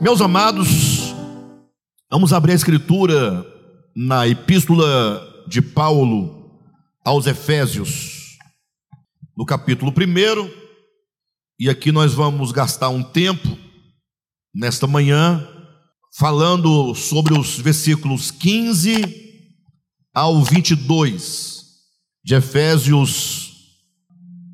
Meus 0.00 0.20
amados, 0.20 1.12
vamos 2.08 2.32
abrir 2.32 2.52
a 2.52 2.54
escritura 2.54 3.44
na 3.96 4.28
epístola 4.28 5.44
de 5.48 5.60
Paulo 5.60 6.52
aos 7.04 7.26
Efésios, 7.26 8.38
no 9.36 9.44
capítulo 9.44 9.90
1, 9.90 10.48
e 11.58 11.68
aqui 11.68 11.90
nós 11.90 12.14
vamos 12.14 12.52
gastar 12.52 12.90
um 12.90 13.02
tempo 13.02 13.58
nesta 14.54 14.86
manhã 14.86 15.44
falando 16.16 16.94
sobre 16.94 17.36
os 17.36 17.58
versículos 17.58 18.30
15 18.30 19.02
ao 20.14 20.44
22 20.44 21.64
de 22.24 22.36
Efésios 22.36 23.52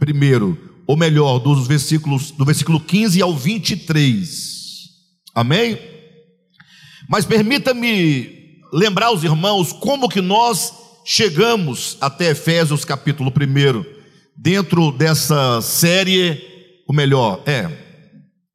1, 0.03 0.57
ou 0.87 0.97
melhor, 0.97 1.39
dos 1.39 1.67
versículos 1.67 2.31
do 2.31 2.47
versículo 2.47 2.81
15 2.81 3.21
ao 3.21 3.37
23. 3.37 4.54
Amém? 5.35 5.77
Mas 7.09 7.25
permita-me 7.27 8.61
lembrar 8.73 9.11
os 9.11 9.25
irmãos 9.25 9.73
como 9.73 10.09
que 10.09 10.21
nós 10.21 10.73
chegamos 11.05 11.99
até 12.01 12.31
Efésios 12.31 12.85
capítulo 12.85 13.31
1, 13.31 13.85
dentro 14.37 14.93
dessa 14.93 15.61
série, 15.61 16.41
ou 16.87 16.95
melhor, 16.95 17.43
é, 17.47 17.69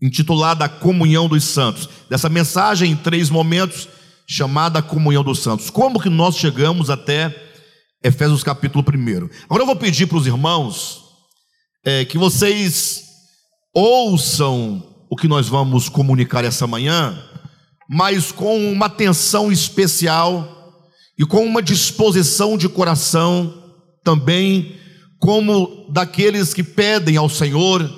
intitulada 0.01 0.69
Comunhão 0.69 1.27
dos 1.27 1.43
Santos, 1.43 1.89
dessa 2.09 2.29
mensagem 2.29 2.91
em 2.91 2.95
três 2.95 3.29
momentos, 3.29 3.89
chamada 4.25 4.81
Comunhão 4.81 5.23
dos 5.23 5.39
Santos. 5.39 5.69
Como 5.69 5.99
que 5.99 6.09
nós 6.09 6.37
chegamos 6.37 6.89
até 6.89 7.35
Efésios 8.01 8.41
capítulo 8.41 8.85
1? 8.87 9.29
Agora 9.45 9.63
eu 9.63 9.67
vou 9.67 9.75
pedir 9.75 10.07
para 10.07 10.17
os 10.17 10.25
irmãos 10.25 11.03
é, 11.83 12.05
que 12.05 12.17
vocês 12.17 13.03
ouçam 13.73 14.88
o 15.09 15.15
que 15.15 15.27
nós 15.27 15.47
vamos 15.49 15.89
comunicar 15.89 16.45
essa 16.45 16.67
manhã, 16.67 17.17
mas 17.89 18.31
com 18.31 18.71
uma 18.71 18.85
atenção 18.85 19.51
especial 19.51 20.87
e 21.17 21.25
com 21.25 21.43
uma 21.43 21.61
disposição 21.61 22.55
de 22.57 22.69
coração 22.69 23.73
também, 24.03 24.77
como 25.17 25.89
daqueles 25.91 26.53
que 26.53 26.63
pedem 26.63 27.17
ao 27.17 27.27
Senhor 27.27 27.89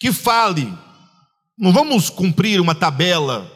que 0.00 0.10
fale. 0.10 0.72
Não 1.58 1.72
vamos 1.72 2.08
cumprir 2.08 2.58
uma 2.58 2.74
tabela 2.74 3.48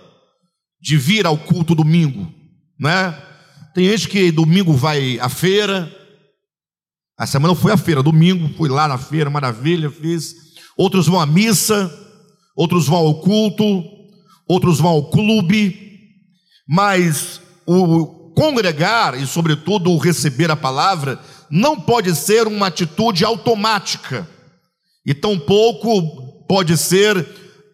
de 0.78 0.98
vir 0.98 1.26
ao 1.26 1.38
culto 1.38 1.74
domingo, 1.74 2.30
né? 2.78 3.18
Tem 3.74 3.86
gente 3.86 4.08
que 4.08 4.30
domingo 4.30 4.74
vai 4.74 5.18
à 5.18 5.30
feira. 5.30 5.90
A 7.18 7.26
semana 7.26 7.54
foi 7.54 7.72
à 7.72 7.76
feira, 7.78 8.02
domingo 8.02 8.54
fui 8.54 8.68
lá 8.68 8.86
na 8.86 8.98
feira, 8.98 9.30
maravilha, 9.30 9.90
fiz. 9.90 10.34
Outros 10.76 11.06
vão 11.06 11.18
à 11.18 11.24
missa 11.24 12.03
outros 12.56 12.86
vão 12.86 12.98
ao 12.98 13.20
culto, 13.20 13.84
outros 14.46 14.78
vão 14.78 14.92
ao 14.92 15.10
clube, 15.10 15.98
mas 16.68 17.40
o 17.66 18.06
congregar 18.34 19.20
e, 19.20 19.26
sobretudo, 19.26 19.90
o 19.90 19.98
receber 19.98 20.50
a 20.50 20.56
palavra 20.56 21.18
não 21.50 21.80
pode 21.80 22.14
ser 22.14 22.46
uma 22.46 22.66
atitude 22.66 23.24
automática, 23.24 24.28
e 25.06 25.12
tampouco 25.12 26.44
pode 26.48 26.76
ser 26.76 27.26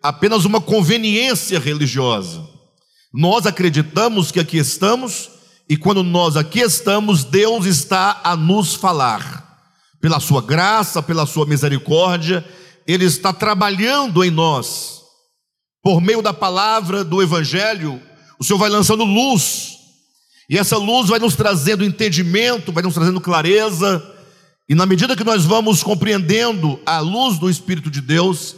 apenas 0.03 0.45
uma 0.45 0.61
conveniência 0.61 1.59
religiosa. 1.59 2.45
Nós 3.13 3.47
acreditamos 3.47 4.31
que 4.31 4.41
aqui 4.41 4.59
estamos, 4.59 5.31
e 5.69 5.77
quando 5.77 6.03
nós 6.03 6.37
aqui 6.37 6.61
estamos, 6.61 7.25
Deus 7.25 7.67
está 7.67 8.21
a 8.25 8.37
nos 8.37 8.75
falar, 8.75 9.49
pela 10.01 10.19
Sua 10.19 10.43
graça, 10.43 11.03
pela 11.03 11.27
Sua 11.27 11.47
misericórdia 11.47 12.45
ele 12.87 13.05
está 13.05 13.33
trabalhando 13.33 14.25
em 14.25 14.31
nós. 14.31 15.01
Por 15.83 16.01
meio 16.01 16.23
da 16.23 16.33
palavra 16.33 17.03
do 17.05 17.23
Evangelho, 17.23 18.01
o 18.39 18.45
Senhor 18.45 18.59
vai 18.59 18.69
lançando 18.69 19.05
luz, 19.05 19.79
e 20.49 20.59
essa 20.59 20.77
luz 20.77 21.09
vai 21.09 21.19
nos 21.19 21.37
trazendo 21.37 21.85
entendimento, 21.85 22.73
vai 22.73 22.83
nos 22.83 22.95
trazendo 22.95 23.21
clareza, 23.21 24.03
e 24.69 24.75
na 24.75 24.87
medida 24.87 25.17
que 25.17 25.25
nós 25.25 25.45
vamos 25.45 25.83
compreendendo 25.83 26.79
a 26.87 27.01
luz 27.01 27.39
do 27.39 27.51
Espírito 27.51 27.91
de 27.91 28.01
Deus, 28.01 28.57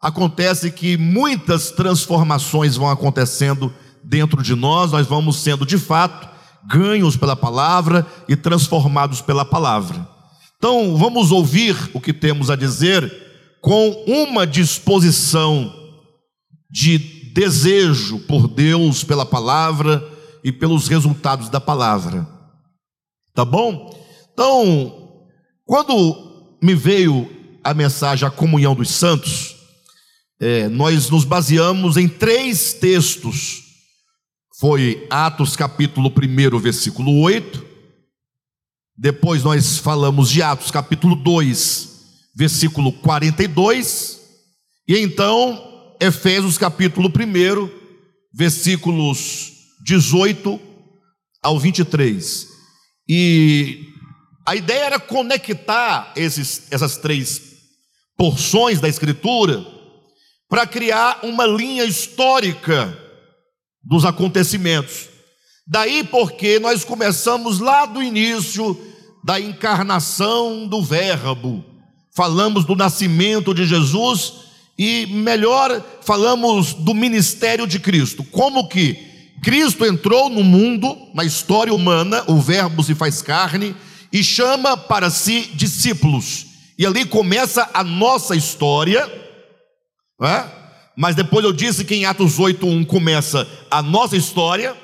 acontece 0.00 0.70
que 0.70 0.96
muitas 0.96 1.70
transformações 1.70 2.76
vão 2.76 2.90
acontecendo 2.90 3.72
dentro 4.02 4.42
de 4.42 4.54
nós, 4.54 4.92
nós 4.92 5.06
vamos 5.06 5.36
sendo 5.36 5.66
de 5.66 5.78
fato 5.78 6.28
ganhos 6.68 7.16
pela 7.16 7.36
palavra 7.36 8.06
e 8.28 8.34
transformados 8.34 9.20
pela 9.20 9.44
palavra. 9.44 10.06
Então, 10.58 10.96
vamos 10.96 11.30
ouvir 11.30 11.76
o 11.92 12.00
que 12.00 12.12
temos 12.12 12.50
a 12.50 12.56
dizer 12.56 13.25
com 13.66 13.90
uma 14.06 14.46
disposição 14.46 15.74
de 16.70 16.98
desejo 17.32 18.20
por 18.20 18.46
Deus, 18.46 19.02
pela 19.02 19.26
palavra 19.26 20.08
e 20.44 20.52
pelos 20.52 20.86
resultados 20.86 21.48
da 21.48 21.60
palavra. 21.60 22.24
Tá 23.34 23.44
bom? 23.44 23.92
Então, 24.32 25.10
quando 25.64 26.56
me 26.62 26.76
veio 26.76 27.28
a 27.64 27.74
mensagem 27.74 28.24
a 28.24 28.30
comunhão 28.30 28.72
dos 28.72 28.88
santos, 28.88 29.56
é, 30.38 30.68
nós 30.68 31.10
nos 31.10 31.24
baseamos 31.24 31.96
em 31.96 32.06
três 32.06 32.72
textos. 32.72 33.64
Foi 34.60 35.08
Atos 35.10 35.56
capítulo 35.56 36.08
1, 36.08 36.56
versículo 36.60 37.18
8. 37.20 37.66
Depois 38.96 39.42
nós 39.42 39.76
falamos 39.76 40.30
de 40.30 40.40
Atos 40.40 40.70
capítulo 40.70 41.16
2, 41.16 41.85
versículo 42.36 42.92
42, 42.92 44.20
e 44.86 44.98
então 44.98 45.94
Efésios 45.98 46.58
capítulo 46.58 47.08
1, 47.08 47.70
versículos 48.30 49.52
18 49.82 50.60
ao 51.42 51.58
23. 51.58 52.46
E 53.08 53.86
a 54.44 54.54
ideia 54.54 54.84
era 54.84 55.00
conectar 55.00 56.12
esses, 56.14 56.70
essas 56.70 56.98
três 56.98 57.40
porções 58.18 58.80
da 58.80 58.88
Escritura 58.88 59.64
para 60.46 60.66
criar 60.66 61.20
uma 61.22 61.46
linha 61.46 61.84
histórica 61.84 62.96
dos 63.82 64.04
acontecimentos. 64.04 65.08
Daí 65.66 66.04
porque 66.04 66.60
nós 66.60 66.84
começamos 66.84 67.60
lá 67.60 67.86
do 67.86 68.02
início 68.02 68.78
da 69.24 69.40
encarnação 69.40 70.68
do 70.68 70.82
Verbo 70.82 71.75
falamos 72.16 72.64
do 72.64 72.74
nascimento 72.74 73.52
de 73.52 73.66
Jesus 73.66 74.32
e 74.78 75.06
melhor 75.06 75.84
falamos 76.00 76.72
do 76.72 76.94
ministério 76.94 77.66
de 77.66 77.78
Cristo. 77.78 78.24
Como 78.24 78.66
que 78.68 79.34
Cristo 79.42 79.84
entrou 79.84 80.30
no 80.30 80.42
mundo, 80.42 80.96
na 81.14 81.24
história 81.24 81.74
humana, 81.74 82.24
o 82.26 82.40
Verbo 82.40 82.82
se 82.82 82.94
faz 82.94 83.20
carne 83.20 83.76
e 84.10 84.24
chama 84.24 84.78
para 84.78 85.10
si 85.10 85.50
discípulos. 85.52 86.46
E 86.78 86.86
ali 86.86 87.04
começa 87.04 87.68
a 87.74 87.84
nossa 87.84 88.34
história, 88.34 89.06
né? 90.18 90.50
mas 90.96 91.14
depois 91.14 91.44
eu 91.44 91.52
disse 91.52 91.84
que 91.84 91.94
em 91.94 92.06
Atos 92.06 92.38
8:1 92.38 92.86
começa 92.86 93.46
a 93.70 93.82
nossa 93.82 94.16
história. 94.16 94.74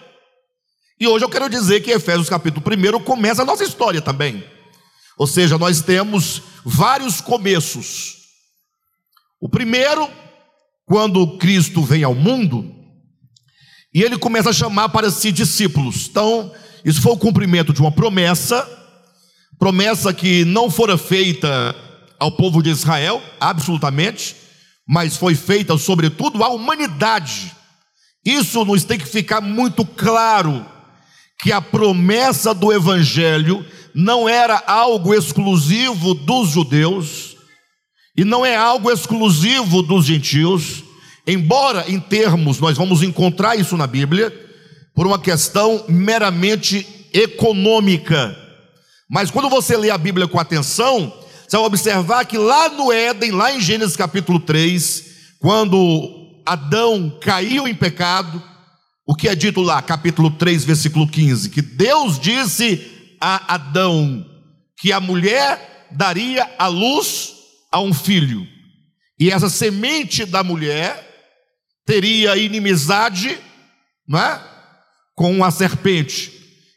E 1.01 1.09
hoje 1.09 1.25
eu 1.25 1.31
quero 1.31 1.49
dizer 1.49 1.81
que 1.81 1.93
Efésios 1.93 2.29
capítulo 2.29 2.63
1 2.67 3.01
começa 3.01 3.41
a 3.41 3.45
nossa 3.45 3.65
história 3.65 4.03
também. 4.03 4.45
Ou 5.23 5.27
seja, 5.29 5.57
nós 5.57 5.81
temos 5.81 6.43
vários 6.65 7.21
começos. 7.21 8.17
O 9.41 9.49
primeiro, 9.49 10.11
quando 10.85 11.39
Cristo 11.39 11.81
vem 11.81 12.03
ao 12.03 12.13
mundo, 12.13 12.75
e 13.95 14.03
ele 14.03 14.19
começa 14.19 14.51
a 14.51 14.53
chamar 14.53 14.89
para 14.89 15.13
si 15.13 15.31
discípulos. 15.31 16.09
Então, 16.11 16.53
isso 16.85 17.01
foi 17.01 17.13
o 17.13 17.17
cumprimento 17.17 17.73
de 17.73 17.81
uma 17.81 17.93
promessa, 17.93 18.69
promessa 19.61 20.13
que 20.13 20.45
não 20.45 20.69
fora 20.69 20.99
feita 20.99 21.73
ao 22.19 22.33
povo 22.33 22.61
de 22.61 22.71
Israel, 22.71 23.23
absolutamente, 23.39 24.35
mas 24.85 25.17
foi 25.17 25.37
feita 25.37 25.79
sobretudo 25.79 26.43
à 26.43 26.49
humanidade. 26.49 27.55
Isso 28.25 28.65
nos 28.65 28.83
tem 28.83 28.99
que 28.99 29.07
ficar 29.07 29.41
muito 29.41 29.85
claro 29.85 30.67
que 31.41 31.53
a 31.53 31.61
promessa 31.61 32.53
do 32.53 32.73
evangelho 32.73 33.65
não 33.95 34.29
era 34.29 34.63
algo 34.67 35.15
exclusivo 35.15 36.15
dos 36.15 36.51
judeus 36.51 37.37
e 38.17 38.25
não 38.25 38.45
é 38.45 38.57
algo 38.57 38.91
exclusivo 38.91 39.83
dos 39.83 40.05
gentios, 40.05 40.85
embora 41.27 41.85
em 41.89 41.99
termos 41.99 42.59
nós 42.61 42.77
vamos 42.77 43.03
encontrar 43.03 43.57
isso 43.57 43.77
na 43.77 43.87
Bíblia, 43.87 44.33
por 44.95 45.07
uma 45.07 45.19
questão 45.19 45.85
meramente 45.89 46.87
econômica. 47.13 48.37
Mas 49.09 49.31
quando 49.31 49.49
você 49.49 49.77
lê 49.77 49.91
a 49.91 49.99
Bíblia 49.99 50.29
com 50.29 50.39
atenção, 50.39 51.13
você 51.49 51.57
vai 51.57 51.67
observar 51.67 52.25
que 52.27 52.37
lá 52.37 52.69
no 52.69 52.93
Éden, 52.93 53.31
lá 53.31 53.55
em 53.55 53.61
Gênesis 53.61 53.97
capítulo 53.97 54.41
3, 54.41 55.05
quando 55.39 56.41
Adão 56.45 57.19
caiu 57.21 57.67
em 57.67 57.75
pecado, 57.75 58.43
o 59.07 59.15
que 59.15 59.29
é 59.29 59.35
dito 59.35 59.61
lá, 59.61 59.83
capítulo 59.83 60.31
3, 60.31 60.65
versículo 60.65 61.09
15? 61.09 61.51
Que 61.51 61.61
Deus 61.61 62.19
disse 62.19 62.92
a 63.25 63.55
Adão 63.55 64.27
que 64.77 64.93
a 64.93 64.99
mulher 64.99 65.87
daria 65.93 66.51
a 66.59 66.67
luz 66.67 67.35
a 67.71 67.81
um 67.81 67.95
filho, 67.95 68.45
e 69.17 69.31
essa 69.31 69.49
semente 69.49 70.25
da 70.25 70.43
mulher 70.43 71.09
teria 71.87 72.37
inimizade, 72.37 73.39
não 74.09 74.19
é? 74.19 74.43
Com 75.15 75.45
a 75.45 75.53
serpente, 75.53 76.33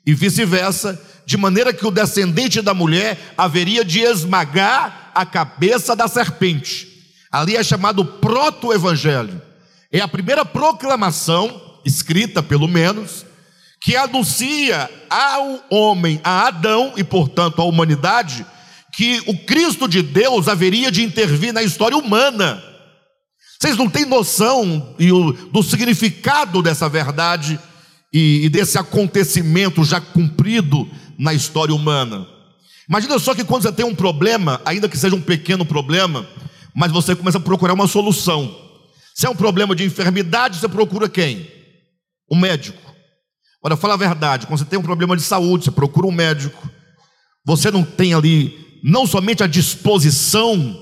e 0.05 0.13
vice-versa, 0.13 1.01
de 1.25 1.35
maneira 1.35 1.73
que 1.73 1.87
o 1.87 1.89
descendente 1.89 2.61
da 2.61 2.75
mulher 2.75 3.17
haveria 3.35 3.83
de 3.83 4.01
esmagar 4.01 5.11
a 5.15 5.25
cabeça 5.25 5.95
da 5.95 6.07
serpente. 6.07 6.87
Ali 7.31 7.55
é 7.55 7.63
chamado 7.63 8.05
proto-evangelho. 8.05 9.41
É 9.91 9.99
a 9.99 10.07
primeira 10.07 10.45
proclamação, 10.45 11.81
escrita 11.83 12.43
pelo 12.43 12.67
menos, 12.67 13.25
que 13.85 13.95
anuncia 13.95 14.89
ao 15.07 15.63
homem, 15.69 16.19
a 16.23 16.47
Adão 16.47 16.93
e, 16.97 17.03
portanto, 17.03 17.61
à 17.61 17.65
humanidade, 17.65 18.43
que 18.91 19.21
o 19.27 19.37
Cristo 19.45 19.87
de 19.87 20.01
Deus 20.01 20.47
haveria 20.47 20.91
de 20.91 21.03
intervir 21.03 21.53
na 21.53 21.61
história 21.61 21.95
humana. 21.95 22.63
Vocês 23.59 23.77
não 23.77 23.87
têm 23.87 24.03
noção 24.03 24.95
do 25.51 25.61
significado 25.61 26.63
dessa 26.63 26.89
verdade 26.89 27.59
e 28.11 28.49
desse 28.49 28.75
acontecimento 28.79 29.83
já 29.83 30.01
cumprido 30.01 30.89
na 31.15 31.35
história 31.35 31.75
humana. 31.75 32.25
Imagina 32.89 33.19
só 33.19 33.35
que 33.35 33.43
quando 33.43 33.61
você 33.63 33.71
tem 33.71 33.85
um 33.85 33.93
problema, 33.93 34.59
ainda 34.65 34.89
que 34.89 34.97
seja 34.97 35.15
um 35.15 35.21
pequeno 35.21 35.63
problema, 35.63 36.27
mas 36.73 36.91
você 36.91 37.15
começa 37.15 37.37
a 37.37 37.41
procurar 37.41 37.75
uma 37.75 37.87
solução. 37.87 38.51
Se 39.13 39.27
é 39.27 39.29
um 39.29 39.35
problema 39.35 39.75
de 39.75 39.83
enfermidade, 39.83 40.57
você 40.57 40.67
procura 40.67 41.07
quem? 41.07 41.47
O 42.27 42.35
médico. 42.35 42.84
Olha, 43.65 43.75
fala 43.75 43.95
a 43.95 43.97
verdade, 43.97 44.45
quando 44.45 44.59
você 44.59 44.65
tem 44.65 44.77
um 44.77 44.83
problema 44.83 45.17
de 45.17 45.23
saúde, 45.23 45.65
você 45.65 45.71
procura 45.71 46.05
um 46.05 46.11
médico. 46.11 46.69
Você 47.43 47.71
não 47.71 47.83
tem 47.83 48.13
ali 48.13 48.79
não 48.83 49.07
somente 49.07 49.43
a 49.43 49.47
disposição 49.47 50.79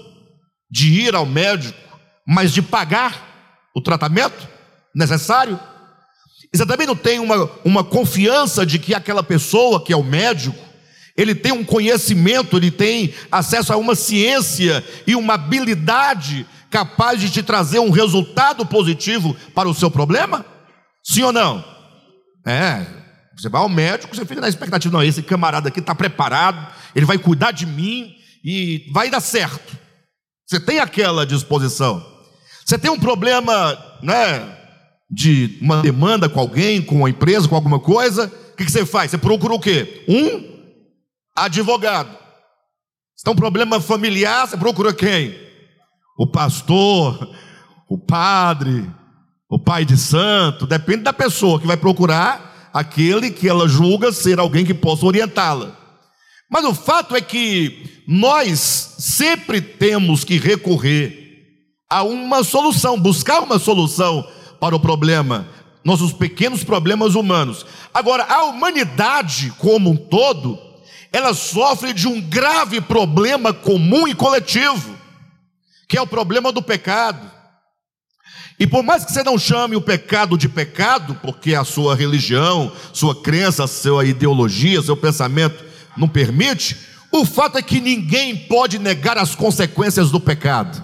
de 0.70 0.92
ir 0.92 1.16
ao 1.16 1.26
médico, 1.26 1.80
mas 2.28 2.52
de 2.52 2.62
pagar 2.62 3.70
o 3.74 3.80
tratamento 3.80 4.50
necessário. 4.94 5.58
E 6.54 6.58
você 6.58 6.66
também 6.66 6.86
não 6.86 6.96
tem 6.96 7.20
uma, 7.20 7.50
uma 7.64 7.86
confiança 7.86 8.66
de 8.66 8.78
que 8.78 8.94
aquela 8.94 9.24
pessoa 9.24 9.82
que 9.82 9.94
é 9.94 9.96
o 9.96 10.04
médico, 10.04 10.60
ele 11.16 11.34
tem 11.34 11.54
um 11.54 11.64
conhecimento, 11.64 12.58
ele 12.58 12.70
tem 12.70 13.14
acesso 13.32 13.72
a 13.72 13.78
uma 13.78 13.96
ciência 13.96 14.84
e 15.08 15.16
uma 15.16 15.36
habilidade 15.36 16.46
capaz 16.70 17.22
de 17.22 17.30
te 17.30 17.42
trazer 17.42 17.80
um 17.80 17.92
resultado 17.92 18.66
positivo 18.66 19.34
para 19.56 19.70
o 19.70 19.74
seu 19.74 19.90
problema? 19.90 20.46
Sim 21.02 21.24
ou 21.24 21.32
não? 21.32 21.73
É, 22.46 22.86
você 23.36 23.50
vai 23.50 23.62
ao 23.62 23.70
médico, 23.70 24.16
você 24.16 24.26
fica 24.26 24.42
na 24.42 24.50
expectativa, 24.50 24.94
não, 24.94 25.04
esse 25.04 25.24
camarada 25.24 25.70
aqui 25.70 25.80
está 25.80 25.96
preparado, 25.96 26.74
ele 26.96 27.06
vai 27.06 27.18
cuidar 27.18 27.52
de 27.52 27.66
mim 27.66 28.14
e 28.44 28.90
vai 28.92 29.10
dar 29.10 29.22
certo. 29.22 29.78
Você 30.46 30.60
tem 30.60 30.80
aquela 30.80 31.26
disposição. 31.26 32.06
Você 32.66 32.78
tem 32.78 32.92
um 32.92 33.00
problema, 33.00 33.78
né, 34.02 34.58
de 35.10 35.58
uma 35.62 35.82
demanda 35.82 36.30
com 36.30 36.40
alguém, 36.40 36.82
com 36.82 36.98
uma 36.98 37.10
empresa, 37.10 37.48
com 37.48 37.56
alguma 37.56 37.80
coisa, 37.80 38.32
o 38.54 38.56
que, 38.56 38.66
que 38.66 38.72
você 38.72 38.86
faz? 38.86 39.12
Você 39.12 39.18
procura 39.18 39.54
o 39.54 39.60
quê? 39.60 40.04
Um 40.08 40.54
advogado. 41.36 42.18
Se 43.16 43.24
tem 43.24 43.34
um 43.34 43.38
problema 43.38 43.80
familiar, 43.80 44.48
você 44.48 44.58
procura 44.58 44.94
quem? 44.94 45.36
O 46.18 46.28
pastor, 46.28 47.36
o 47.90 47.98
padre, 47.98 48.90
o 49.54 49.60
pai 49.60 49.86
de 49.86 49.96
santo, 49.96 50.66
depende 50.66 51.04
da 51.04 51.14
pessoa 51.14 51.60
que 51.60 51.68
vai 51.68 51.78
procurar 51.78 52.72
aquele 52.74 53.30
que 53.30 53.48
ela 53.48 53.68
julga 53.68 54.12
ser 54.12 54.40
alguém 54.40 54.66
que 54.66 54.74
possa 54.74 55.06
orientá-la. 55.06 55.78
Mas 56.50 56.66
o 56.66 56.74
fato 56.74 57.16
é 57.16 57.22
que 57.22 58.04
nós 58.08 58.96
sempre 58.98 59.62
temos 59.62 60.24
que 60.24 60.40
recorrer 60.40 61.38
a 61.88 62.02
uma 62.02 62.44
solução, 62.44 63.00
buscar 63.00 63.44
uma 63.44 63.60
solução 63.60 64.28
para 64.60 64.76
o 64.76 64.80
problema, 64.80 65.48
nossos 65.86 66.12
pequenos 66.12 66.64
problemas 66.64 67.14
humanos. 67.14 67.64
Agora, 67.94 68.24
a 68.24 68.46
humanidade 68.46 69.54
como 69.60 69.92
um 69.92 69.96
todo, 69.96 70.58
ela 71.12 71.36
sofre 71.36 71.94
de 71.94 72.08
um 72.08 72.20
grave 72.20 72.82
problema 72.82 73.54
comum 73.54 74.08
e 74.08 74.16
coletivo, 74.16 74.98
que 75.88 75.96
é 75.96 76.02
o 76.02 76.08
problema 76.08 76.52
do 76.52 76.60
pecado. 76.64 77.33
E 78.64 78.66
por 78.66 78.82
mais 78.82 79.04
que 79.04 79.12
você 79.12 79.22
não 79.24 79.38
chame 79.38 79.76
o 79.76 79.82
pecado 79.82 80.38
de 80.38 80.48
pecado, 80.48 81.20
porque 81.22 81.54
a 81.54 81.66
sua 81.66 81.98
religião, 81.98 82.72
sua 82.94 83.14
crença, 83.14 83.68
sua 83.68 84.06
ideologia, 84.06 84.82
seu 84.82 84.96
pensamento 84.96 85.66
não 85.98 86.08
permite, 86.08 86.78
o 87.12 87.26
fato 87.26 87.58
é 87.58 87.62
que 87.62 87.82
ninguém 87.82 88.38
pode 88.38 88.80
negar 88.80 89.18
as 89.18 89.36
consequências 89.36 90.12
do 90.12 90.18
pecado. 90.18 90.82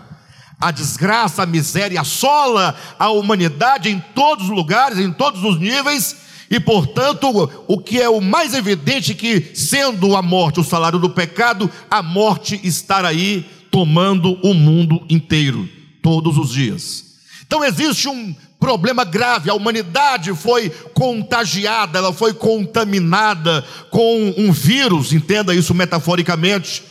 A 0.60 0.72
desgraça, 0.72 1.44
a 1.44 1.46
miséria 1.46 2.02
assola 2.02 2.76
a 3.00 3.12
humanidade 3.12 3.88
em 3.88 4.04
todos 4.14 4.50
os 4.50 4.52
lugares, 4.52 5.00
em 5.00 5.14
todos 5.14 5.42
os 5.46 5.58
níveis, 5.58 6.18
e 6.52 6.60
portanto, 6.60 7.50
o 7.66 7.78
que 7.78 8.02
é 8.02 8.10
o 8.10 8.20
mais 8.20 8.54
evidente 8.54 9.16
que, 9.16 9.52
sendo 9.56 10.18
a 10.18 10.22
morte 10.22 10.60
o 10.60 10.66
salário 10.66 11.00
do 11.00 11.12
pecado, 11.12 11.72
a 11.90 12.04
morte 12.04 12.60
estar 12.62 13.06
aí 13.06 13.50
tomando 13.72 14.38
o 14.46 14.54
mundo 14.54 15.02
inteiro, 15.10 15.70
todos 16.02 16.38
os 16.38 16.52
dias. 16.52 17.09
Então 17.50 17.66
existe 17.66 18.08
um 18.08 18.36
problema 18.60 19.04
grave. 19.04 19.50
A 19.50 19.56
humanidade 19.56 20.36
foi 20.36 20.70
contagiada, 20.94 21.98
ela 21.98 22.14
foi 22.14 22.32
contaminada 22.32 23.66
com 23.90 24.36
um 24.38 24.52
vírus, 24.52 25.14
entenda 25.14 25.56
isso 25.56 25.74
metaforicamente, 25.74 26.84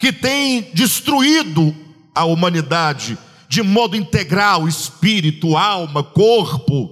que 0.00 0.12
tem 0.12 0.68
destruído 0.74 1.72
a 2.12 2.24
humanidade 2.24 3.16
de 3.48 3.62
modo 3.62 3.96
integral, 3.96 4.66
espírito, 4.66 5.56
alma, 5.56 6.02
corpo. 6.02 6.90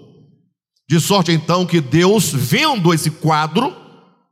De 0.88 1.00
sorte 1.00 1.32
então 1.32 1.66
que 1.66 1.80
Deus, 1.80 2.30
vendo 2.32 2.94
esse 2.94 3.10
quadro, 3.10 3.74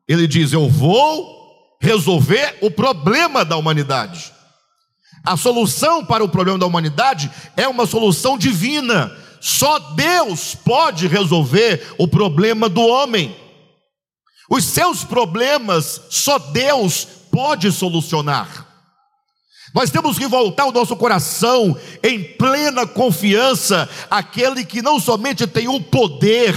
ele 0.06 0.28
diz: 0.28 0.52
Eu 0.52 0.68
vou 0.68 1.76
resolver 1.82 2.56
o 2.60 2.70
problema 2.70 3.44
da 3.44 3.56
humanidade. 3.56 4.35
A 5.26 5.36
solução 5.36 6.04
para 6.04 6.24
o 6.24 6.28
problema 6.28 6.58
da 6.58 6.66
humanidade 6.66 7.30
é 7.56 7.68
uma 7.68 7.86
solução 7.86 8.38
divina 8.38 9.12
só 9.46 9.78
Deus 9.78 10.56
pode 10.56 11.06
resolver 11.06 11.94
o 11.98 12.08
problema 12.08 12.68
do 12.68 12.80
homem. 12.80 13.36
Os 14.50 14.64
seus 14.64 15.04
problemas, 15.04 16.00
só 16.10 16.36
Deus 16.36 17.06
pode 17.30 17.70
solucionar. 17.70 18.66
Nós 19.72 19.88
temos 19.88 20.18
que 20.18 20.26
voltar 20.26 20.66
o 20.66 20.72
nosso 20.72 20.96
coração 20.96 21.78
em 22.02 22.22
plena 22.22 22.86
confiança, 22.86 23.88
aquele 24.10 24.64
que 24.64 24.82
não 24.82 24.98
somente 24.98 25.46
tem 25.46 25.68
o 25.68 25.80
poder, 25.80 26.54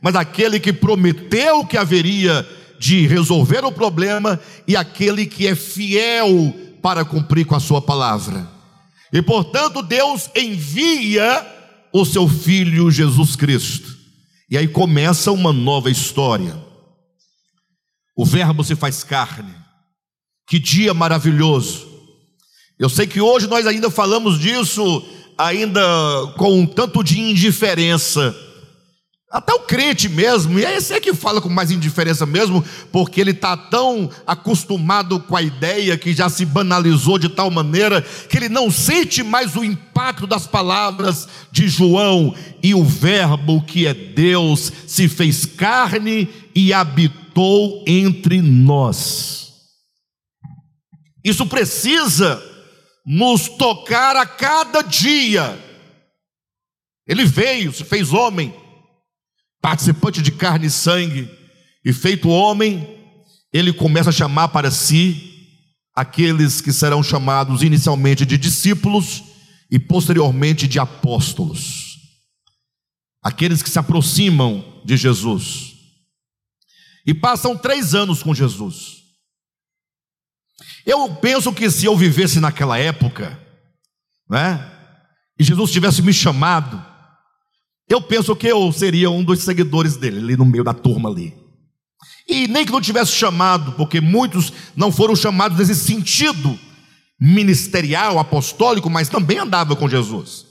mas 0.00 0.16
aquele 0.16 0.58
que 0.58 0.72
prometeu 0.72 1.64
que 1.64 1.76
haveria 1.76 2.44
de 2.78 3.06
resolver 3.06 3.64
o 3.64 3.70
problema 3.70 4.40
e 4.66 4.76
aquele 4.76 5.26
que 5.26 5.46
é 5.46 5.54
fiel 5.54 6.54
para 6.82 7.04
cumprir 7.04 7.46
com 7.46 7.54
a 7.54 7.60
sua 7.60 7.80
palavra. 7.80 8.48
E 9.12 9.22
portanto, 9.22 9.82
Deus 9.82 10.30
envia 10.34 11.46
o 11.92 12.04
seu 12.04 12.28
filho 12.28 12.90
Jesus 12.90 13.36
Cristo. 13.36 13.96
E 14.50 14.56
aí 14.56 14.68
começa 14.68 15.32
uma 15.32 15.52
nova 15.52 15.90
história. 15.90 16.56
O 18.16 18.24
Verbo 18.24 18.62
se 18.62 18.76
faz 18.76 19.02
carne. 19.02 19.54
Que 20.46 20.58
dia 20.58 20.94
maravilhoso. 20.94 21.88
Eu 22.78 22.88
sei 22.88 23.06
que 23.06 23.20
hoje 23.20 23.46
nós 23.46 23.66
ainda 23.66 23.90
falamos 23.90 24.38
disso, 24.38 25.04
ainda 25.36 25.82
com 26.36 26.60
um 26.60 26.66
tanto 26.66 27.02
de 27.02 27.18
indiferença 27.18 28.34
até 29.30 29.52
o 29.52 29.60
crente 29.60 30.08
mesmo, 30.08 30.56
e 30.56 30.64
é 30.64 30.76
esse 30.76 30.94
é 30.94 31.00
que 31.00 31.12
fala 31.12 31.40
com 31.40 31.48
mais 31.48 31.72
indiferença 31.72 32.24
mesmo, 32.24 32.64
porque 32.92 33.20
ele 33.20 33.32
está 33.32 33.56
tão 33.56 34.08
acostumado 34.24 35.18
com 35.18 35.36
a 35.36 35.42
ideia 35.42 35.98
que 35.98 36.14
já 36.14 36.28
se 36.28 36.44
banalizou 36.44 37.18
de 37.18 37.28
tal 37.28 37.50
maneira 37.50 38.00
que 38.02 38.36
ele 38.36 38.48
não 38.48 38.70
sente 38.70 39.24
mais 39.24 39.56
o 39.56 39.64
impacto 39.64 40.28
das 40.28 40.46
palavras 40.46 41.28
de 41.50 41.68
João. 41.68 42.34
E 42.62 42.72
o 42.72 42.84
Verbo 42.84 43.62
que 43.62 43.86
é 43.86 43.92
Deus 43.92 44.72
se 44.86 45.08
fez 45.08 45.44
carne 45.44 46.28
e 46.54 46.72
habitou 46.72 47.82
entre 47.86 48.40
nós. 48.40 49.52
Isso 51.24 51.44
precisa 51.46 52.40
nos 53.04 53.48
tocar 53.48 54.14
a 54.14 54.24
cada 54.24 54.82
dia. 54.82 55.58
Ele 57.08 57.24
veio, 57.24 57.72
se 57.72 57.84
fez 57.84 58.12
homem 58.12 58.54
participante 59.60 60.22
de 60.22 60.32
carne 60.32 60.66
e 60.66 60.70
sangue, 60.70 61.30
e 61.84 61.92
feito 61.92 62.28
homem, 62.28 62.86
ele 63.52 63.72
começa 63.72 64.10
a 64.10 64.12
chamar 64.12 64.48
para 64.48 64.70
si 64.70 65.36
aqueles 65.94 66.60
que 66.60 66.72
serão 66.72 67.02
chamados 67.02 67.62
inicialmente 67.62 68.26
de 68.26 68.36
discípulos 68.36 69.22
e 69.70 69.78
posteriormente 69.78 70.68
de 70.68 70.78
apóstolos. 70.78 71.96
Aqueles 73.22 73.62
que 73.62 73.70
se 73.70 73.78
aproximam 73.78 74.82
de 74.84 74.96
Jesus. 74.96 75.74
E 77.06 77.14
passam 77.14 77.56
três 77.56 77.94
anos 77.94 78.22
com 78.22 78.34
Jesus. 78.34 78.96
Eu 80.84 81.14
penso 81.16 81.52
que 81.52 81.70
se 81.70 81.86
eu 81.86 81.96
vivesse 81.96 82.40
naquela 82.40 82.78
época, 82.78 83.40
né, 84.28 84.72
e 85.38 85.44
Jesus 85.44 85.70
tivesse 85.70 86.02
me 86.02 86.12
chamado, 86.12 86.84
Eu 87.88 88.00
penso 88.00 88.34
que 88.34 88.48
eu 88.48 88.72
seria 88.72 89.10
um 89.10 89.22
dos 89.22 89.40
seguidores 89.42 89.96
dele, 89.96 90.18
ali 90.18 90.36
no 90.36 90.44
meio 90.44 90.64
da 90.64 90.74
turma 90.74 91.08
ali. 91.08 91.34
E 92.28 92.48
nem 92.48 92.66
que 92.66 92.72
não 92.72 92.80
tivesse 92.80 93.12
chamado, 93.12 93.72
porque 93.72 94.00
muitos 94.00 94.52
não 94.74 94.90
foram 94.90 95.14
chamados 95.14 95.58
nesse 95.58 95.76
sentido 95.76 96.58
ministerial, 97.20 98.18
apostólico, 98.18 98.90
mas 98.90 99.08
também 99.08 99.38
andava 99.38 99.76
com 99.76 99.88
Jesus. 99.88 100.44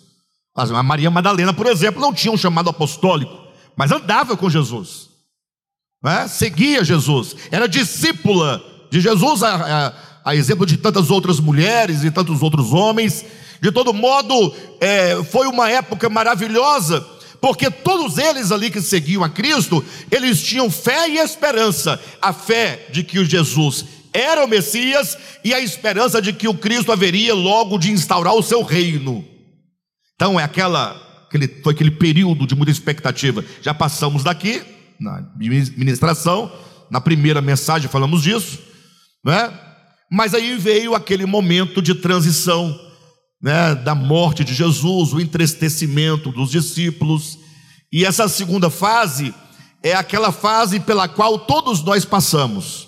A 0.55 0.81
Maria 0.81 1.11
Madalena, 1.11 1.53
por 1.53 1.67
exemplo, 1.67 1.99
não 1.99 2.13
tinha 2.13 2.31
um 2.31 2.37
chamado 2.37 2.69
apostólico, 2.69 3.37
mas 3.75 3.91
andava 3.91 4.37
com 4.37 4.49
Jesus, 4.49 5.09
né? 6.01 6.29
seguia 6.29 6.81
Jesus, 6.81 7.35
era 7.51 7.67
discípula 7.67 8.63
de 8.89 9.01
Jesus, 9.01 9.43
a, 9.43 9.55
a, 9.55 9.93
a, 10.23 10.35
exemplo 10.35 10.65
de 10.65 10.77
tantas 10.77 11.11
outras 11.11 11.41
mulheres 11.41 12.05
e 12.05 12.11
tantos 12.11 12.41
outros 12.41 12.71
homens. 12.71 13.25
De 13.61 13.71
todo 13.71 13.93
modo, 13.93 14.53
é, 14.79 15.21
foi 15.25 15.47
uma 15.47 15.69
época 15.69 16.09
maravilhosa 16.09 17.05
porque 17.45 17.69
todos 17.69 18.17
eles 18.17 18.51
ali 18.51 18.71
que 18.71 18.81
seguiam 18.81 19.23
a 19.23 19.29
Cristo, 19.29 19.85
eles 20.09 20.41
tinham 20.41 20.67
fé 20.67 21.07
e 21.07 21.19
esperança. 21.19 22.01
A 22.19 22.33
fé 22.33 22.87
de 22.91 23.03
que 23.03 23.19
o 23.19 23.23
Jesus 23.23 23.85
era 24.11 24.43
o 24.43 24.47
Messias 24.47 25.15
e 25.43 25.53
a 25.53 25.59
esperança 25.59 26.19
de 26.19 26.33
que 26.33 26.47
o 26.47 26.55
Cristo 26.55 26.91
haveria 26.91 27.35
logo 27.35 27.77
de 27.77 27.91
instaurar 27.91 28.33
o 28.33 28.41
seu 28.41 28.63
reino. 28.63 29.23
Então 30.15 30.39
é 30.39 30.43
aquela, 30.43 30.99
aquele, 31.27 31.47
foi 31.61 31.75
aquele 31.75 31.91
período 31.91 32.47
de 32.47 32.55
muita 32.55 32.71
expectativa. 32.71 33.45
Já 33.61 33.75
passamos 33.75 34.23
daqui 34.23 34.63
na 34.99 35.23
ministração, 35.37 36.51
na 36.89 36.99
primeira 36.99 37.43
mensagem 37.43 37.87
falamos 37.87 38.23
disso, 38.23 38.57
né? 39.23 39.53
Mas 40.11 40.33
aí 40.33 40.57
veio 40.57 40.95
aquele 40.95 41.27
momento 41.27 41.79
de 41.79 41.93
transição 41.93 42.75
né, 43.45 43.75
da 43.75 43.93
morte 43.93 44.43
de 44.43 44.55
Jesus, 44.55 45.13
o 45.13 45.21
entristecimento 45.21 46.31
dos 46.31 46.49
discípulos. 46.49 47.37
E 47.93 48.03
essa 48.03 48.27
segunda 48.27 48.71
fase 48.71 49.35
é 49.83 49.93
aquela 49.93 50.31
fase 50.31 50.79
pela 50.79 51.07
qual 51.07 51.37
todos 51.37 51.83
nós 51.83 52.03
passamos. 52.03 52.87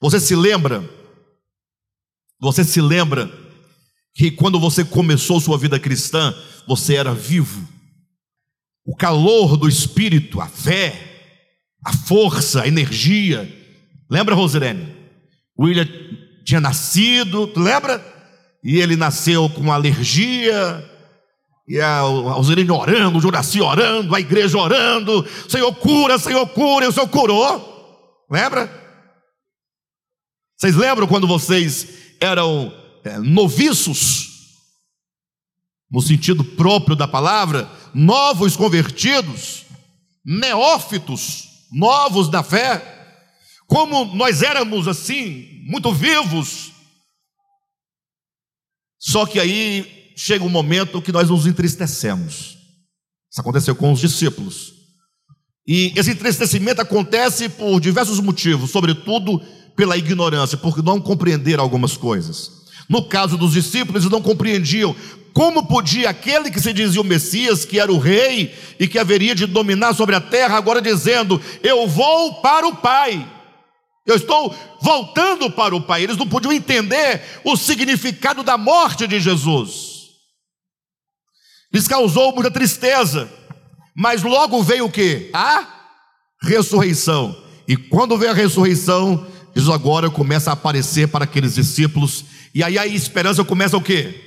Você 0.00 0.20
se 0.20 0.36
lembra? 0.36 0.88
Você 2.40 2.62
se 2.62 2.80
lembra 2.80 3.28
que 4.14 4.30
quando 4.30 4.60
você 4.60 4.84
começou 4.84 5.40
sua 5.40 5.58
vida 5.58 5.80
cristã, 5.80 6.32
você 6.68 6.94
era 6.94 7.12
vivo? 7.12 7.68
O 8.86 8.94
calor 8.94 9.56
do 9.56 9.68
espírito, 9.68 10.40
a 10.40 10.46
fé, 10.46 11.40
a 11.84 11.92
força, 11.92 12.62
a 12.62 12.68
energia. 12.68 13.52
Lembra, 14.08 14.36
Rosirene? 14.36 14.94
William 15.58 15.88
tinha 16.44 16.60
nascido, 16.60 17.52
lembra? 17.56 18.21
E 18.62 18.80
ele 18.80 18.96
nasceu 18.96 19.48
com 19.50 19.72
alergia, 19.72 20.88
e 21.66 21.80
a 21.80 21.98
Alzirene 21.98 22.70
orando, 22.70 23.18
o 23.18 23.20
Juraci 23.20 23.60
orando, 23.60 24.14
a 24.14 24.20
igreja 24.20 24.58
orando, 24.58 25.26
Senhor 25.48 25.74
cura, 25.74 26.18
Senhor 26.18 26.46
cura, 26.48 26.84
e 26.84 26.88
o 26.88 26.92
Senhor 26.92 27.08
curou, 27.08 28.26
lembra? 28.30 28.70
Vocês 30.56 30.76
lembram 30.76 31.06
quando 31.06 31.26
vocês 31.26 32.16
eram 32.20 32.72
é, 33.04 33.18
noviços, 33.18 34.28
no 35.90 36.00
sentido 36.00 36.44
próprio 36.44 36.96
da 36.96 37.06
palavra, 37.06 37.68
novos 37.92 38.56
convertidos, 38.56 39.64
neófitos, 40.24 41.48
novos 41.72 42.28
da 42.28 42.42
fé, 42.42 42.80
como 43.66 44.04
nós 44.14 44.42
éramos 44.42 44.86
assim, 44.86 45.62
muito 45.66 45.92
vivos, 45.92 46.71
só 49.04 49.26
que 49.26 49.40
aí 49.40 50.12
chega 50.16 50.44
um 50.44 50.48
momento 50.48 51.02
que 51.02 51.10
nós 51.10 51.28
nos 51.28 51.44
entristecemos. 51.44 52.56
Isso 53.28 53.40
aconteceu 53.40 53.74
com 53.74 53.90
os 53.90 53.98
discípulos. 53.98 54.74
E 55.66 55.92
esse 55.96 56.12
entristecimento 56.12 56.80
acontece 56.80 57.48
por 57.48 57.80
diversos 57.80 58.20
motivos, 58.20 58.70
sobretudo 58.70 59.42
pela 59.74 59.96
ignorância, 59.96 60.56
por 60.56 60.80
não 60.84 61.00
compreender 61.00 61.58
algumas 61.58 61.96
coisas. 61.96 62.62
No 62.88 63.08
caso 63.08 63.36
dos 63.36 63.54
discípulos, 63.54 64.02
eles 64.02 64.12
não 64.12 64.22
compreendiam 64.22 64.94
como 65.32 65.66
podia 65.66 66.10
aquele 66.10 66.50
que 66.50 66.60
se 66.60 66.72
dizia 66.72 67.00
o 67.00 67.04
Messias, 67.04 67.64
que 67.64 67.80
era 67.80 67.92
o 67.92 67.98
rei 67.98 68.54
e 68.78 68.86
que 68.86 68.98
haveria 68.98 69.34
de 69.34 69.46
dominar 69.46 69.94
sobre 69.94 70.14
a 70.14 70.20
terra, 70.20 70.56
agora 70.56 70.80
dizendo: 70.80 71.40
Eu 71.60 71.88
vou 71.88 72.34
para 72.40 72.68
o 72.68 72.76
Pai. 72.76 73.26
Eu 74.04 74.16
estou 74.16 74.54
voltando 74.80 75.50
para 75.50 75.74
o 75.74 75.80
Pai. 75.80 76.02
Eles 76.02 76.16
não 76.16 76.28
podiam 76.28 76.52
entender 76.52 77.22
o 77.44 77.56
significado 77.56 78.42
da 78.42 78.58
morte 78.58 79.06
de 79.06 79.20
Jesus. 79.20 80.10
Lhes 81.72 81.86
causou 81.86 82.32
muita 82.32 82.50
tristeza. 82.50 83.30
Mas 83.94 84.22
logo 84.22 84.62
veio 84.62 84.86
o 84.86 84.90
que? 84.90 85.30
A 85.32 85.66
ressurreição. 86.40 87.36
E 87.68 87.76
quando 87.76 88.18
veio 88.18 88.32
a 88.32 88.34
ressurreição, 88.34 89.26
Jesus 89.54 89.72
agora 89.72 90.10
começa 90.10 90.50
a 90.50 90.54
aparecer 90.54 91.08
para 91.08 91.24
aqueles 91.24 91.54
discípulos. 91.54 92.24
E 92.54 92.62
aí 92.64 92.78
a 92.78 92.86
esperança 92.86 93.44
começa 93.44 93.76
o 93.76 93.82
que? 93.82 94.20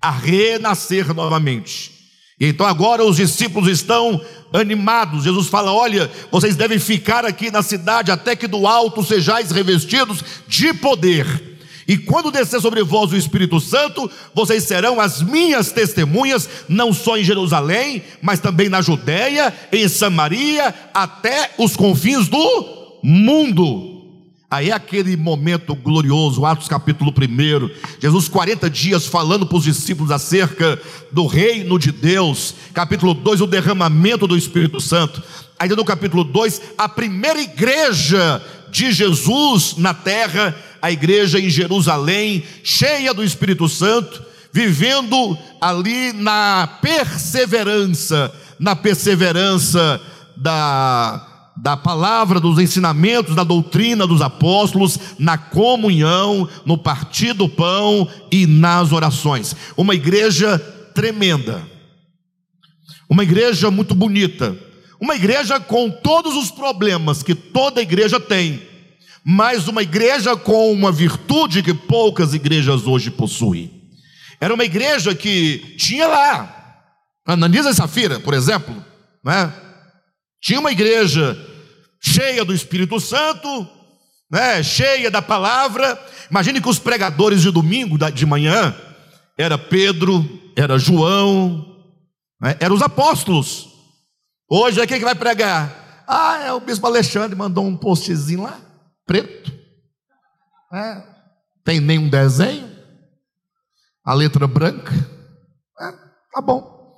A 0.00 0.10
renascer 0.10 1.12
novamente. 1.12 1.97
E 2.40 2.46
então 2.46 2.66
agora 2.66 3.04
os 3.04 3.16
discípulos 3.16 3.68
estão 3.68 4.20
animados. 4.52 5.24
Jesus 5.24 5.48
fala: 5.48 5.72
Olha, 5.72 6.10
vocês 6.30 6.56
devem 6.56 6.78
ficar 6.78 7.24
aqui 7.24 7.50
na 7.50 7.62
cidade 7.62 8.10
até 8.10 8.36
que 8.36 8.46
do 8.46 8.66
alto 8.66 9.04
sejais 9.04 9.50
revestidos 9.50 10.24
de 10.46 10.72
poder. 10.74 11.58
E 11.86 11.96
quando 11.96 12.30
descer 12.30 12.60
sobre 12.60 12.82
vós 12.82 13.12
o 13.12 13.16
Espírito 13.16 13.58
Santo, 13.58 14.10
vocês 14.34 14.64
serão 14.64 15.00
as 15.00 15.22
minhas 15.22 15.72
testemunhas, 15.72 16.46
não 16.68 16.92
só 16.92 17.16
em 17.16 17.24
Jerusalém, 17.24 18.02
mas 18.20 18.40
também 18.40 18.68
na 18.68 18.82
Judéia, 18.82 19.54
em 19.72 19.88
Samaria, 19.88 20.74
até 20.92 21.52
os 21.56 21.74
confins 21.74 22.28
do 22.28 22.98
mundo. 23.02 23.97
Aí 24.50 24.70
é 24.70 24.72
aquele 24.72 25.14
momento 25.14 25.74
glorioso, 25.74 26.46
Atos 26.46 26.68
capítulo 26.68 27.12
1, 27.12 27.70
Jesus 28.00 28.28
40 28.28 28.70
dias 28.70 29.06
falando 29.06 29.44
para 29.46 29.58
os 29.58 29.64
discípulos 29.64 30.10
acerca 30.10 30.80
do 31.12 31.26
reino 31.26 31.78
de 31.78 31.92
Deus, 31.92 32.54
capítulo 32.72 33.12
2, 33.12 33.42
o 33.42 33.46
derramamento 33.46 34.26
do 34.26 34.34
Espírito 34.34 34.80
Santo, 34.80 35.22
ainda 35.58 35.76
no 35.76 35.84
capítulo 35.84 36.24
2, 36.24 36.62
a 36.78 36.88
primeira 36.88 37.38
igreja 37.42 38.42
de 38.70 38.90
Jesus 38.90 39.74
na 39.76 39.92
terra, 39.92 40.56
a 40.80 40.90
igreja 40.90 41.38
em 41.38 41.50
Jerusalém, 41.50 42.42
cheia 42.64 43.12
do 43.12 43.22
Espírito 43.22 43.68
Santo, 43.68 44.22
vivendo 44.50 45.36
ali 45.60 46.14
na 46.14 46.78
perseverança, 46.80 48.34
na 48.58 48.74
perseverança 48.74 50.00
da 50.34 51.37
da 51.62 51.76
palavra, 51.76 52.38
dos 52.38 52.58
ensinamentos, 52.58 53.34
da 53.34 53.42
doutrina 53.42 54.06
dos 54.06 54.20
apóstolos, 54.20 54.98
na 55.18 55.36
comunhão, 55.36 56.48
no 56.64 56.78
partir 56.78 57.32
do 57.32 57.48
pão 57.48 58.08
e 58.30 58.46
nas 58.46 58.92
orações. 58.92 59.56
Uma 59.76 59.94
igreja 59.94 60.58
tremenda, 60.94 61.66
uma 63.08 63.22
igreja 63.22 63.70
muito 63.70 63.94
bonita, 63.94 64.56
uma 65.00 65.16
igreja 65.16 65.58
com 65.58 65.90
todos 65.90 66.36
os 66.36 66.50
problemas 66.50 67.22
que 67.22 67.34
toda 67.34 67.82
igreja 67.82 68.20
tem, 68.20 68.62
mas 69.24 69.66
uma 69.68 69.82
igreja 69.82 70.36
com 70.36 70.72
uma 70.72 70.92
virtude 70.92 71.62
que 71.62 71.74
poucas 71.74 72.34
igrejas 72.34 72.86
hoje 72.86 73.10
possuem. 73.10 73.70
Era 74.40 74.54
uma 74.54 74.64
igreja 74.64 75.14
que 75.14 75.74
tinha 75.76 76.06
lá, 76.06 76.84
Ananias 77.26 77.66
e 77.66 77.74
Safira, 77.74 78.20
por 78.20 78.32
exemplo, 78.32 78.74
né? 79.24 79.52
tinha 80.40 80.60
uma 80.60 80.70
igreja 80.70 81.36
cheia 82.00 82.44
do 82.44 82.54
Espírito 82.54 83.00
Santo, 83.00 83.68
né, 84.30 84.62
cheia 84.62 85.10
da 85.10 85.20
palavra. 85.22 85.98
Imagine 86.30 86.60
que 86.60 86.68
os 86.68 86.78
pregadores 86.78 87.42
de 87.42 87.50
domingo 87.50 87.98
de 88.10 88.26
manhã 88.26 88.74
era 89.36 89.58
Pedro, 89.58 90.24
era 90.56 90.78
João, 90.78 91.76
né, 92.40 92.56
eram 92.60 92.74
os 92.74 92.82
apóstolos. 92.82 93.68
Hoje 94.48 94.80
é 94.80 94.86
quem 94.86 94.98
que 94.98 95.04
vai 95.04 95.14
pregar? 95.14 96.04
Ah, 96.06 96.38
é 96.44 96.52
o 96.52 96.60
bispo 96.60 96.86
Alexandre 96.86 97.36
mandou 97.36 97.66
um 97.66 97.76
postzinho 97.76 98.42
lá, 98.42 98.58
preto. 99.06 99.52
É, 100.72 101.02
tem 101.64 101.80
nenhum 101.80 102.08
desenho, 102.08 102.70
a 104.04 104.14
letra 104.14 104.46
branca. 104.46 104.92
É, 105.80 105.92
tá 106.32 106.40
bom. 106.40 106.96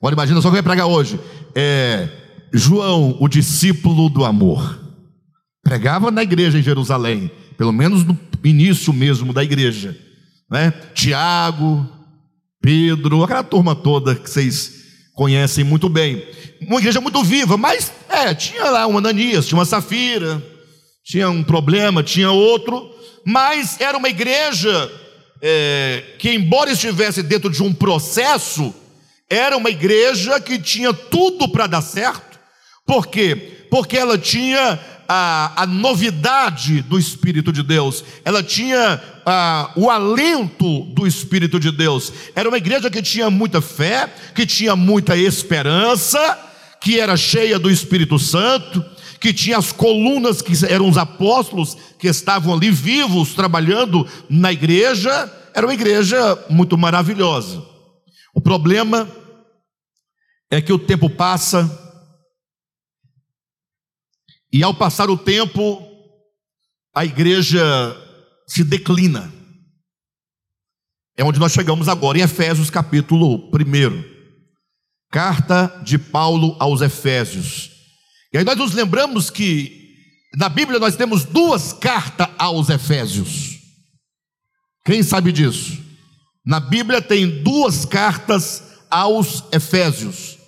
Agora 0.00 0.14
imagina 0.14 0.40
só 0.40 0.48
quem 0.48 0.54
vai 0.54 0.62
pregar 0.62 0.86
hoje. 0.86 1.20
É 1.54 2.27
João, 2.52 3.16
o 3.20 3.28
discípulo 3.28 4.08
do 4.08 4.24
amor, 4.24 4.78
pregava 5.62 6.10
na 6.10 6.22
igreja 6.22 6.58
em 6.58 6.62
Jerusalém, 6.62 7.30
pelo 7.56 7.72
menos 7.72 8.04
no 8.04 8.18
início 8.44 8.92
mesmo 8.92 9.32
da 9.32 9.44
igreja, 9.44 9.96
né? 10.50 10.72
Tiago, 10.94 11.86
Pedro, 12.60 13.22
aquela 13.22 13.42
turma 13.42 13.74
toda 13.74 14.14
que 14.14 14.28
vocês 14.28 14.78
conhecem 15.14 15.64
muito 15.64 15.88
bem. 15.88 16.24
Uma 16.62 16.78
igreja 16.78 17.00
muito 17.00 17.22
viva, 17.22 17.56
mas 17.56 17.92
é, 18.08 18.34
tinha 18.34 18.70
lá 18.70 18.86
um 18.86 18.98
Ananias, 18.98 19.46
tinha 19.46 19.58
uma 19.58 19.64
Safira, 19.64 20.42
tinha 21.04 21.28
um 21.30 21.42
problema, 21.42 22.02
tinha 22.02 22.30
outro, 22.30 22.90
mas 23.24 23.80
era 23.80 23.96
uma 23.96 24.08
igreja 24.08 24.90
é, 25.40 26.02
que, 26.18 26.30
embora 26.30 26.70
estivesse 26.70 27.22
dentro 27.22 27.50
de 27.50 27.62
um 27.62 27.72
processo, 27.72 28.74
era 29.30 29.56
uma 29.56 29.70
igreja 29.70 30.40
que 30.40 30.58
tinha 30.58 30.92
tudo 30.92 31.48
para 31.48 31.66
dar 31.66 31.82
certo. 31.82 32.27
Por 32.88 33.06
quê? 33.06 33.66
Porque 33.70 33.98
ela 33.98 34.16
tinha 34.16 34.80
a, 35.06 35.62
a 35.62 35.66
novidade 35.66 36.80
do 36.80 36.98
Espírito 36.98 37.52
de 37.52 37.62
Deus, 37.62 38.02
ela 38.24 38.42
tinha 38.42 38.98
a, 39.26 39.72
o 39.76 39.90
alento 39.90 40.84
do 40.94 41.06
Espírito 41.06 41.60
de 41.60 41.70
Deus. 41.70 42.10
Era 42.34 42.48
uma 42.48 42.56
igreja 42.56 42.88
que 42.88 43.02
tinha 43.02 43.28
muita 43.28 43.60
fé, 43.60 44.08
que 44.34 44.46
tinha 44.46 44.74
muita 44.74 45.18
esperança, 45.18 46.18
que 46.80 46.98
era 46.98 47.14
cheia 47.14 47.58
do 47.58 47.70
Espírito 47.70 48.18
Santo, 48.18 48.82
que 49.20 49.34
tinha 49.34 49.58
as 49.58 49.70
colunas 49.70 50.40
que 50.40 50.54
eram 50.66 50.88
os 50.88 50.96
apóstolos 50.96 51.76
que 51.98 52.08
estavam 52.08 52.54
ali 52.54 52.70
vivos, 52.70 53.34
trabalhando 53.34 54.06
na 54.30 54.50
igreja. 54.50 55.30
Era 55.52 55.66
uma 55.66 55.74
igreja 55.74 56.42
muito 56.48 56.78
maravilhosa. 56.78 57.62
O 58.34 58.40
problema 58.40 59.06
é 60.50 60.62
que 60.62 60.72
o 60.72 60.78
tempo 60.78 61.10
passa, 61.10 61.87
e 64.52 64.62
ao 64.62 64.74
passar 64.74 65.10
o 65.10 65.16
tempo, 65.16 65.82
a 66.94 67.04
igreja 67.04 67.60
se 68.46 68.64
declina. 68.64 69.32
É 71.16 71.24
onde 71.24 71.38
nós 71.38 71.52
chegamos 71.52 71.88
agora, 71.88 72.18
em 72.18 72.22
Efésios 72.22 72.70
capítulo 72.70 73.50
1. 73.52 74.04
Carta 75.10 75.80
de 75.84 75.98
Paulo 75.98 76.56
aos 76.58 76.80
Efésios. 76.80 77.70
E 78.32 78.38
aí 78.38 78.44
nós 78.44 78.56
nos 78.56 78.72
lembramos 78.72 79.30
que 79.30 79.78
na 80.36 80.48
Bíblia 80.48 80.78
nós 80.78 80.96
temos 80.96 81.24
duas 81.24 81.72
cartas 81.72 82.28
aos 82.38 82.68
Efésios. 82.68 83.58
Quem 84.84 85.02
sabe 85.02 85.32
disso? 85.32 85.78
Na 86.46 86.60
Bíblia 86.60 87.02
tem 87.02 87.42
duas 87.42 87.84
cartas 87.84 88.62
aos 88.90 89.44
Efésios. 89.52 90.38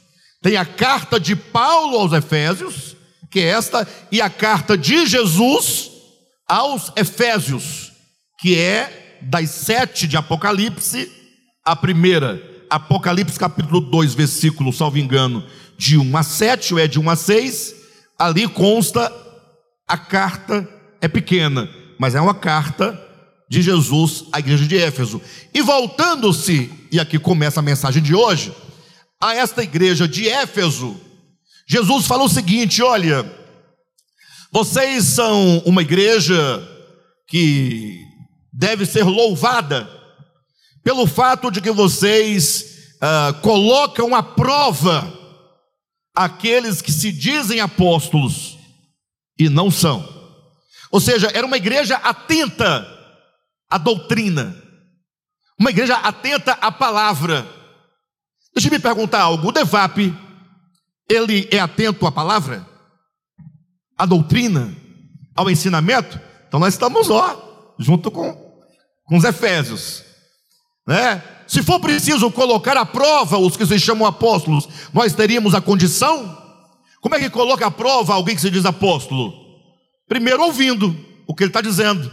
Tem 0.42 0.56
a 0.56 0.64
carta 0.64 1.20
de 1.20 1.36
Paulo 1.36 1.98
aos 1.98 2.12
Efésios, 2.12 2.89
que 3.30 3.40
é 3.40 3.44
esta, 3.44 3.86
e 4.10 4.20
a 4.20 4.28
carta 4.28 4.76
de 4.76 5.06
Jesus 5.06 5.90
aos 6.48 6.92
Efésios, 6.96 7.92
que 8.40 8.58
é 8.58 9.18
das 9.22 9.50
sete 9.50 10.08
de 10.08 10.16
Apocalipse, 10.16 11.10
a 11.64 11.76
primeira, 11.76 12.42
Apocalipse 12.68 13.38
capítulo 13.38 13.80
2, 13.80 14.14
versículo, 14.14 14.72
salvo 14.72 14.98
engano, 14.98 15.44
de 15.78 15.96
1 15.96 16.16
a 16.16 16.22
7, 16.22 16.74
ou 16.74 16.80
é 16.80 16.88
de 16.88 16.98
1 16.98 17.10
a 17.10 17.16
6, 17.16 17.74
ali 18.18 18.48
consta 18.48 19.12
a 19.86 19.96
carta 19.96 20.68
é 21.00 21.08
pequena, 21.08 21.68
mas 21.98 22.14
é 22.14 22.20
uma 22.20 22.34
carta 22.34 22.98
de 23.48 23.62
Jesus 23.62 24.24
à 24.32 24.38
igreja 24.38 24.64
de 24.64 24.78
Éfeso. 24.78 25.20
E 25.52 25.60
voltando-se, 25.60 26.70
e 26.92 27.00
aqui 27.00 27.18
começa 27.18 27.60
a 27.60 27.62
mensagem 27.62 28.02
de 28.02 28.14
hoje, 28.14 28.52
a 29.20 29.34
esta 29.34 29.62
igreja 29.62 30.06
de 30.06 30.28
Éfeso, 30.28 30.98
Jesus 31.70 32.08
falou 32.08 32.26
o 32.26 32.28
seguinte: 32.28 32.82
olha, 32.82 33.24
vocês 34.50 35.04
são 35.04 35.58
uma 35.58 35.82
igreja 35.82 36.36
que 37.28 37.96
deve 38.52 38.84
ser 38.84 39.04
louvada 39.04 39.88
pelo 40.82 41.06
fato 41.06 41.48
de 41.48 41.60
que 41.60 41.70
vocês 41.70 42.96
ah, 43.00 43.32
colocam 43.40 44.16
à 44.16 44.20
prova 44.20 45.16
aqueles 46.12 46.82
que 46.82 46.90
se 46.90 47.12
dizem 47.12 47.60
apóstolos 47.60 48.58
e 49.38 49.48
não 49.48 49.70
são. 49.70 50.04
Ou 50.90 51.00
seja, 51.00 51.30
era 51.32 51.46
uma 51.46 51.56
igreja 51.56 51.94
atenta 51.98 52.84
à 53.70 53.78
doutrina, 53.78 54.60
uma 55.56 55.70
igreja 55.70 55.94
atenta 55.98 56.50
à 56.54 56.72
palavra. 56.72 57.46
Deixa 58.52 58.66
eu 58.66 58.72
me 58.72 58.80
perguntar 58.80 59.20
algo: 59.20 59.50
o 59.50 59.52
Devap, 59.52 59.96
ele 61.10 61.48
é 61.50 61.58
atento 61.58 62.06
à 62.06 62.12
palavra, 62.12 62.64
à 63.98 64.06
doutrina, 64.06 64.74
ao 65.34 65.50
ensinamento? 65.50 66.20
Então 66.46 66.60
nós 66.60 66.74
estamos 66.74 67.10
ó, 67.10 67.74
junto 67.78 68.10
com, 68.10 68.32
com 69.04 69.16
os 69.16 69.24
Efésios, 69.24 70.04
né? 70.86 71.22
Se 71.46 71.64
for 71.64 71.80
preciso 71.80 72.30
colocar 72.30 72.76
à 72.76 72.86
prova 72.86 73.36
os 73.36 73.56
que 73.56 73.66
se 73.66 73.78
chamam 73.80 74.06
apóstolos, 74.06 74.68
nós 74.94 75.12
teríamos 75.12 75.52
a 75.52 75.60
condição? 75.60 76.38
Como 77.00 77.16
é 77.16 77.18
que 77.18 77.28
coloca 77.28 77.66
à 77.66 77.70
prova 77.72 78.14
alguém 78.14 78.36
que 78.36 78.40
se 78.40 78.50
diz 78.50 78.64
apóstolo? 78.64 79.34
Primeiro 80.08 80.44
ouvindo 80.44 80.96
o 81.26 81.34
que 81.34 81.42
ele 81.42 81.50
está 81.50 81.60
dizendo. 81.60 82.08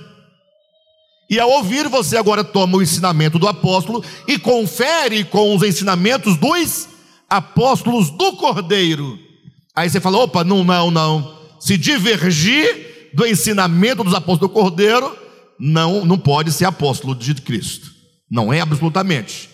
E 1.30 1.40
ao 1.40 1.50
ouvir, 1.52 1.88
você 1.88 2.18
agora 2.18 2.44
toma 2.44 2.78
o 2.78 2.82
ensinamento 2.82 3.38
do 3.38 3.48
apóstolo 3.48 4.04
e 4.28 4.40
confere 4.40 5.24
com 5.24 5.56
os 5.56 5.62
ensinamentos 5.62 6.36
dos 6.38 6.97
apóstolos 7.30 8.10
do 8.10 8.34
Cordeiro. 8.34 9.20
Aí 9.76 9.90
você 9.90 10.00
fala: 10.00 10.20
opa, 10.20 10.44
não, 10.44 10.64
não, 10.64 10.92
não. 10.92 11.38
Se 11.60 11.78
divergir 11.78 13.10
do 13.14 13.26
ensinamento 13.26 14.04
dos 14.04 14.14
apóstolos 14.14 14.40
do 14.40 14.50
Cordeiro, 14.50 15.16
não, 15.60 16.06
não 16.06 16.18
pode 16.18 16.52
ser 16.52 16.66
apóstolo 16.66 17.16
de 17.16 17.34
Cristo. 17.36 17.92
Não 18.30 18.52
é 18.52 18.60
absolutamente. 18.60 19.50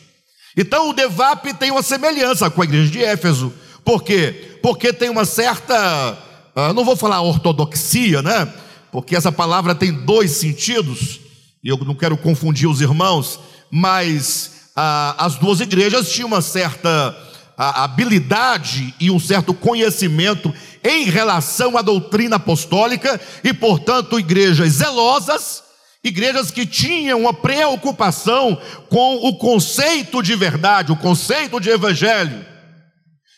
Então 0.55 0.89
o 0.89 0.93
Devap 0.93 1.45
tem 1.53 1.71
uma 1.71 1.81
semelhança 1.81 2.49
com 2.49 2.61
a 2.61 2.65
igreja 2.65 2.91
de 2.91 3.03
Éfeso. 3.03 3.53
Por 3.83 4.03
quê? 4.03 4.57
Porque 4.61 4.93
tem 4.93 5.09
uma 5.09 5.25
certa, 5.25 6.17
uh, 6.55 6.73
não 6.73 6.85
vou 6.85 6.95
falar 6.95 7.21
ortodoxia, 7.21 8.21
né? 8.21 8.51
Porque 8.91 9.15
essa 9.15 9.31
palavra 9.31 9.73
tem 9.73 9.91
dois 9.91 10.31
sentidos, 10.31 11.19
e 11.63 11.69
eu 11.69 11.77
não 11.77 11.95
quero 11.95 12.15
confundir 12.15 12.69
os 12.69 12.79
irmãos, 12.79 13.39
mas 13.71 14.69
uh, 14.77 15.15
as 15.17 15.35
duas 15.35 15.59
igrejas 15.59 16.11
tinham 16.11 16.27
uma 16.27 16.41
certa 16.41 17.17
uh, 17.57 17.83
habilidade 17.83 18.93
e 18.99 19.09
um 19.09 19.19
certo 19.19 19.53
conhecimento 19.53 20.53
em 20.83 21.05
relação 21.05 21.77
à 21.77 21.81
doutrina 21.81 22.35
apostólica, 22.35 23.19
e 23.43 23.53
portanto, 23.53 24.19
igrejas 24.19 24.73
zelosas 24.73 25.63
Igrejas 26.03 26.51
que 26.51 26.65
tinham 26.65 27.21
uma 27.21 27.33
preocupação 27.33 28.61
com 28.89 29.15
o 29.25 29.37
conceito 29.37 30.21
de 30.21 30.35
verdade, 30.35 30.91
o 30.91 30.97
conceito 30.97 31.61
de 31.61 31.69
evangelho. 31.69 32.45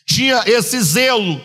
Tinha 0.04 0.42
esse 0.46 0.80
zelo. 0.82 1.40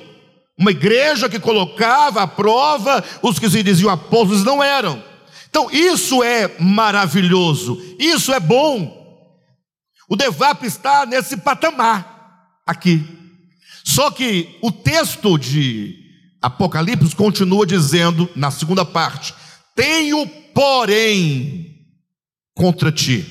Uma 0.58 0.72
igreja 0.72 1.30
que 1.30 1.40
colocava 1.40 2.24
à 2.24 2.28
prova 2.28 3.04
os 3.22 3.38
que 3.38 3.50
se 3.50 3.62
diziam 3.62 3.92
apóstolos 3.92 4.44
não 4.44 4.64
eram. 4.64 5.02
Então, 5.48 5.70
isso 5.70 6.24
é 6.24 6.50
maravilhoso, 6.60 7.80
isso 8.00 8.34
é 8.34 8.40
bom. 8.40 9.00
O 10.10 10.16
Devap 10.16 10.66
está 10.66 11.06
nesse 11.06 11.38
patamar 11.38 12.21
aqui. 12.66 13.04
Só 13.84 14.12
que 14.12 14.58
o 14.62 14.72
texto 14.72 15.38
de 15.38 15.96
Apocalipse 16.42 17.16
continua 17.16 17.66
dizendo, 17.66 18.30
na 18.36 18.52
segunda 18.52 18.86
parte: 18.86 19.34
Tenho 19.76 20.26
porém, 20.54 21.76
contra 22.56 22.92
ti. 22.92 23.26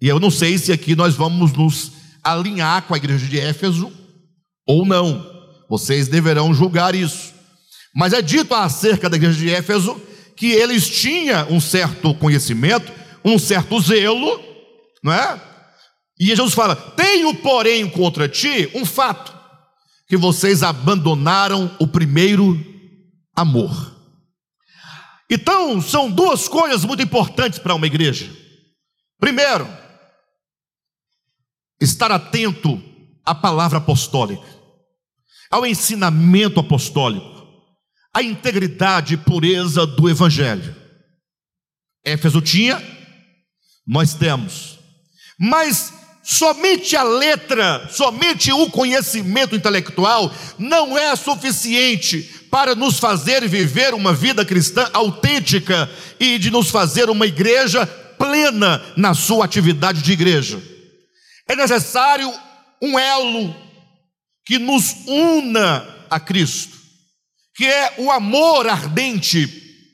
E 0.00 0.08
eu 0.08 0.20
não 0.20 0.30
sei 0.30 0.58
se 0.58 0.72
aqui 0.72 0.94
nós 0.94 1.14
vamos 1.14 1.52
nos 1.52 1.92
alinhar 2.22 2.82
com 2.82 2.94
a 2.94 2.96
igreja 2.96 3.26
de 3.26 3.38
Éfeso 3.38 3.90
ou 4.66 4.84
não. 4.84 5.24
Vocês 5.68 6.08
deverão 6.08 6.52
julgar 6.52 6.94
isso. 6.94 7.34
Mas 7.94 8.12
é 8.12 8.20
dito 8.20 8.54
acerca 8.54 9.08
da 9.08 9.16
igreja 9.16 9.38
de 9.38 9.50
Éfeso 9.50 10.00
que 10.36 10.52
eles 10.52 10.88
tinham 10.88 11.50
um 11.50 11.60
certo 11.60 12.14
conhecimento, 12.14 12.92
um 13.24 13.38
certo 13.38 13.80
zelo, 13.80 14.38
não 15.02 15.12
é? 15.12 15.40
E 16.18 16.26
Jesus 16.26 16.54
fala: 16.54 16.74
Tenho, 16.74 17.34
porém, 17.34 17.88
contra 17.88 18.28
ti 18.28 18.70
um 18.74 18.84
fato, 18.84 19.36
que 20.08 20.16
vocês 20.16 20.62
abandonaram 20.62 21.74
o 21.78 21.86
primeiro 21.86 22.58
amor. 23.34 23.94
Então, 25.28 25.80
são 25.82 26.10
duas 26.10 26.46
coisas 26.48 26.84
muito 26.84 27.02
importantes 27.02 27.58
para 27.58 27.74
uma 27.74 27.86
igreja. 27.86 28.30
Primeiro, 29.18 29.66
estar 31.80 32.12
atento 32.12 32.80
à 33.24 33.34
palavra 33.34 33.78
apostólica, 33.78 34.46
ao 35.50 35.66
ensinamento 35.66 36.60
apostólico, 36.60 37.44
à 38.14 38.22
integridade 38.22 39.14
e 39.14 39.18
pureza 39.18 39.84
do 39.84 40.08
evangelho. 40.08 40.74
Éfeso 42.04 42.40
tinha, 42.40 42.80
nós 43.84 44.14
temos. 44.14 44.78
Mas 45.38 45.92
somente 46.28 46.96
a 46.96 47.04
letra, 47.04 47.88
somente 47.88 48.50
o 48.50 48.68
conhecimento 48.68 49.54
intelectual 49.54 50.34
não 50.58 50.98
é 50.98 51.14
suficiente 51.14 52.48
para 52.50 52.74
nos 52.74 52.98
fazer 52.98 53.46
viver 53.46 53.94
uma 53.94 54.12
vida 54.12 54.44
cristã 54.44 54.90
autêntica 54.92 55.88
e 56.18 56.36
de 56.36 56.50
nos 56.50 56.68
fazer 56.68 57.08
uma 57.08 57.28
igreja 57.28 57.86
plena 58.18 58.82
na 58.96 59.14
sua 59.14 59.44
atividade 59.44 60.02
de 60.02 60.12
igreja. 60.12 60.60
É 61.48 61.54
necessário 61.54 62.32
um 62.82 62.98
elo 62.98 63.54
que 64.44 64.58
nos 64.58 64.96
una 65.06 65.86
a 66.10 66.18
Cristo, 66.18 66.76
que 67.54 67.64
é 67.64 67.94
o 67.98 68.10
amor 68.10 68.66
ardente 68.66 69.46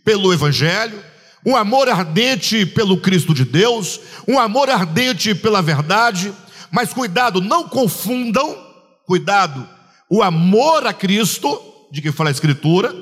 pelo 0.03 0.33
Evangelho, 0.33 1.12
um 1.45 1.57
amor 1.57 1.89
ardente 1.89 2.65
pelo 2.65 2.97
Cristo 2.99 3.35
de 3.35 3.45
Deus, 3.45 4.01
um 4.29 4.39
amor 4.39 4.71
ardente 4.71 5.35
pela 5.35 5.61
verdade, 5.61 6.33
Mas 6.73 6.95
cuidado, 6.95 7.43
não 7.43 7.69
confundam, 7.69 8.57
cuidado, 9.05 9.69
o 10.09 10.23
amor 10.23 10.87
a 10.87 10.93
Cristo, 10.95 11.61
de 11.93 12.01
que 12.01 12.11
fala 12.11 12.31
a 12.31 12.33
Escritura. 12.33 12.95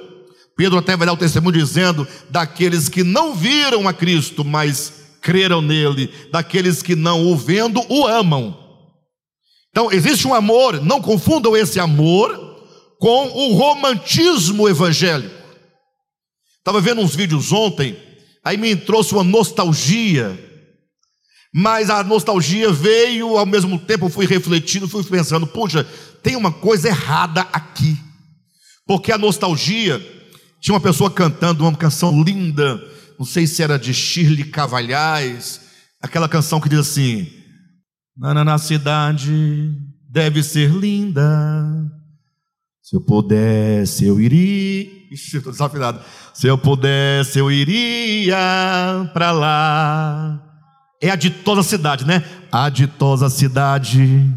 Pedro 0.57 0.77
até 0.77 0.97
vai 0.97 1.07
dar 1.07 1.13
o 1.13 1.17
testemunho 1.17 1.57
dizendo: 1.57 2.07
daqueles 2.29 2.89
que 2.89 3.05
não 3.05 3.33
viram 3.33 3.87
a 3.87 3.93
Cristo, 3.93 4.45
mas 4.45 4.93
creram 5.23 5.63
nele, 5.63 6.13
daqueles 6.33 6.83
que 6.83 6.97
não 6.97 7.25
o 7.27 7.37
vendo, 7.37 7.81
o 7.89 8.07
amam. 8.07 8.59
Então, 9.71 9.93
existe 9.93 10.27
um 10.27 10.35
amor, 10.35 10.85
não 10.85 11.01
confundam 11.01 11.57
esse 11.57 11.79
amor 11.79 12.37
com 12.99 13.29
o 13.29 13.55
romantismo 13.55 14.69
evangélico. 14.69 15.35
Estava 16.59 16.81
vendo 16.81 17.01
uns 17.01 17.15
vídeos 17.15 17.53
ontem, 17.53 17.97
aí 18.45 18.57
me 18.57 18.75
trouxe 18.77 19.15
uma 19.15 19.25
nostalgia, 19.25 20.39
mas 21.53 21.91
a 21.91 22.03
nostalgia 22.05 22.73
veio, 22.73 23.37
ao 23.37 23.47
mesmo 23.47 23.79
tempo 23.79 24.09
fui 24.09 24.27
refletindo, 24.27 24.89
fui 24.89 25.03
pensando, 25.05 25.47
puxa, 25.47 25.87
tem 26.23 26.37
uma 26.37 26.53
coisa 26.53 26.89
errada 26.89 27.43
aqui, 27.53 27.99
porque 28.87 29.13
a 29.13 29.19
nostalgia, 29.19 30.01
tinha 30.61 30.75
uma 30.75 30.81
pessoa 30.81 31.11
cantando 31.11 31.65
uma 31.65 31.77
canção 31.77 32.23
linda, 32.23 32.81
não 33.19 33.27
sei 33.27 33.47
se 33.47 33.63
era 33.63 33.79
de 33.79 33.93
Shirley 33.93 34.45
Cavalhais, 34.45 35.61
aquela 36.01 36.29
canção 36.29 36.61
que 36.61 36.69
diz 36.69 36.81
assim: 36.81 37.29
na 38.17 38.59
cidade 38.59 39.73
deve 40.09 40.43
ser 40.43 40.71
linda. 40.71 41.23
Se 42.83 42.97
eu 42.97 43.01
pudesse, 43.01 44.05
eu 44.05 44.21
iria. 44.21 45.00
Ixi, 45.11 45.39
estou 45.39 45.53
desafinado. 45.53 46.01
Se 46.33 46.47
eu 46.47 46.57
pudesse, 46.57 47.41
eu 47.41 47.51
iria 47.51 49.11
para 49.13 49.33
lá. 49.33 50.41
É 51.03 51.11
a 51.11 51.17
ditosa 51.17 51.65
cidade, 51.65 52.07
né? 52.07 52.25
A 52.53 52.69
ditosa 52.69 53.29
cidade 53.29 54.33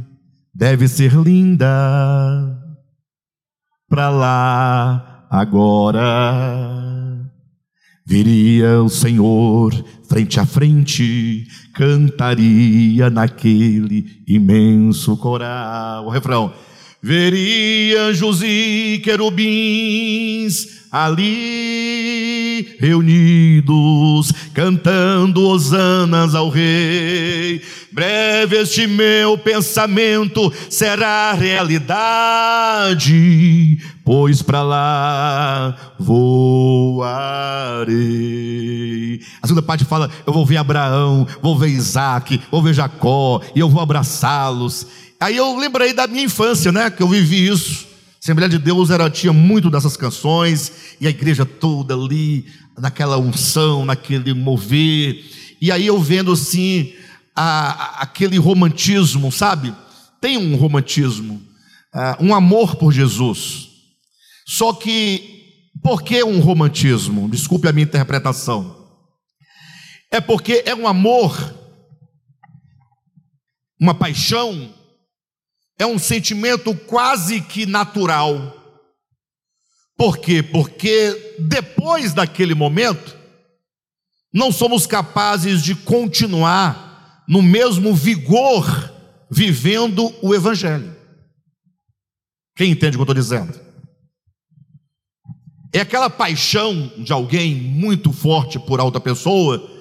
deve 0.53 0.87
ser 0.87 1.13
linda. 1.13 1.67
Para 3.87 4.09
lá 4.09 5.27
agora. 5.29 7.13
Viria 8.05 8.81
o 8.81 8.89
Senhor 8.89 9.71
frente 10.09 10.39
a 10.39 10.45
frente, 10.45 11.47
cantaria 11.73 13.09
naquele 13.11 14.23
imenso 14.27 15.15
coral. 15.17 16.07
O 16.07 16.09
refrão. 16.09 16.51
Veria 17.05 18.03
anjos 18.03 18.41
e 18.41 19.01
querubins 19.03 20.85
ali 20.89 22.77
reunidos, 22.79 24.31
cantando 24.53 25.41
hosanas 25.41 26.33
ao 26.33 26.47
Rei. 26.47 27.61
Breve 27.91 28.55
este 28.57 28.87
meu 28.87 29.37
pensamento 29.37 30.49
será 30.69 31.33
realidade, 31.33 31.91
pois 34.05 34.41
para 34.41 34.63
lá 34.63 35.75
voarei. 35.99 37.03
A 39.41 39.47
segunda 39.47 39.61
parte 39.61 39.83
fala: 39.83 40.09
Eu 40.25 40.31
vou 40.31 40.45
ver 40.45 40.55
Abraão, 40.55 41.27
vou 41.41 41.57
ver 41.57 41.67
Isaac, 41.67 42.39
vou 42.49 42.63
ver 42.63 42.73
Jacó, 42.73 43.41
e 43.53 43.59
eu 43.59 43.67
vou 43.67 43.81
abraçá-los. 43.81 44.87
Aí 45.23 45.37
eu 45.37 45.57
lembrei 45.57 45.93
da 45.93 46.05
minha 46.05 46.25
infância, 46.25 46.69
né? 46.69 46.89
Que 46.89 47.01
eu 47.01 47.07
vivi 47.07 47.47
isso. 47.47 47.87
A 48.15 48.19
Assembleia 48.21 48.49
de 48.49 48.57
Deus 48.57 48.89
era, 48.89 49.09
tinha 49.09 49.31
muito 49.31 49.69
dessas 49.69 49.95
canções, 49.95 50.97
e 50.99 51.07
a 51.07 51.09
igreja 51.09 51.45
toda 51.45 51.93
ali, 51.93 52.45
naquela 52.77 53.17
unção, 53.17 53.85
naquele 53.85 54.33
mover. 54.33 55.23
E 55.61 55.71
aí 55.71 55.87
eu 55.87 55.97
vendo 55.97 56.33
assim, 56.33 56.93
a, 57.33 58.01
aquele 58.01 58.37
romantismo, 58.37 59.31
sabe? 59.31 59.73
Tem 60.19 60.37
um 60.37 60.57
romantismo, 60.57 61.41
uh, 61.95 62.21
um 62.21 62.35
amor 62.35 62.75
por 62.75 62.91
Jesus. 62.91 63.69
Só 64.45 64.73
que, 64.73 65.61
por 65.81 66.03
que 66.03 66.21
um 66.21 66.41
romantismo? 66.41 67.29
Desculpe 67.29 67.69
a 67.69 67.71
minha 67.71 67.85
interpretação. 67.85 68.89
É 70.11 70.19
porque 70.19 70.63
é 70.65 70.75
um 70.75 70.85
amor, 70.85 71.55
uma 73.79 73.95
paixão 73.95 74.82
é 75.77 75.85
um 75.85 75.97
sentimento 75.97 76.75
quase 76.75 77.41
que 77.41 77.65
natural. 77.65 78.59
Por 79.97 80.17
quê? 80.17 80.41
Porque 80.41 81.35
depois 81.39 82.13
daquele 82.13 82.55
momento, 82.55 83.17
não 84.33 84.51
somos 84.51 84.87
capazes 84.87 85.63
de 85.63 85.75
continuar 85.75 87.23
no 87.27 87.41
mesmo 87.41 87.93
vigor 87.93 88.91
vivendo 89.29 90.13
o 90.21 90.33
Evangelho. 90.33 90.95
Quem 92.55 92.71
entende 92.71 92.95
o 92.95 92.99
que 92.99 93.09
eu 93.09 93.13
estou 93.13 93.15
dizendo? 93.15 93.59
É 95.71 95.79
aquela 95.79 96.09
paixão 96.09 96.91
de 96.99 97.11
alguém 97.11 97.55
muito 97.55 98.13
forte 98.13 98.59
por 98.59 98.79
outra 98.79 99.01
pessoa, 99.01 99.71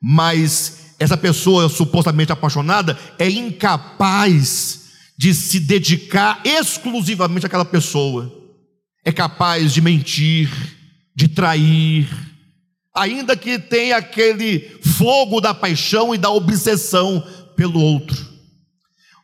mas 0.00 0.94
essa 0.98 1.16
pessoa 1.16 1.68
supostamente 1.68 2.30
apaixonada 2.30 2.96
é 3.18 3.28
incapaz 3.28 4.79
de 5.20 5.34
se 5.34 5.60
dedicar 5.60 6.40
exclusivamente 6.46 7.44
àquela 7.44 7.66
pessoa. 7.66 8.34
É 9.04 9.12
capaz 9.12 9.70
de 9.74 9.82
mentir, 9.82 10.50
de 11.14 11.28
trair, 11.28 12.08
ainda 12.96 13.36
que 13.36 13.58
tenha 13.58 13.98
aquele 13.98 14.60
fogo 14.96 15.38
da 15.38 15.52
paixão 15.52 16.14
e 16.14 16.18
da 16.18 16.30
obsessão 16.30 17.22
pelo 17.54 17.78
outro. 17.82 18.16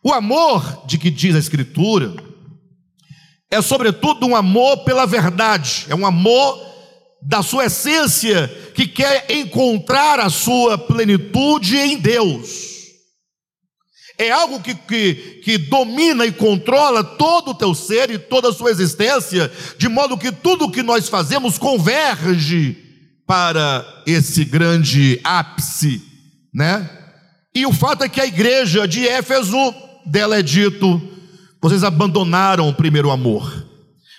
O 0.04 0.12
amor 0.12 0.85
de 0.87 0.98
que 0.98 1.11
diz 1.11 1.35
a 1.35 1.38
Escritura 1.38 2.14
é, 3.50 3.62
sobretudo, 3.62 4.26
um 4.26 4.37
amor 4.37 4.85
pela 4.85 5.06
verdade, 5.06 5.87
é 5.88 5.94
um 5.94 6.04
amor 6.04 6.61
da 7.22 7.42
sua 7.42 7.64
essência 7.64 8.48
que 8.74 8.87
quer 8.87 9.30
encontrar 9.30 10.20
a 10.20 10.28
sua 10.28 10.76
plenitude 10.76 11.74
em 11.78 11.96
Deus 11.96 12.76
é 14.18 14.31
algo 14.31 14.61
que, 14.61 14.74
que, 14.74 15.14
que 15.44 15.59
domina 15.59 16.24
e 16.24 16.33
controla 16.33 17.05
todo 17.05 17.50
o 17.50 17.55
teu 17.55 17.74
ser 17.74 18.11
e 18.11 18.18
toda 18.18 18.48
a 18.48 18.52
sua 18.52 18.70
existência, 18.70 19.50
de 19.76 19.88
modo 19.88 20.16
que 20.16 20.33
tudo 20.33 20.66
o 20.66 20.70
que 20.70 20.83
nós 20.83 21.09
fazemos 21.09 21.59
converge 21.59 22.76
para 23.26 23.85
esse 24.07 24.44
grande 24.44 25.20
ápice, 25.22 26.02
né? 26.55 26.88
E 27.55 27.66
o 27.66 27.72
fato 27.72 28.05
é 28.05 28.09
que 28.09 28.20
a 28.20 28.26
igreja 28.26 28.87
de 28.87 29.07
Éfeso, 29.07 29.74
dela 30.07 30.38
é 30.38 30.42
dito, 30.42 31.00
vocês 31.61 31.83
abandonaram 31.83 32.68
o 32.68 32.74
primeiro 32.74 33.11
amor. 33.11 33.66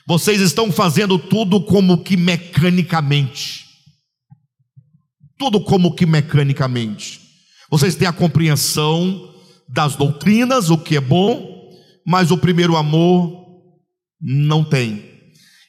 Vocês 0.08 0.42
estão 0.42 0.72
fazendo 0.72 1.18
tudo 1.20 1.62
como 1.62 2.04
que 2.04 2.18
mecanicamente. 2.18 3.66
Tudo 5.38 5.62
como 5.62 5.94
que 5.96 6.06
mecanicamente. 6.06 7.22
Vocês 7.70 7.96
têm 7.96 8.08
a 8.08 8.14
compreensão 8.14 9.37
das 9.68 9.96
doutrinas, 9.96 10.70
o 10.70 10.78
que 10.78 10.96
é 10.96 11.02
bom, 11.02 11.72
mas 12.06 12.32
o 12.32 12.38
primeiro 12.38 12.78
amor 12.78 13.46
não 14.22 14.64
tem. 14.64 15.06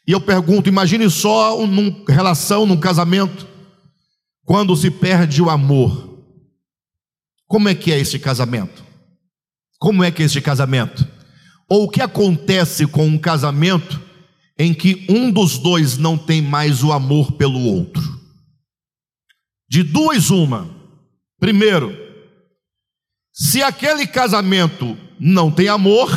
E 0.07 0.13
eu 0.13 0.21
pergunto: 0.21 0.69
imagine 0.69 1.09
só 1.11 1.67
numa 1.67 2.05
relação, 2.09 2.65
num 2.65 2.79
casamento, 2.79 3.47
quando 4.45 4.75
se 4.77 4.91
perde 4.91 5.43
o 5.43 5.51
amor. 5.51 6.09
Como 7.47 7.69
é 7.69 7.75
que 7.75 7.93
é 7.93 7.99
esse 7.99 8.19
casamento? 8.19 8.85
Como 9.79 10.05
é 10.05 10.11
que 10.11 10.23
é 10.23 10.27
esse 10.27 10.41
casamento? 10.41 11.07
Ou 11.69 11.85
o 11.85 11.89
que 11.89 12.01
acontece 12.01 12.87
com 12.87 13.07
um 13.07 13.19
casamento 13.19 14.01
em 14.59 14.75
que 14.75 15.07
um 15.09 15.31
dos 15.31 15.59
dois 15.59 15.97
não 15.97 16.17
tem 16.17 16.43
mais 16.43 16.83
o 16.83 16.93
amor 16.93 17.33
pelo 17.33 17.61
outro? 17.61 18.03
De 19.69 19.83
duas, 19.83 20.31
uma. 20.31 20.69
Primeiro, 21.39 22.08
se 23.39 23.63
aquele 23.63 24.05
casamento 24.05 24.99
não 25.21 25.49
tem 25.49 25.69
amor, 25.69 26.11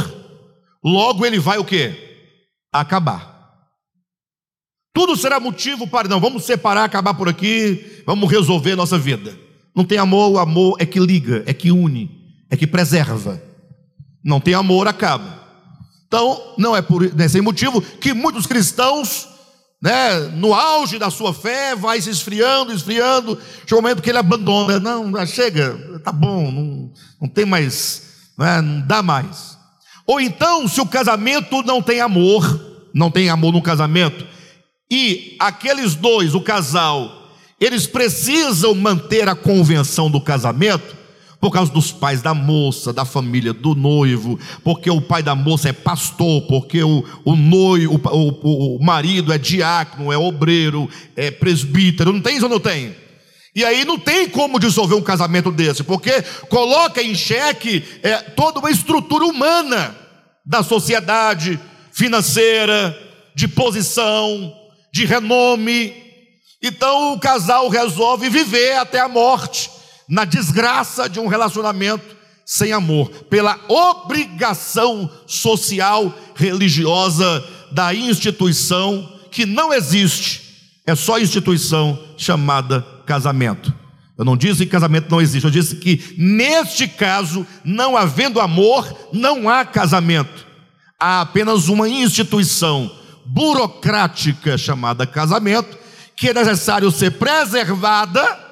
logo 0.83 1.23
ele 1.23 1.39
vai 1.39 1.59
o 1.59 1.63
quê? 1.63 1.95
Acabar. 2.73 3.29
Tudo 4.91 5.15
será 5.15 5.39
motivo 5.39 5.87
para 5.87 6.07
não, 6.07 6.19
vamos 6.19 6.43
separar, 6.43 6.83
acabar 6.83 7.13
por 7.13 7.29
aqui, 7.29 8.03
vamos 8.07 8.29
resolver 8.29 8.75
nossa 8.75 8.97
vida. 8.97 9.37
Não 9.75 9.85
tem 9.85 9.99
amor, 9.99 10.31
o 10.31 10.39
amor 10.39 10.77
é 10.79 10.85
que 10.85 10.99
liga, 10.99 11.43
é 11.45 11.53
que 11.53 11.71
une, 11.71 12.09
é 12.49 12.57
que 12.57 12.65
preserva. 12.65 13.41
Não 14.23 14.39
tem 14.39 14.55
amor, 14.55 14.87
acaba. 14.87 15.41
Então, 16.07 16.55
não 16.57 16.75
é 16.75 16.81
por 16.81 17.13
nesse 17.13 17.39
motivo 17.39 17.81
que 17.81 18.13
muitos 18.13 18.47
cristãos 18.47 19.29
né, 19.81 20.19
no 20.35 20.53
auge 20.53 20.99
da 20.99 21.09
sua 21.09 21.33
fé, 21.33 21.75
vai 21.75 21.99
se 21.99 22.09
esfriando, 22.09 22.71
esfriando, 22.71 23.37
chega 23.65 23.79
um 23.79 23.81
momento 23.81 24.01
que 24.01 24.09
ele 24.09 24.19
abandona, 24.19 24.79
não, 24.79 25.25
chega, 25.25 25.99
tá 26.03 26.11
bom, 26.11 26.51
não, 26.51 26.91
não 27.21 27.29
tem 27.29 27.45
mais, 27.45 28.01
né, 28.37 28.61
não 28.61 28.81
dá 28.81 29.03
mais. 29.03 29.57
Ou 30.07 30.19
então, 30.19 30.67
se 30.67 30.81
o 30.81 30.85
casamento 30.85 31.61
não 31.61 31.81
tem 31.81 32.01
amor, 32.01 32.89
não 32.93 33.11
tem 33.11 33.29
amor 33.29 33.53
no 33.53 33.61
casamento, 33.61 34.25
e 34.89 35.37
aqueles 35.39 35.95
dois, 35.95 36.33
o 36.33 36.41
casal, 36.41 37.29
eles 37.59 37.85
precisam 37.85 38.73
manter 38.73 39.29
a 39.29 39.35
convenção 39.35 40.09
do 40.09 40.19
casamento, 40.19 40.99
por 41.39 41.51
causa 41.51 41.71
dos 41.71 41.91
pais 41.91 42.21
da 42.21 42.35
moça, 42.35 42.93
da 42.93 43.03
família 43.03 43.51
do 43.51 43.73
noivo, 43.73 44.39
porque 44.63 44.91
o 44.91 45.01
pai 45.01 45.23
da 45.23 45.33
moça 45.33 45.69
é 45.69 45.73
pastor, 45.73 46.43
porque 46.43 46.83
o, 46.83 47.03
o 47.25 47.35
noivo, 47.35 47.99
o, 48.11 48.47
o, 48.47 48.75
o 48.77 48.83
marido 48.83 49.33
é 49.33 49.39
diácono, 49.39 50.11
é 50.11 50.17
obreiro, 50.17 50.87
é 51.15 51.31
presbítero, 51.31 52.13
não 52.13 52.21
tem 52.21 52.35
isso 52.35 52.45
ou 52.45 52.51
não 52.51 52.59
tem? 52.59 52.95
E 53.53 53.65
aí 53.65 53.83
não 53.83 53.99
tem 53.99 54.29
como 54.29 54.59
dissolver 54.59 54.97
um 54.97 55.03
casamento 55.03 55.51
desse, 55.51 55.83
porque 55.83 56.21
coloca 56.49 57.01
em 57.01 57.13
xeque 57.13 57.83
é, 58.01 58.17
toda 58.17 58.59
uma 58.59 58.71
estrutura 58.71 59.25
humana 59.25 59.95
da 60.45 60.63
sociedade, 60.63 61.59
financeira, 61.91 62.97
de 63.35 63.47
posição, 63.47 64.53
de 64.93 65.05
renome. 65.05 65.93
Então 66.61 67.13
o 67.13 67.19
casal 67.19 67.67
resolve 67.67 68.29
viver 68.29 68.77
até 68.77 68.99
a 68.99 69.09
morte 69.09 69.69
na 70.07 70.23
desgraça 70.23 71.09
de 71.09 71.19
um 71.19 71.27
relacionamento 71.27 72.21
sem 72.45 72.73
amor, 72.73 73.09
pela 73.29 73.57
obrigação 73.69 75.09
social 75.25 76.13
religiosa 76.35 77.41
da 77.71 77.93
instituição 77.93 79.09
que 79.31 79.45
não 79.45 79.73
existe, 79.73 80.51
é 80.85 80.93
só 80.93 81.17
instituição 81.17 81.97
chamada 82.17 82.85
casamento. 83.05 83.73
Eu 84.17 84.25
não 84.25 84.37
disse 84.37 84.65
que 84.65 84.71
casamento 84.71 85.09
não 85.09 85.21
existe, 85.21 85.45
eu 85.45 85.51
disse 85.51 85.75
que 85.77 86.15
neste 86.17 86.87
caso, 86.87 87.45
não 87.63 87.97
havendo 87.97 88.39
amor, 88.39 89.09
não 89.11 89.49
há 89.49 89.65
casamento. 89.65 90.45
Há 90.99 91.21
apenas 91.21 91.69
uma 91.69 91.89
instituição 91.89 92.91
burocrática 93.25 94.57
chamada 94.57 95.07
casamento, 95.07 95.77
que 96.15 96.29
é 96.29 96.33
necessário 96.33 96.91
ser 96.91 97.11
preservada 97.11 98.51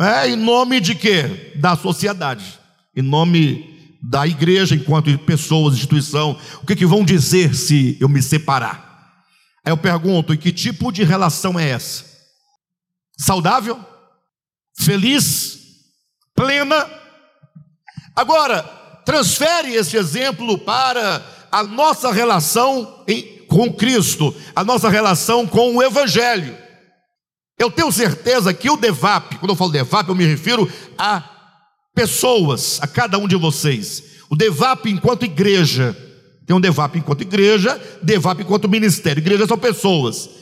é, 0.00 0.30
em 0.30 0.36
nome 0.36 0.80
de 0.80 0.94
quê? 0.94 1.52
Da 1.56 1.76
sociedade. 1.76 2.58
Em 2.96 3.02
nome 3.02 3.98
da 4.02 4.26
igreja, 4.26 4.74
enquanto 4.74 5.16
pessoas, 5.18 5.74
instituição. 5.74 6.38
O 6.62 6.66
que, 6.66 6.74
que 6.74 6.86
vão 6.86 7.04
dizer 7.04 7.54
se 7.54 7.98
eu 8.00 8.08
me 8.08 8.22
separar? 8.22 9.18
Aí 9.64 9.70
eu 9.70 9.76
pergunto: 9.76 10.32
e 10.32 10.38
que 10.38 10.52
tipo 10.52 10.90
de 10.90 11.04
relação 11.04 11.58
é 11.58 11.68
essa? 11.68 12.09
Saudável? 13.20 13.78
Feliz? 14.78 15.58
Plena? 16.34 16.88
Agora, 18.16 18.62
transfere 19.04 19.74
esse 19.74 19.96
exemplo 19.96 20.56
para 20.58 21.22
a 21.52 21.62
nossa 21.62 22.10
relação 22.10 23.04
em, 23.06 23.44
com 23.46 23.72
Cristo, 23.72 24.34
a 24.56 24.64
nossa 24.64 24.88
relação 24.88 25.46
com 25.46 25.76
o 25.76 25.82
Evangelho. 25.82 26.56
Eu 27.58 27.70
tenho 27.70 27.92
certeza 27.92 28.54
que 28.54 28.70
o 28.70 28.76
DEVAP, 28.76 29.36
quando 29.36 29.50
eu 29.50 29.56
falo 29.56 29.70
DEVAP, 29.70 30.08
eu 30.08 30.14
me 30.14 30.24
refiro 30.24 30.70
a 30.96 31.22
pessoas, 31.94 32.78
a 32.80 32.86
cada 32.86 33.18
um 33.18 33.28
de 33.28 33.36
vocês. 33.36 34.02
O 34.30 34.36
DEVAP 34.36 34.86
enquanto 34.86 35.26
igreja. 35.26 35.94
Tem 36.46 36.56
um 36.56 36.60
DEVAP 36.60 36.96
enquanto 36.96 37.20
igreja, 37.20 37.78
DEVAP 38.02 38.40
enquanto 38.40 38.68
ministério. 38.68 39.20
Igreja 39.20 39.46
são 39.46 39.58
pessoas. 39.58 40.39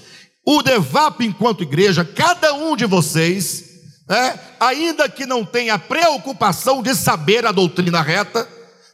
O 0.50 0.62
DEVAP 0.62 1.26
enquanto 1.26 1.62
igreja, 1.62 2.06
cada 2.06 2.54
um 2.54 2.74
de 2.74 2.86
vocês, 2.86 3.64
é, 4.08 4.38
ainda 4.58 5.06
que 5.06 5.26
não 5.26 5.44
tenha 5.44 5.78
preocupação 5.78 6.82
de 6.82 6.94
saber 6.94 7.44
a 7.44 7.52
doutrina 7.52 8.00
reta, 8.00 8.48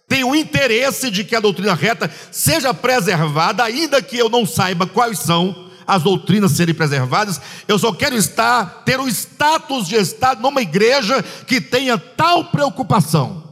tem 0.09 0.25
o 0.25 0.35
interesse 0.35 1.13
de 1.13 1.23
que 1.23 1.37
a 1.37 1.39
doutrina 1.39 1.73
reta 1.73 2.11
seja 2.33 2.75
preservada, 2.75 3.63
ainda 3.63 4.03
que 4.03 4.19
eu 4.19 4.29
não 4.29 4.45
saiba 4.45 4.85
quais 4.85 5.21
são 5.21 5.71
as 5.87 6.03
doutrinas 6.03 6.51
serem 6.51 6.75
preservadas. 6.75 7.41
Eu 7.69 7.79
só 7.79 7.93
quero 7.93 8.17
estar, 8.17 8.83
ter 8.83 8.99
o 8.99 9.07
status 9.07 9.87
de 9.87 9.95
estar 9.95 10.37
numa 10.41 10.61
igreja 10.61 11.23
que 11.47 11.61
tenha 11.61 11.97
tal 11.97 12.47
preocupação. 12.47 13.45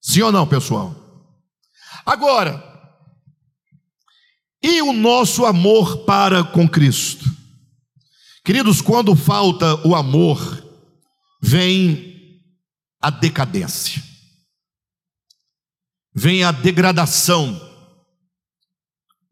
Sim 0.00 0.22
ou 0.22 0.32
não, 0.32 0.46
pessoal? 0.46 0.94
Agora, 2.06 2.73
e 4.66 4.80
o 4.80 4.92
nosso 4.92 5.44
amor 5.44 5.98
para 6.04 6.42
com 6.42 6.68
Cristo? 6.68 7.24
Queridos, 8.42 8.80
quando 8.80 9.14
falta 9.14 9.86
o 9.86 9.94
amor, 9.94 10.64
vem 11.42 12.40
a 13.00 13.10
decadência, 13.10 14.02
vem 16.14 16.42
a 16.44 16.50
degradação 16.50 17.60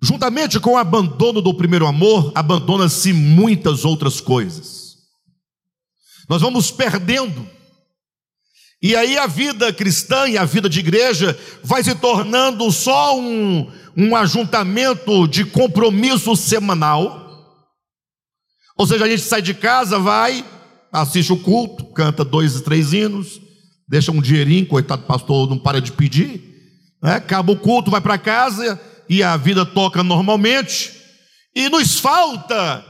Juntamente 0.05 0.59
com 0.59 0.73
o 0.73 0.77
abandono 0.77 1.41
do 1.41 1.55
primeiro 1.55 1.87
amor, 1.87 2.33
abandona-se 2.35 3.13
muitas 3.13 3.85
outras 3.85 4.21
coisas. 4.21 4.97
Nós 6.29 6.43
vamos 6.43 6.73
perdendo. 6.73 7.49
E 8.83 8.97
aí 8.97 9.17
a 9.17 9.29
vida 9.29 9.73
cristã 9.73 10.27
e 10.29 10.37
a 10.37 10.45
vida 10.45 10.69
de 10.69 10.81
igreja 10.81 11.39
vai 11.63 11.85
se 11.85 11.95
tornando 11.95 12.71
só 12.73 13.17
um, 13.17 13.71
um 13.97 14.17
ajuntamento 14.17 15.29
de 15.29 15.45
compromisso 15.45 16.35
semanal. 16.35 17.23
Ou 18.77 18.87
seja, 18.87 19.05
a 19.05 19.09
gente 19.09 19.23
sai 19.23 19.41
de 19.41 19.55
casa, 19.55 20.01
vai, 20.01 20.45
assiste 20.91 21.33
o 21.33 21.39
culto, 21.39 21.85
canta 21.93 22.25
dois, 22.25 22.61
três 22.63 22.93
hinos, 22.93 23.41
deixa 23.89 24.11
um 24.11 24.21
dinheirinho, 24.21 24.67
coitado 24.67 25.03
pastor, 25.03 25.49
não 25.49 25.59
para 25.59 25.81
de 25.81 25.93
pedir. 25.93 26.43
Né? 27.01 27.15
Acaba 27.15 27.53
o 27.53 27.57
culto, 27.57 27.91
vai 27.91 28.01
para 28.01 28.19
casa 28.19 28.81
e 29.09 29.23
a 29.23 29.37
vida 29.37 29.65
toca 29.65 30.03
normalmente, 30.03 30.93
e 31.55 31.69
nos 31.69 31.99
falta 31.99 32.83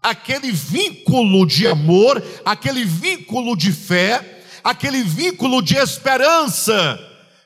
aquele 0.00 0.52
vínculo 0.52 1.44
de 1.44 1.66
amor, 1.66 2.22
aquele 2.44 2.84
vínculo 2.84 3.56
de 3.56 3.72
fé, 3.72 4.35
aquele 4.66 5.04
vínculo 5.04 5.62
de 5.62 5.76
esperança 5.76 6.98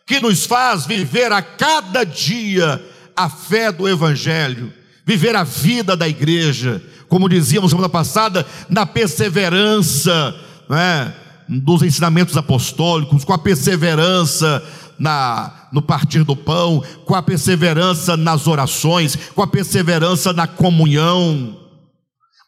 que 0.06 0.18
nos 0.20 0.46
faz 0.46 0.86
viver 0.86 1.30
a 1.30 1.42
cada 1.42 2.02
dia 2.02 2.82
a 3.14 3.28
fé 3.28 3.70
do 3.70 3.86
Evangelho, 3.86 4.72
viver 5.04 5.36
a 5.36 5.44
vida 5.44 5.94
da 5.94 6.08
igreja, 6.08 6.82
como 7.08 7.28
dizíamos 7.28 7.72
semana 7.72 7.90
passada, 7.90 8.46
na 8.70 8.86
perseverança 8.86 10.34
né, 10.66 11.14
dos 11.46 11.82
ensinamentos 11.82 12.38
apostólicos, 12.38 13.22
com 13.22 13.34
a 13.34 13.38
perseverança 13.38 14.64
na, 14.98 15.68
no 15.70 15.82
partir 15.82 16.24
do 16.24 16.34
pão, 16.34 16.82
com 17.04 17.14
a 17.14 17.22
perseverança 17.22 18.16
nas 18.16 18.46
orações, 18.46 19.14
com 19.34 19.42
a 19.42 19.46
perseverança 19.46 20.32
na 20.32 20.46
comunhão. 20.46 21.54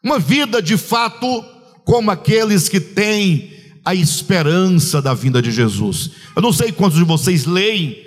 Uma 0.03 0.19
vida 0.19 0.63
de 0.63 0.79
fato 0.79 1.45
como 1.85 2.11
aqueles 2.11 2.71
que 2.71 2.81
têm 2.81 3.52
a 3.85 3.95
esperança 3.95 5.03
da 5.03 5.15
vinda 5.15 5.43
de 5.43 5.51
Jesus. 5.51 6.11
Eu 6.35 6.43
não 6.43 6.53
sei 6.53 6.73
quantos 6.73 6.99
de 6.99 7.05
vocês 7.05 7.47
leem, 7.47 7.99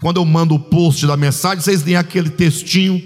quando 0.00 0.18
eu 0.18 0.24
mando 0.24 0.54
o 0.54 0.58
post 0.58 1.06
da 1.06 1.16
mensagem, 1.16 1.60
vocês 1.60 1.82
leem 1.84 1.96
aquele 1.96 2.30
textinho, 2.30 3.00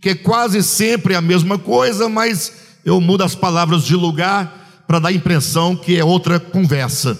que 0.00 0.10
é 0.10 0.14
quase 0.14 0.62
sempre 0.62 1.14
a 1.14 1.20
mesma 1.20 1.58
coisa, 1.58 2.08
mas 2.08 2.52
eu 2.84 3.00
mudo 3.00 3.24
as 3.24 3.34
palavras 3.34 3.84
de 3.84 3.96
lugar 3.96 4.84
para 4.86 4.98
dar 4.98 5.08
a 5.08 5.12
impressão 5.12 5.74
que 5.74 5.96
é 5.96 6.04
outra 6.04 6.38
conversa. 6.38 7.18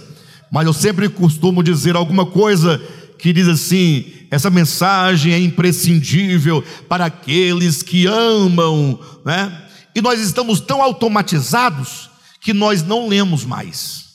Mas 0.51 0.67
eu 0.67 0.73
sempre 0.73 1.09
costumo 1.09 1.63
dizer 1.63 1.97
alguma 1.97 2.27
coisa 2.27 2.81
que 3.19 3.33
diz 3.33 3.49
assim: 3.49 4.05
essa 4.31 4.51
mensagem 4.51 5.33
é 5.33 5.39
imprescindível 5.39 6.63
para 6.89 7.07
aqueles 7.07 7.83
que 7.83 8.07
amam, 8.07 9.01
né? 9.25 9.67
E 9.95 10.01
nós 10.01 10.21
estamos 10.21 10.61
tão 10.61 10.83
automatizados 10.83 12.11
que 12.41 12.53
nós 12.53 12.83
não 12.83 13.09
lemos 13.09 13.45
mais. 13.45 14.12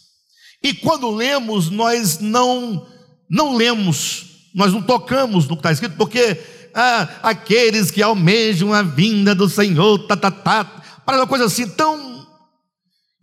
E 0.63 0.73
quando 0.73 1.09
lemos, 1.09 1.69
nós 1.69 2.19
não 2.19 2.85
não 3.29 3.55
lemos, 3.55 4.49
nós 4.53 4.71
não 4.71 4.81
tocamos 4.81 5.47
no 5.47 5.55
que 5.55 5.59
está 5.59 5.71
escrito, 5.71 5.97
porque 5.97 6.41
ah, 6.73 7.09
aqueles 7.23 7.91
que 7.91 8.01
almejam 8.01 8.73
a 8.73 8.81
vinda 8.81 9.35
do 9.35 9.49
Senhor, 9.49 9.99
tá, 10.07 10.15
tá, 10.15 10.31
tá, 10.31 10.63
para 11.05 11.17
uma 11.17 11.27
coisa 11.27 11.45
assim 11.45 11.67
tão. 11.67 12.25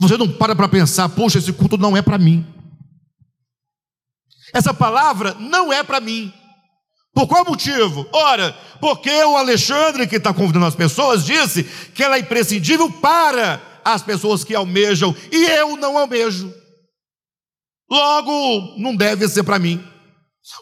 Você 0.01 0.16
não 0.16 0.29
para 0.29 0.55
para 0.55 0.68
pensar, 0.68 1.09
poxa, 1.09 1.38
esse 1.38 1.53
culto 1.53 1.79
não 1.79 1.97
é 1.97 2.03
para 2.03 2.18
mim. 2.18 2.44
Essa 4.53 4.75
palavra 4.75 5.35
não 5.38 5.73
é 5.73 5.83
para 5.83 6.01
mim. 6.01 6.33
Por 7.14 7.29
qual 7.29 7.44
motivo? 7.44 8.07
Ora, 8.12 8.53
porque 8.81 9.11
o 9.25 9.37
Alexandre, 9.37 10.07
que 10.07 10.16
está 10.16 10.35
convidando 10.35 10.66
as 10.66 10.75
pessoas, 10.75 11.25
disse 11.25 11.62
que 11.94 12.03
ela 12.03 12.16
é 12.16 12.20
imprescindível 12.20 12.90
para 12.90 13.62
as 13.85 14.03
pessoas 14.03 14.42
que 14.42 14.55
almejam, 14.55 15.14
e 15.31 15.44
eu 15.44 15.77
não 15.77 15.97
almejo. 15.97 16.53
Logo, 17.90 18.79
não 18.79 18.94
deve 18.94 19.29
ser 19.29 19.42
para 19.42 19.59
mim. 19.59 19.83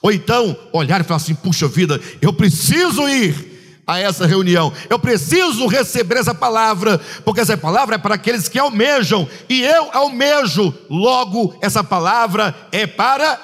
Ou 0.02 0.12
então, 0.12 0.56
olhar 0.72 1.00
e 1.00 1.04
falar 1.04 1.16
assim: 1.16 1.35
puxa 1.35 1.68
vida, 1.68 2.00
eu 2.20 2.32
preciso 2.32 3.08
ir 3.08 3.52
a 3.87 3.98
essa 3.98 4.26
reunião, 4.26 4.72
eu 4.88 4.98
preciso 4.98 5.66
receber 5.66 6.16
essa 6.16 6.35
palavra, 6.35 6.98
porque 7.24 7.40
essa 7.40 7.56
palavra 7.56 7.96
é 7.96 7.98
para 7.98 8.14
aqueles 8.14 8.48
que 8.48 8.58
almejam, 8.58 9.28
e 9.48 9.62
eu 9.62 9.90
almejo, 9.92 10.72
logo, 10.88 11.58
essa 11.61 11.82
palavra 11.82 12.54
é 12.70 12.87
para 12.87 13.40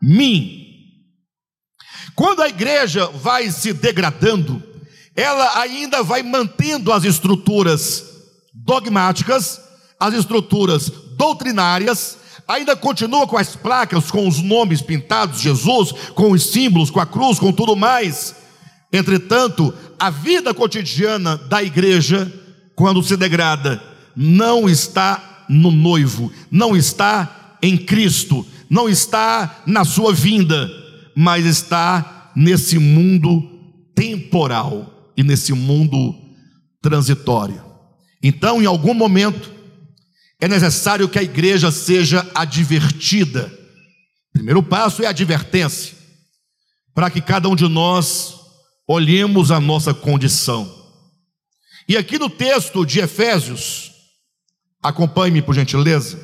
mim. 0.00 0.60
Quando 2.14 2.42
a 2.42 2.48
igreja 2.48 3.06
vai 3.06 3.50
se 3.50 3.72
degradando, 3.72 4.62
ela 5.16 5.58
ainda 5.58 6.02
vai 6.02 6.22
mantendo 6.22 6.92
as 6.92 7.04
estruturas 7.04 8.04
dogmáticas, 8.54 9.60
as 9.98 10.14
estruturas 10.14 10.90
doutrinárias, 11.16 12.18
ainda 12.52 12.76
continua 12.76 13.26
com 13.26 13.36
as 13.36 13.56
placas, 13.56 14.10
com 14.10 14.28
os 14.28 14.42
nomes 14.42 14.82
pintados, 14.82 15.40
Jesus, 15.40 15.92
com 16.14 16.32
os 16.32 16.50
símbolos, 16.50 16.90
com 16.90 17.00
a 17.00 17.06
cruz, 17.06 17.38
com 17.38 17.52
tudo 17.52 17.74
mais. 17.74 18.34
Entretanto, 18.92 19.72
a 19.98 20.10
vida 20.10 20.52
cotidiana 20.52 21.36
da 21.36 21.62
igreja, 21.62 22.30
quando 22.74 23.02
se 23.02 23.16
degrada, 23.16 23.82
não 24.14 24.68
está 24.68 25.46
no 25.48 25.70
noivo, 25.70 26.30
não 26.50 26.76
está 26.76 27.56
em 27.62 27.76
Cristo, 27.76 28.46
não 28.68 28.88
está 28.88 29.62
na 29.66 29.84
sua 29.84 30.12
vinda, 30.12 30.70
mas 31.16 31.46
está 31.46 32.30
nesse 32.36 32.78
mundo 32.78 33.42
temporal 33.94 35.10
e 35.16 35.22
nesse 35.22 35.54
mundo 35.54 36.14
transitório. 36.82 37.62
Então, 38.22 38.60
em 38.60 38.66
algum 38.66 38.92
momento, 38.92 39.50
é 40.42 40.48
necessário 40.48 41.08
que 41.08 41.20
a 41.20 41.22
igreja 41.22 41.70
seja 41.70 42.28
advertida. 42.34 43.46
O 44.30 44.32
primeiro 44.32 44.60
passo 44.60 45.00
é 45.00 45.06
a 45.06 45.10
advertência, 45.10 45.96
para 46.92 47.08
que 47.08 47.20
cada 47.20 47.48
um 47.48 47.54
de 47.54 47.68
nós 47.68 48.40
olhemos 48.84 49.52
a 49.52 49.60
nossa 49.60 49.94
condição. 49.94 50.68
E 51.88 51.96
aqui 51.96 52.18
no 52.18 52.28
texto 52.28 52.84
de 52.84 52.98
Efésios, 52.98 53.92
acompanhe-me 54.82 55.42
por 55.42 55.54
gentileza, 55.54 56.18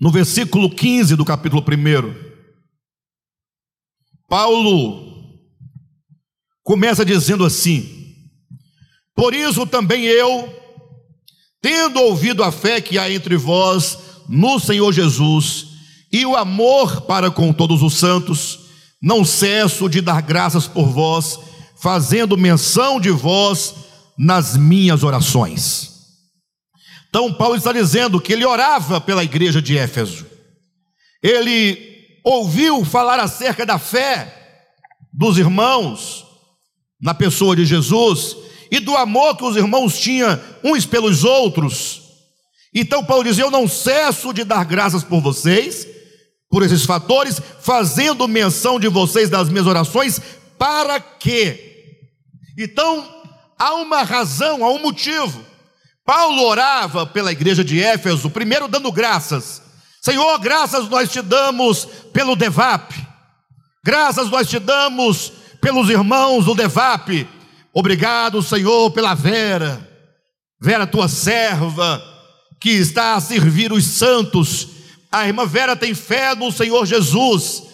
no 0.00 0.10
versículo 0.10 0.74
15 0.74 1.14
do 1.14 1.22
capítulo 1.22 1.62
1, 1.62 2.32
Paulo 4.26 5.36
começa 6.62 7.04
dizendo 7.04 7.44
assim: 7.44 8.16
Por 9.14 9.34
isso 9.34 9.66
também 9.66 10.04
eu, 10.04 10.61
tendo 11.62 12.00
ouvido 12.00 12.42
a 12.42 12.50
fé 12.50 12.80
que 12.80 12.98
há 12.98 13.10
entre 13.10 13.36
vós 13.36 13.96
no 14.28 14.58
Senhor 14.58 14.92
Jesus 14.92 15.68
e 16.12 16.26
o 16.26 16.36
amor 16.36 17.02
para 17.02 17.30
com 17.30 17.52
todos 17.52 17.82
os 17.82 17.94
santos, 17.94 18.58
não 19.00 19.24
cesso 19.24 19.88
de 19.88 20.00
dar 20.00 20.20
graças 20.20 20.66
por 20.66 20.88
vós, 20.88 21.38
fazendo 21.80 22.36
menção 22.36 23.00
de 23.00 23.10
vós 23.10 23.74
nas 24.18 24.56
minhas 24.56 25.04
orações. 25.04 25.90
Então, 27.08 27.32
Paulo 27.32 27.56
está 27.56 27.72
dizendo 27.72 28.20
que 28.20 28.32
ele 28.32 28.44
orava 28.44 29.00
pela 29.00 29.24
igreja 29.24 29.62
de 29.62 29.78
Éfeso, 29.78 30.26
ele 31.22 32.18
ouviu 32.24 32.84
falar 32.84 33.20
acerca 33.20 33.64
da 33.64 33.78
fé 33.78 34.60
dos 35.12 35.38
irmãos 35.38 36.26
na 37.00 37.14
pessoa 37.14 37.54
de 37.54 37.64
Jesus 37.64 38.36
e 38.72 38.80
do 38.80 38.96
amor 38.96 39.36
que 39.36 39.44
os 39.44 39.54
irmãos 39.54 39.98
tinham 39.98 40.40
uns 40.64 40.86
pelos 40.86 41.24
outros. 41.24 42.00
Então, 42.74 43.04
Paulo 43.04 43.22
diz: 43.22 43.36
Eu 43.38 43.50
não 43.50 43.68
cesso 43.68 44.32
de 44.32 44.44
dar 44.44 44.64
graças 44.64 45.04
por 45.04 45.20
vocês, 45.20 45.86
por 46.48 46.62
esses 46.62 46.86
fatores, 46.86 47.38
fazendo 47.60 48.26
menção 48.26 48.80
de 48.80 48.88
vocês 48.88 49.28
das 49.28 49.50
minhas 49.50 49.66
orações, 49.66 50.18
para 50.58 50.98
que. 50.98 51.70
Então, 52.58 53.06
há 53.58 53.74
uma 53.74 54.02
razão, 54.04 54.64
há 54.64 54.70
um 54.70 54.80
motivo. 54.80 55.44
Paulo 56.02 56.42
orava 56.42 57.06
pela 57.06 57.30
igreja 57.30 57.62
de 57.62 57.78
Éfeso, 57.80 58.30
primeiro 58.30 58.68
dando 58.68 58.90
graças. 58.90 59.60
Senhor, 60.00 60.38
graças 60.38 60.88
nós 60.88 61.12
te 61.12 61.20
damos 61.20 61.86
pelo 62.10 62.34
Devap. 62.34 62.90
Graças 63.84 64.30
nós 64.30 64.48
te 64.48 64.58
damos 64.58 65.30
pelos 65.60 65.90
irmãos 65.90 66.46
do 66.46 66.54
Devap. 66.54 67.28
Obrigado, 67.72 68.42
Senhor, 68.42 68.90
pela 68.90 69.14
Vera. 69.14 69.88
Vera, 70.60 70.86
tua 70.86 71.08
serva, 71.08 72.02
que 72.60 72.70
está 72.70 73.14
a 73.14 73.20
servir 73.20 73.72
os 73.72 73.84
santos 73.84 74.72
a 75.12 75.26
irmã 75.26 75.46
Vera 75.46 75.76
tem 75.76 75.94
fé 75.94 76.34
no 76.34 76.50
Senhor 76.50 76.86
Jesus 76.86 77.64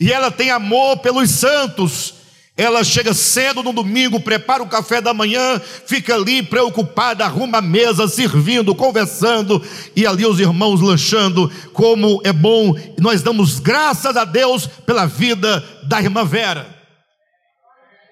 e 0.00 0.12
ela 0.12 0.32
tem 0.32 0.50
amor 0.50 0.96
pelos 0.96 1.30
santos. 1.30 2.14
Ela 2.56 2.82
chega 2.82 3.14
cedo 3.14 3.62
no 3.62 3.72
domingo, 3.72 4.18
prepara 4.18 4.64
o 4.64 4.68
café 4.68 5.00
da 5.00 5.14
manhã, 5.14 5.60
fica 5.86 6.16
ali 6.16 6.42
preocupada, 6.42 7.24
arruma 7.24 7.58
a 7.58 7.62
mesa, 7.62 8.08
servindo, 8.08 8.74
conversando, 8.74 9.64
e 9.94 10.04
ali 10.04 10.26
os 10.26 10.40
irmãos 10.40 10.80
lanchando, 10.80 11.48
como 11.72 12.20
é 12.24 12.32
bom. 12.32 12.74
Nós 12.98 13.22
damos 13.22 13.60
graças 13.60 14.16
a 14.16 14.24
Deus 14.24 14.66
pela 14.66 15.06
vida 15.06 15.64
da 15.84 16.02
irmã 16.02 16.24
Vera. 16.24 16.66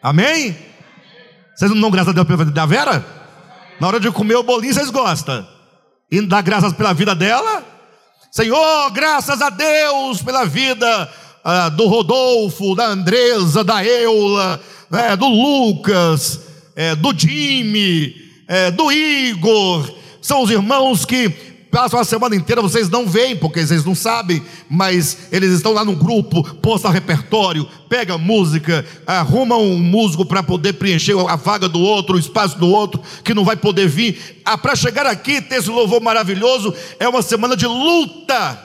Amém? 0.00 0.56
Vocês 1.57 1.71
não 1.71 1.81
dão 1.81 1.90
graças 1.90 2.11
a 2.11 2.12
Deus 2.12 2.27
pela 2.27 2.38
vida 2.45 2.51
da 2.51 2.66
Vera? 2.66 3.03
Na 3.81 3.87
hora 3.87 3.99
de 3.99 4.11
comer 4.11 4.37
o 4.37 4.42
bolinho, 4.42 4.75
vocês 4.75 4.90
gostam. 4.90 5.47
E 6.11 6.21
dá 6.21 6.42
graças 6.42 6.75
pela 6.75 6.92
vida 6.92 7.14
dela? 7.14 7.64
Senhor, 8.31 8.90
graças 8.90 9.40
a 9.40 9.49
Deus 9.49 10.21
pela 10.21 10.45
vida 10.45 11.11
ah, 11.42 11.71
do 11.71 11.87
Rodolfo, 11.87 12.75
da 12.75 12.88
Andresa, 12.88 13.64
da 13.64 13.83
Eula, 13.83 14.61
né, 14.90 15.16
do 15.16 15.27
Lucas, 15.27 16.40
é, 16.77 16.95
do 16.95 17.19
Jimmy, 17.19 18.14
é, 18.47 18.71
do 18.71 18.92
Igor. 18.92 19.90
São 20.21 20.42
os 20.42 20.51
irmãos 20.51 21.07
que 21.07 21.31
passam 21.77 22.01
a 22.01 22.05
semana 22.05 22.35
inteira, 22.35 22.62
vocês 22.62 22.89
não 22.89 23.07
veem, 23.07 23.37
porque 23.37 23.61
vocês 23.61 23.85
não 23.85 23.95
sabem, 23.95 24.43
mas 24.67 25.29
eles 25.31 25.53
estão 25.53 25.75
lá 25.75 25.85
no 25.85 25.95
grupo, 25.95 26.43
posta 26.55 26.89
repertório, 26.89 27.69
pega 27.87 28.17
música, 28.17 28.83
arruma 29.07 29.59
um 29.59 29.79
músico 29.79 30.25
para 30.25 30.43
poder 30.43 30.73
preencher 30.73 31.15
a 31.29 31.37
vaga 31.37 31.69
do 31.69 31.79
outro, 31.79 32.17
o 32.17 32.19
espaço 32.19 32.59
do 32.59 32.67
outro, 32.67 33.03
que 33.23 33.35
não 33.35 33.45
vai 33.45 33.57
poder 33.57 33.87
vir. 33.89 34.41
Ah, 34.43 34.57
para 34.57 34.75
chegar 34.75 35.05
aqui, 35.05 35.43
ter 35.43 35.57
esse 35.57 35.69
louvor 35.69 36.01
maravilhoso, 36.01 36.73
é 36.99 37.07
uma 37.07 37.21
semana 37.21 37.55
de 37.55 37.67
luta. 37.67 38.59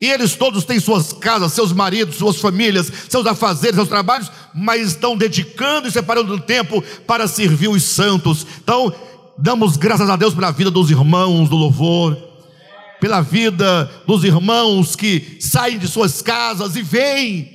E 0.00 0.06
eles 0.06 0.34
todos 0.34 0.64
têm 0.64 0.80
suas 0.80 1.12
casas, 1.12 1.52
seus 1.52 1.72
maridos, 1.72 2.16
suas 2.16 2.36
famílias, 2.36 2.92
seus 3.08 3.24
afazeres, 3.24 3.76
seus 3.76 3.88
trabalhos, 3.88 4.32
mas 4.52 4.88
estão 4.88 5.16
dedicando 5.16 5.86
e 5.86 5.92
separando 5.92 6.40
tempo 6.40 6.82
para 7.06 7.28
servir 7.28 7.68
os 7.68 7.84
santos. 7.84 8.44
Então, 8.62 8.92
damos 9.38 9.76
graças 9.76 10.08
a 10.08 10.16
Deus 10.16 10.34
pela 10.34 10.50
vida 10.50 10.70
dos 10.70 10.90
irmãos 10.90 11.48
do 11.48 11.56
louvor, 11.56 12.16
pela 13.00 13.20
vida 13.20 13.90
dos 14.06 14.24
irmãos 14.24 14.96
que 14.96 15.38
saem 15.40 15.78
de 15.78 15.86
suas 15.86 16.22
casas 16.22 16.76
e 16.76 16.82
vêm 16.82 17.50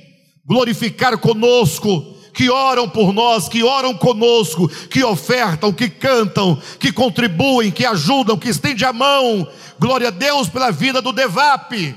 glorificar 0.46 1.18
conosco, 1.18 2.16
que 2.32 2.48
oram 2.48 2.88
por 2.88 3.12
nós, 3.12 3.48
que 3.48 3.62
oram 3.62 3.94
conosco, 3.94 4.68
que 4.88 5.04
ofertam, 5.04 5.72
que 5.72 5.88
cantam, 5.88 6.60
que 6.78 6.92
contribuem, 6.92 7.70
que 7.70 7.84
ajudam, 7.84 8.38
que 8.38 8.48
estendem 8.48 8.86
a 8.86 8.92
mão. 8.92 9.46
Glória 9.78 10.08
a 10.08 10.10
Deus 10.10 10.48
pela 10.48 10.70
vida 10.70 11.02
do 11.02 11.12
Devap. 11.12 11.94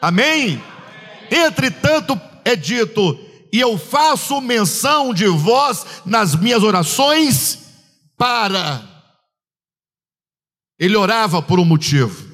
Amém? 0.00 0.60
Entretanto, 1.30 2.20
é 2.44 2.54
dito, 2.54 3.18
e 3.52 3.60
eu 3.60 3.78
faço 3.78 4.40
menção 4.40 5.14
de 5.14 5.26
vós 5.26 5.86
nas 6.04 6.34
minhas 6.34 6.62
orações 6.62 7.58
para 8.18 8.91
ele 10.82 10.96
orava 10.96 11.40
por 11.40 11.60
um 11.60 11.64
motivo. 11.64 12.28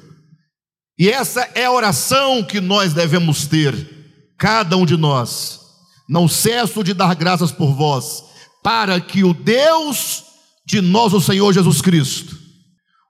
E 0.97 1.07
essa 1.07 1.41
é 1.53 1.65
a 1.65 1.71
oração 1.71 2.43
que 2.43 2.59
nós 2.59 2.95
devemos 2.95 3.45
ter, 3.45 4.33
cada 4.39 4.75
um 4.75 4.87
de 4.87 4.97
nós. 4.97 5.59
Não 6.09 6.27
cesso 6.27 6.83
de 6.83 6.95
dar 6.95 7.13
graças 7.13 7.51
por 7.51 7.75
vós, 7.75 8.23
para 8.63 8.99
que 8.99 9.23
o 9.23 9.35
Deus 9.35 10.23
de 10.65 10.81
nosso 10.81 11.21
Senhor 11.21 11.53
Jesus 11.53 11.79
Cristo, 11.79 12.35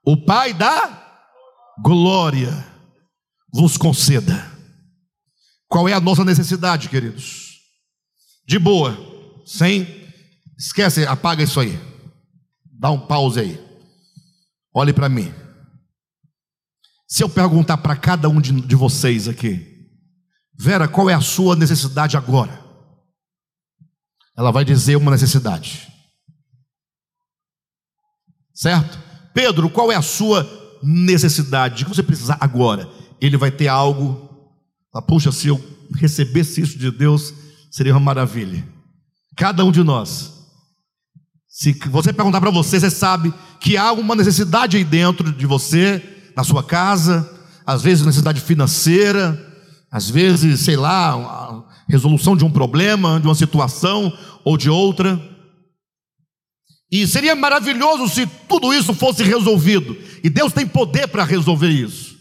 o 0.04 0.14
Pai 0.26 0.52
da 0.52 1.24
glória, 1.82 2.66
vos 3.50 3.78
conceda. 3.78 4.46
Qual 5.66 5.88
é 5.88 5.94
a 5.94 6.00
nossa 6.00 6.22
necessidade, 6.22 6.90
queridos? 6.90 7.60
De 8.46 8.58
boa, 8.58 8.94
sem. 9.46 9.88
Esquece, 10.58 11.06
apaga 11.06 11.42
isso 11.42 11.58
aí. 11.58 11.80
Dá 12.78 12.90
um 12.90 13.00
pause 13.00 13.40
aí. 13.40 13.69
Olhe 14.74 14.92
para 14.92 15.08
mim. 15.08 15.32
Se 17.08 17.22
eu 17.24 17.28
perguntar 17.28 17.78
para 17.78 17.96
cada 17.96 18.28
um 18.28 18.40
de, 18.40 18.52
de 18.60 18.76
vocês 18.76 19.26
aqui, 19.26 19.70
Vera, 20.56 20.86
qual 20.86 21.08
é 21.08 21.14
a 21.14 21.20
sua 21.20 21.56
necessidade 21.56 22.16
agora? 22.16 22.62
Ela 24.36 24.50
vai 24.52 24.64
dizer 24.64 24.96
uma 24.96 25.10
necessidade. 25.10 25.88
Certo? 28.54 28.98
Pedro, 29.32 29.70
qual 29.70 29.90
é 29.90 29.96
a 29.96 30.02
sua 30.02 30.46
necessidade? 30.82 31.82
O 31.82 31.86
que 31.86 31.94
você 31.94 32.02
precisa 32.02 32.36
agora? 32.40 32.88
Ele 33.20 33.36
vai 33.36 33.50
ter 33.50 33.68
algo. 33.68 34.28
Ah, 34.94 35.00
puxa, 35.00 35.32
se 35.32 35.48
eu 35.48 35.58
recebesse 35.94 36.60
isso 36.60 36.78
de 36.78 36.90
Deus, 36.90 37.32
seria 37.70 37.94
uma 37.94 38.00
maravilha. 38.00 38.62
Cada 39.36 39.64
um 39.64 39.72
de 39.72 39.82
nós. 39.82 40.39
Se 41.50 41.72
você 41.72 42.12
perguntar 42.12 42.40
para 42.40 42.50
você, 42.50 42.78
você 42.78 42.88
sabe 42.88 43.34
que 43.58 43.76
há 43.76 43.90
uma 43.92 44.14
necessidade 44.14 44.76
aí 44.76 44.84
dentro 44.84 45.32
de 45.32 45.46
você, 45.46 46.00
na 46.36 46.44
sua 46.44 46.62
casa, 46.62 47.28
às 47.66 47.82
vezes 47.82 48.06
necessidade 48.06 48.40
financeira, 48.40 49.38
às 49.90 50.08
vezes, 50.08 50.60
sei 50.60 50.76
lá, 50.76 51.64
resolução 51.88 52.36
de 52.36 52.44
um 52.44 52.50
problema, 52.52 53.18
de 53.18 53.26
uma 53.26 53.34
situação 53.34 54.16
ou 54.44 54.56
de 54.56 54.70
outra. 54.70 55.20
E 56.90 57.04
seria 57.04 57.34
maravilhoso 57.34 58.08
se 58.08 58.26
tudo 58.48 58.72
isso 58.72 58.94
fosse 58.94 59.24
resolvido. 59.24 59.96
E 60.22 60.30
Deus 60.30 60.52
tem 60.52 60.66
poder 60.66 61.08
para 61.08 61.24
resolver 61.24 61.68
isso. 61.68 62.16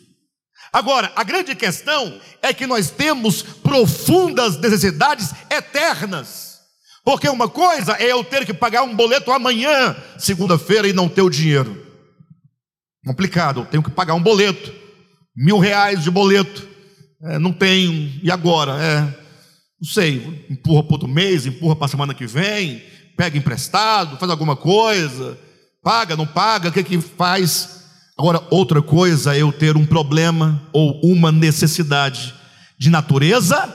Agora, 0.74 1.12
a 1.16 1.24
grande 1.24 1.56
questão 1.56 2.20
é 2.42 2.52
que 2.52 2.66
nós 2.66 2.90
temos 2.90 3.44
profundas 3.44 4.60
necessidades 4.60 5.34
eternas. 5.52 6.49
Porque 7.10 7.28
uma 7.28 7.50
coisa 7.50 7.94
é 7.94 8.12
eu 8.12 8.24
ter 8.24 8.46
que 8.46 8.54
pagar 8.54 8.84
um 8.84 8.96
boleto 8.96 9.32
amanhã, 9.32 9.96
segunda-feira, 10.20 10.88
e 10.88 10.94
não 10.94 11.10
ter 11.10 11.24
o 11.24 11.30
dinheiro. 11.32 11.76
Complicado, 13.04 13.62
eu 13.62 13.66
tenho 13.66 13.82
que 13.82 13.90
pagar 13.90 14.14
um 14.14 14.22
boleto, 14.22 14.72
mil 15.36 15.58
reais 15.58 16.04
de 16.04 16.12
boleto. 16.12 16.68
É, 17.24 17.40
não 17.40 17.52
tenho, 17.52 18.14
e 18.22 18.30
agora? 18.30 18.74
É, 18.80 19.02
não 19.82 19.90
sei, 19.92 20.46
empurra 20.52 20.84
para 20.84 20.94
outro 20.94 21.08
mês, 21.08 21.48
empurra 21.48 21.76
para 21.76 21.86
a 21.86 21.90
semana 21.90 22.14
que 22.14 22.28
vem, 22.28 22.84
pega 23.18 23.40
emprestado, 23.40 24.16
faz 24.18 24.30
alguma 24.30 24.56
coisa, 24.56 25.36
paga, 25.82 26.16
não 26.16 26.28
paga, 26.28 26.70
o 26.70 26.72
que 26.72 26.84
que 26.84 27.02
faz? 27.02 27.86
Agora, 28.20 28.40
outra 28.52 28.84
coisa 28.84 29.36
é 29.36 29.42
eu 29.42 29.52
ter 29.52 29.76
um 29.76 29.86
problema 29.88 30.62
ou 30.72 31.02
uma 31.02 31.32
necessidade 31.32 32.36
de 32.78 32.92
natureza 32.92 33.68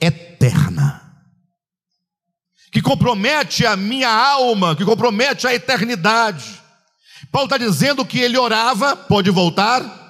eterna, 0.00 1.01
que 2.72 2.80
compromete 2.80 3.66
a 3.66 3.76
minha 3.76 4.08
alma, 4.08 4.74
que 4.74 4.84
compromete 4.84 5.46
a 5.46 5.54
eternidade. 5.54 6.58
Paulo 7.30 7.44
está 7.44 7.58
dizendo 7.58 8.04
que 8.04 8.18
ele 8.18 8.38
orava, 8.38 8.96
pode 8.96 9.30
voltar, 9.30 10.00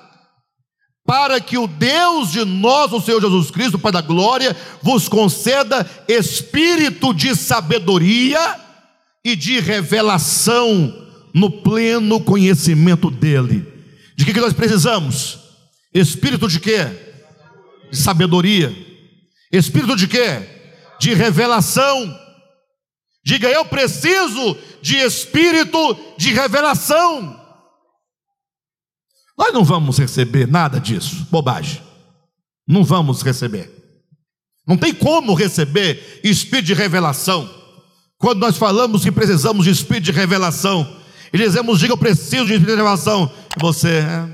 para 1.05 1.41
que 1.41 1.59
o 1.59 1.67
Deus 1.67 2.31
de 2.31 2.45
nosso 2.45 3.01
Senhor 3.01 3.21
Jesus 3.21 3.51
Cristo, 3.51 3.81
Pai 3.81 3.91
da 3.91 4.01
glória, 4.01 4.57
vos 4.81 5.09
conceda 5.09 5.85
espírito 6.07 7.13
de 7.13 7.35
sabedoria 7.35 8.61
e 9.25 9.35
de 9.35 9.59
revelação 9.59 11.11
no 11.35 11.51
pleno 11.51 12.21
conhecimento 12.21 13.11
dele. 13.11 13.67
De 14.17 14.25
que, 14.25 14.33
que 14.33 14.41
nós 14.41 14.53
precisamos? 14.53 15.41
Espírito 15.93 16.47
de 16.47 16.61
quê? 16.61 16.87
De 17.91 17.99
sabedoria. 17.99 18.73
Espírito 19.51 19.97
de 19.97 20.07
quê? 20.07 20.43
De 21.01 21.13
revelação. 21.13 22.22
Diga, 23.25 23.49
eu 23.49 23.65
preciso 23.65 24.57
de 24.81 24.97
espírito 24.97 25.97
de 26.17 26.33
revelação. 26.33 27.41
Nós 29.39 29.53
não 29.53 29.65
vamos 29.65 29.99
receber 29.99 30.47
nada 30.47 30.81
disso, 30.81 31.27
bobagem. 31.31 31.83
Não 32.67 32.85
vamos 32.85 33.23
receber. 33.23 33.71
Não 34.67 34.77
tem 34.77 34.95
como 34.95 35.35
receber 35.35 36.21
espírito 36.23 36.67
de 36.67 36.75
revelação. 36.75 37.49
Quando 38.19 38.41
nós 38.41 38.57
falamos 38.57 39.03
que 39.03 39.11
precisamos 39.11 39.65
de 39.65 39.71
espírito 39.71 40.05
de 40.05 40.13
revelação, 40.13 41.01
e 41.33 41.39
dizemos, 41.39 41.79
diga, 41.79 41.93
eu 41.93 41.99
preciso 41.99 42.47
de 42.47 42.59
revelação. 42.59 43.33
Você. 43.59 43.99
É. 43.99 44.29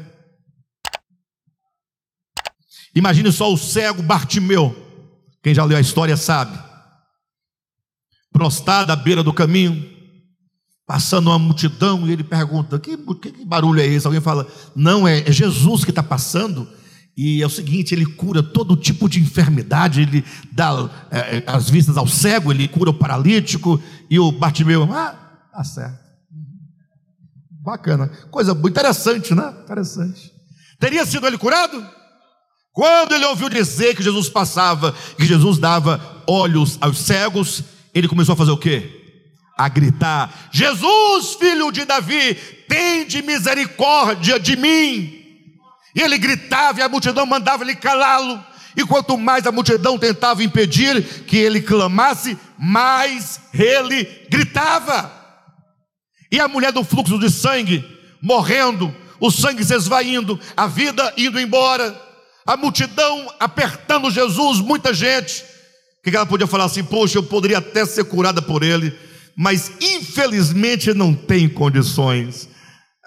Imagine 2.94 3.30
só 3.30 3.52
o 3.52 3.56
cego 3.56 4.02
Bartimeu. 4.02 4.76
Quem 5.42 5.54
já 5.54 5.64
leu 5.64 5.78
a 5.78 5.80
história 5.80 6.16
sabe. 6.16 6.67
Prostrado 8.38 8.92
à 8.92 8.96
beira 8.96 9.20
do 9.20 9.32
caminho, 9.32 9.84
passando 10.86 11.26
uma 11.26 11.40
multidão, 11.40 12.06
e 12.06 12.12
ele 12.12 12.22
pergunta: 12.22 12.78
que, 12.78 12.96
que 12.96 13.44
barulho 13.44 13.80
é 13.80 13.86
esse? 13.86 14.06
Alguém 14.06 14.20
fala: 14.20 14.46
Não, 14.76 15.08
é, 15.08 15.28
é 15.28 15.32
Jesus 15.32 15.82
que 15.82 15.90
está 15.90 16.04
passando. 16.04 16.68
E 17.16 17.42
é 17.42 17.46
o 17.46 17.50
seguinte: 17.50 17.96
ele 17.96 18.06
cura 18.06 18.40
todo 18.40 18.76
tipo 18.76 19.08
de 19.08 19.20
enfermidade, 19.20 20.02
ele 20.02 20.24
dá 20.52 20.88
é, 21.10 21.38
é 21.38 21.44
as 21.48 21.68
vistas 21.68 21.96
ao 21.96 22.06
cego, 22.06 22.52
ele 22.52 22.68
cura 22.68 22.90
o 22.90 22.94
paralítico, 22.94 23.82
e 24.08 24.20
o 24.20 24.30
Bartimeu, 24.30 24.84
ah, 24.84 25.18
tá 25.52 25.64
certo. 25.64 25.98
Bacana. 27.60 28.06
Coisa 28.30 28.52
interessante, 28.52 29.34
né? 29.34 29.52
Interessante. 29.64 30.32
Teria 30.78 31.04
sido 31.04 31.26
ele 31.26 31.36
curado? 31.36 31.84
Quando 32.72 33.16
ele 33.16 33.26
ouviu 33.26 33.48
dizer 33.48 33.96
que 33.96 34.02
Jesus 34.04 34.28
passava, 34.28 34.94
que 35.16 35.26
Jesus 35.26 35.58
dava 35.58 36.22
olhos 36.28 36.78
aos 36.80 36.98
cegos, 36.98 37.64
ele 37.94 38.08
começou 38.08 38.32
a 38.32 38.36
fazer 38.36 38.50
o 38.50 38.58
quê? 38.58 39.04
A 39.56 39.68
gritar: 39.68 40.48
Jesus, 40.52 41.34
filho 41.34 41.70
de 41.72 41.84
Davi, 41.84 42.34
tem 42.68 43.06
de 43.06 43.22
misericórdia 43.22 44.38
de 44.38 44.56
mim. 44.56 45.14
E 45.94 46.00
ele 46.00 46.18
gritava 46.18 46.80
e 46.80 46.82
a 46.82 46.88
multidão 46.88 47.26
mandava 47.26 47.64
ele 47.64 47.74
calá-lo. 47.74 48.44
E 48.76 48.84
quanto 48.84 49.18
mais 49.18 49.46
a 49.46 49.52
multidão 49.52 49.98
tentava 49.98 50.44
impedir 50.44 51.02
que 51.24 51.36
ele 51.36 51.60
clamasse, 51.60 52.38
mais 52.56 53.40
ele 53.52 54.04
gritava. 54.30 55.12
E 56.30 56.38
a 56.38 56.46
mulher 56.46 56.70
do 56.70 56.84
fluxo 56.84 57.18
de 57.18 57.30
sangue 57.30 57.84
morrendo, 58.22 58.94
o 59.18 59.30
sangue 59.30 59.64
se 59.64 59.74
esvaindo, 59.74 60.38
a 60.56 60.66
vida 60.66 61.12
indo 61.16 61.40
embora, 61.40 62.00
a 62.46 62.56
multidão 62.56 63.32
apertando 63.40 64.10
Jesus, 64.10 64.60
muita 64.60 64.94
gente. 64.94 65.44
Que 66.10 66.16
ela 66.16 66.26
podia 66.26 66.46
falar 66.46 66.64
assim? 66.64 66.84
Poxa, 66.84 67.18
eu 67.18 67.22
poderia 67.22 67.58
até 67.58 67.84
ser 67.84 68.04
curada 68.04 68.40
por 68.40 68.62
ele, 68.62 68.96
mas 69.36 69.72
infelizmente 69.80 70.92
não 70.94 71.14
tem 71.14 71.48
condições. 71.48 72.48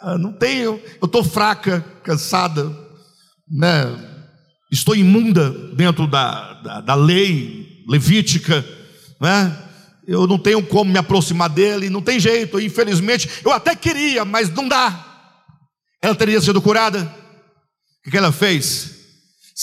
Ah, 0.02 0.18
não 0.18 0.34
tenho, 0.34 0.80
eu 1.02 1.06
estou 1.06 1.24
fraca, 1.24 1.86
cansada, 2.04 2.76
né? 3.49 4.10
estou 4.72 4.95
imunda 4.95 5.49
dentro 5.76 6.08
da, 6.08 6.54
da, 6.54 6.82
da 6.82 6.95
lei 6.95 7.84
levítica, 7.88 8.66
né? 9.20 9.56
eu 10.08 10.26
não 10.26 10.39
tenho 10.39 10.64
como 10.64 10.91
me 10.91 10.97
aproximar 10.97 11.49
dele, 11.49 11.89
não 11.89 12.02
tem 12.02 12.20
jeito, 12.20 12.60
infelizmente, 12.60 13.30
eu 13.43 13.52
até 13.52 13.76
queria, 13.76 14.26
mas 14.26 14.49
não 14.49 14.68
dá. 14.68 15.08
Ela 16.02 16.16
teria 16.16 16.41
sido 16.41 16.62
curada. 16.62 17.14
O 18.06 18.10
que 18.10 18.18
ela 18.18 18.32
fez? 18.32 18.91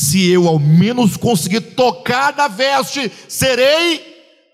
Se 0.00 0.30
eu 0.30 0.46
ao 0.46 0.60
menos 0.60 1.16
conseguir 1.16 1.60
tocar 1.60 2.32
na 2.36 2.46
veste, 2.46 3.10
serei 3.26 4.00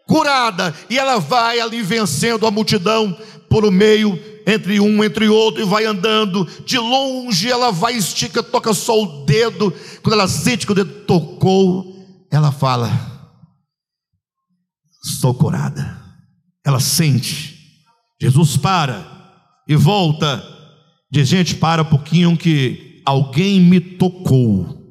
curada. 0.07 0.75
E 0.89 0.99
ela 0.99 1.19
vai 1.19 1.61
ali 1.61 1.83
vencendo 1.83 2.47
a 2.47 2.51
multidão 2.51 3.15
por 3.51 3.71
meio, 3.71 4.19
entre 4.47 4.81
um, 4.81 5.05
entre 5.05 5.29
outro, 5.29 5.61
e 5.61 5.67
vai 5.67 5.85
andando. 5.85 6.47
De 6.65 6.79
longe 6.79 7.51
ela 7.51 7.71
vai, 7.71 7.93
estica, 7.93 8.43
toca 8.43 8.73
só 8.73 8.99
o 8.99 9.27
dedo. 9.27 9.71
Quando 10.03 10.15
ela 10.15 10.27
sente 10.29 10.65
que 10.65 10.73
o 10.73 10.75
dedo 10.75 11.05
tocou, 11.05 11.95
ela 12.33 12.51
fala: 12.51 12.91
Estou 15.05 15.35
curada. 15.35 16.03
Ela 16.65 16.81
sente. 16.81 17.55
Jesus 18.19 18.57
para 18.57 19.07
e 19.69 19.77
volta. 19.77 20.43
Diz: 21.13 21.29
Gente, 21.29 21.55
para 21.55 21.83
um 21.83 21.91
pouquinho 21.91 22.35
que 22.35 23.03
alguém 23.05 23.61
me 23.61 23.79
tocou. 23.79 24.84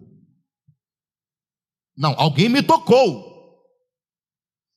Não, 1.98 2.16
alguém 2.18 2.50
me 2.50 2.62
tocou. 2.62 3.32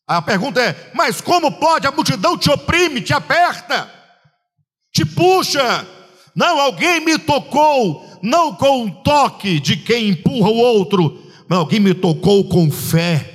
A 0.07 0.23
pergunta 0.23 0.61
é: 0.61 0.91
mas 0.95 1.21
como 1.21 1.51
pode? 1.53 1.87
A 1.87 1.93
multidão 1.93 2.39
te 2.39 2.51
oprime, 2.51 3.01
te 3.01 3.13
aperta, 3.13 3.91
te 4.93 5.05
puxa. 5.05 5.87
Não, 6.35 6.61
alguém 6.61 7.01
me 7.01 7.19
tocou, 7.19 8.05
não 8.23 8.55
com 8.55 8.83
um 8.85 8.91
toque 8.91 9.59
de 9.59 9.77
quem 9.77 10.11
empurra 10.11 10.51
o 10.51 10.57
outro, 10.57 11.23
mas 11.49 11.59
alguém 11.59 11.81
me 11.81 11.95
tocou 11.95 12.45
com 12.49 12.71
fé. 12.71 13.33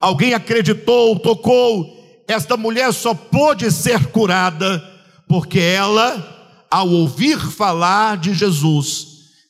Alguém 0.00 0.32
acreditou, 0.32 1.18
tocou. 1.18 1.96
Esta 2.28 2.56
mulher 2.56 2.92
só 2.92 3.14
pôde 3.14 3.70
ser 3.72 4.06
curada 4.06 4.82
porque 5.26 5.58
ela, 5.58 6.66
ao 6.70 6.88
ouvir 6.88 7.38
falar 7.38 8.16
de 8.16 8.32
Jesus, 8.32 9.06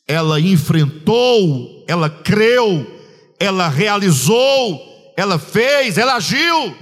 ela 0.06 0.40
enfrentou, 0.40 1.84
ela 1.86 2.08
creu, 2.08 2.97
ela 3.38 3.68
realizou, 3.68 5.12
ela 5.16 5.38
fez, 5.38 5.98
ela 5.98 6.14
agiu. 6.14 6.76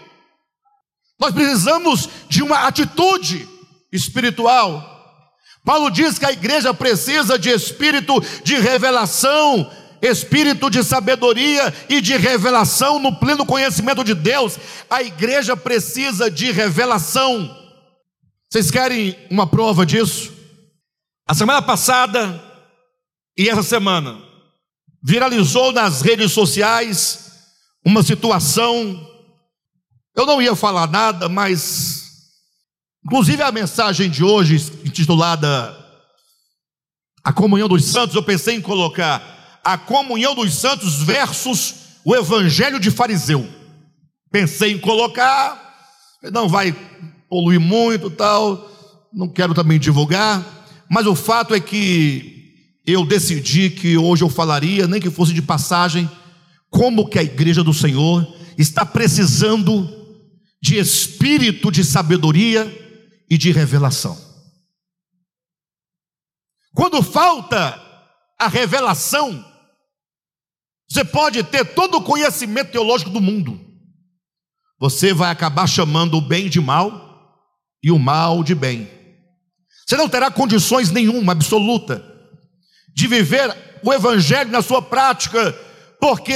Nós 1.18 1.32
precisamos 1.32 2.08
de 2.28 2.42
uma 2.42 2.66
atitude 2.66 3.48
espiritual. 3.92 4.94
Paulo 5.64 5.90
diz 5.90 6.18
que 6.18 6.26
a 6.26 6.32
igreja 6.32 6.72
precisa 6.72 7.38
de 7.38 7.50
espírito 7.50 8.22
de 8.44 8.56
revelação, 8.56 9.70
espírito 10.00 10.70
de 10.70 10.84
sabedoria 10.84 11.74
e 11.88 12.00
de 12.00 12.16
revelação 12.16 12.98
no 12.98 13.16
pleno 13.16 13.44
conhecimento 13.44 14.04
de 14.04 14.14
Deus. 14.14 14.58
A 14.88 15.02
igreja 15.02 15.56
precisa 15.56 16.30
de 16.30 16.52
revelação. 16.52 17.54
Vocês 18.48 18.70
querem 18.70 19.16
uma 19.30 19.46
prova 19.46 19.84
disso? 19.84 20.32
A 21.26 21.34
semana 21.34 21.60
passada 21.60 22.40
e 23.36 23.48
essa 23.48 23.62
semana 23.62 24.25
viralizou 25.06 25.70
nas 25.70 26.02
redes 26.02 26.32
sociais 26.32 27.30
uma 27.84 28.02
situação. 28.02 29.08
Eu 30.16 30.26
não 30.26 30.42
ia 30.42 30.56
falar 30.56 30.90
nada, 30.90 31.28
mas 31.28 32.02
inclusive 33.04 33.40
a 33.40 33.52
mensagem 33.52 34.10
de 34.10 34.24
hoje 34.24 34.56
intitulada 34.84 35.76
A 37.22 37.32
Comunhão 37.32 37.68
dos 37.68 37.84
Santos, 37.84 38.16
eu 38.16 38.22
pensei 38.22 38.56
em 38.56 38.60
colocar 38.60 39.60
a 39.62 39.78
comunhão 39.78 40.34
dos 40.34 40.54
santos 40.54 41.02
versus 41.02 41.74
o 42.04 42.14
evangelho 42.14 42.78
de 42.78 42.90
fariseu. 42.90 43.48
Pensei 44.30 44.72
em 44.72 44.78
colocar, 44.78 45.74
não 46.32 46.48
vai 46.48 46.72
poluir 47.28 47.60
muito, 47.60 48.10
tal, 48.10 48.70
não 49.12 49.28
quero 49.28 49.54
também 49.54 49.78
divulgar, 49.78 50.44
mas 50.88 51.06
o 51.06 51.16
fato 51.16 51.52
é 51.52 51.60
que 51.60 52.35
eu 52.86 53.04
decidi 53.04 53.68
que 53.68 53.98
hoje 53.98 54.22
eu 54.22 54.30
falaria, 54.30 54.86
nem 54.86 55.00
que 55.00 55.10
fosse 55.10 55.34
de 55.34 55.42
passagem, 55.42 56.08
como 56.70 57.08
que 57.08 57.18
a 57.18 57.22
igreja 57.22 57.64
do 57.64 57.74
Senhor 57.74 58.24
está 58.56 58.86
precisando 58.86 59.88
de 60.62 60.78
espírito 60.78 61.70
de 61.70 61.84
sabedoria 61.84 62.64
e 63.28 63.36
de 63.36 63.50
revelação. 63.50 64.16
Quando 66.72 67.02
falta 67.02 67.82
a 68.38 68.46
revelação, 68.46 69.44
você 70.88 71.04
pode 71.04 71.42
ter 71.42 71.64
todo 71.74 71.96
o 71.96 72.02
conhecimento 72.02 72.70
teológico 72.70 73.10
do 73.10 73.20
mundo, 73.20 73.60
você 74.78 75.12
vai 75.12 75.30
acabar 75.30 75.66
chamando 75.66 76.18
o 76.18 76.20
bem 76.20 76.48
de 76.48 76.60
mal 76.60 77.42
e 77.82 77.90
o 77.90 77.98
mal 77.98 78.44
de 78.44 78.54
bem. 78.54 78.88
Você 79.86 79.96
não 79.96 80.08
terá 80.08 80.30
condições 80.30 80.90
nenhuma 80.90 81.32
absoluta 81.32 82.15
de 82.96 83.06
viver 83.06 83.54
o 83.82 83.92
evangelho 83.92 84.50
na 84.50 84.62
sua 84.62 84.80
prática, 84.80 85.52
porque 86.00 86.34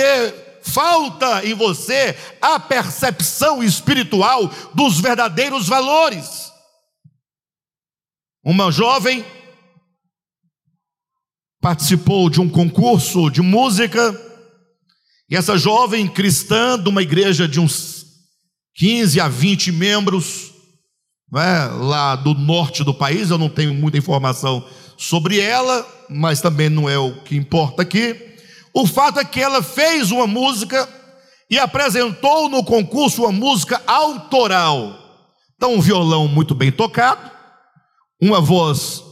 falta 0.63 1.43
em 1.45 1.55
você 1.55 2.15
a 2.39 2.61
percepção 2.61 3.63
espiritual 3.63 4.47
dos 4.75 5.01
verdadeiros 5.01 5.67
valores. 5.67 6.53
Uma 8.45 8.71
jovem 8.71 9.25
participou 11.63 12.29
de 12.29 12.43
um 12.43 12.49
concurso 12.49 13.31
de 13.31 13.41
música, 13.41 14.29
e 15.31 15.37
essa 15.37 15.57
jovem 15.57 16.09
cristã 16.09 16.79
de 16.79 16.91
uma 16.91 17.03
igreja 17.03 17.49
de 17.49 17.59
uns 17.59 18.05
15 18.75 19.19
a 19.19 19.29
20 19.29 19.73
membros, 19.73 20.53
né, 21.33 21.67
lá 21.69 22.17
do 22.17 22.35
norte 22.35 22.85
do 22.85 22.93
país, 22.93 23.31
eu 23.31 23.39
não 23.39 23.49
tenho 23.49 23.73
muita 23.73 23.97
informação 23.97 24.67
sobre 25.01 25.41
ela, 25.41 25.89
mas 26.11 26.43
também 26.43 26.69
não 26.69 26.87
é 26.87 26.99
o 26.99 27.23
que 27.23 27.35
importa 27.35 27.81
aqui. 27.81 28.37
O 28.75 28.87
fato 28.87 29.19
é 29.19 29.25
que 29.25 29.41
ela 29.41 29.63
fez 29.63 30.11
uma 30.11 30.27
música 30.27 30.87
e 31.49 31.59
apresentou 31.59 32.51
no 32.51 32.63
concurso 32.63 33.23
uma 33.23 33.33
música 33.33 33.81
autoral. 33.87 34.95
Então, 35.57 35.73
um 35.73 35.81
violão 35.81 36.29
muito 36.29 36.55
bem 36.55 36.71
tocado, 36.71 37.31
uma 38.21 38.43
voz 38.43 39.03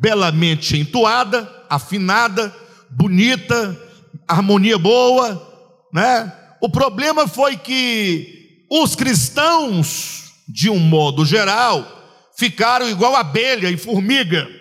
belamente 0.00 0.78
entoada, 0.78 1.46
afinada, 1.68 2.54
bonita, 2.90 3.78
harmonia 4.26 4.78
boa, 4.78 5.86
né? 5.92 6.32
O 6.62 6.68
problema 6.70 7.28
foi 7.28 7.58
que 7.58 8.64
os 8.70 8.94
cristãos, 8.94 10.32
de 10.48 10.70
um 10.70 10.78
modo 10.78 11.26
geral, 11.26 11.86
ficaram 12.38 12.88
igual 12.88 13.14
abelha 13.14 13.68
e 13.68 13.76
formiga 13.76 14.59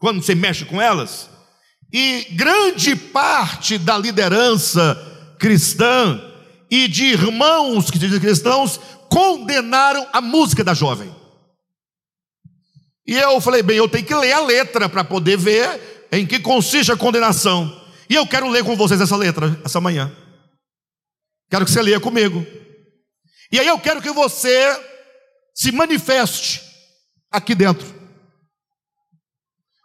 quando 0.00 0.22
você 0.22 0.34
mexe 0.34 0.64
com 0.64 0.80
elas. 0.80 1.30
E 1.92 2.26
grande 2.32 2.96
parte 2.96 3.78
da 3.78 3.96
liderança 3.96 4.96
cristã 5.38 6.20
e 6.70 6.88
de 6.88 7.04
irmãos 7.04 7.90
que 7.90 7.98
dizem 7.98 8.18
cristãos 8.18 8.80
condenaram 9.08 10.08
a 10.12 10.20
música 10.20 10.64
da 10.64 10.72
jovem. 10.72 11.14
E 13.06 13.14
eu 13.14 13.40
falei, 13.40 13.62
bem, 13.62 13.76
eu 13.76 13.88
tenho 13.88 14.06
que 14.06 14.14
ler 14.14 14.32
a 14.32 14.40
letra 14.40 14.88
para 14.88 15.04
poder 15.04 15.36
ver 15.36 16.08
em 16.10 16.24
que 16.26 16.38
consiste 16.40 16.90
a 16.90 16.96
condenação. 16.96 17.78
E 18.08 18.14
eu 18.14 18.26
quero 18.26 18.48
ler 18.48 18.64
com 18.64 18.76
vocês 18.76 19.00
essa 19.00 19.16
letra 19.16 19.60
essa 19.64 19.80
manhã. 19.80 20.10
Quero 21.50 21.64
que 21.64 21.70
você 21.70 21.82
leia 21.82 22.00
comigo. 22.00 22.46
E 23.52 23.58
aí 23.58 23.66
eu 23.66 23.78
quero 23.78 24.00
que 24.00 24.12
você 24.12 24.80
se 25.54 25.72
manifeste 25.72 26.62
aqui 27.30 27.54
dentro 27.54 27.99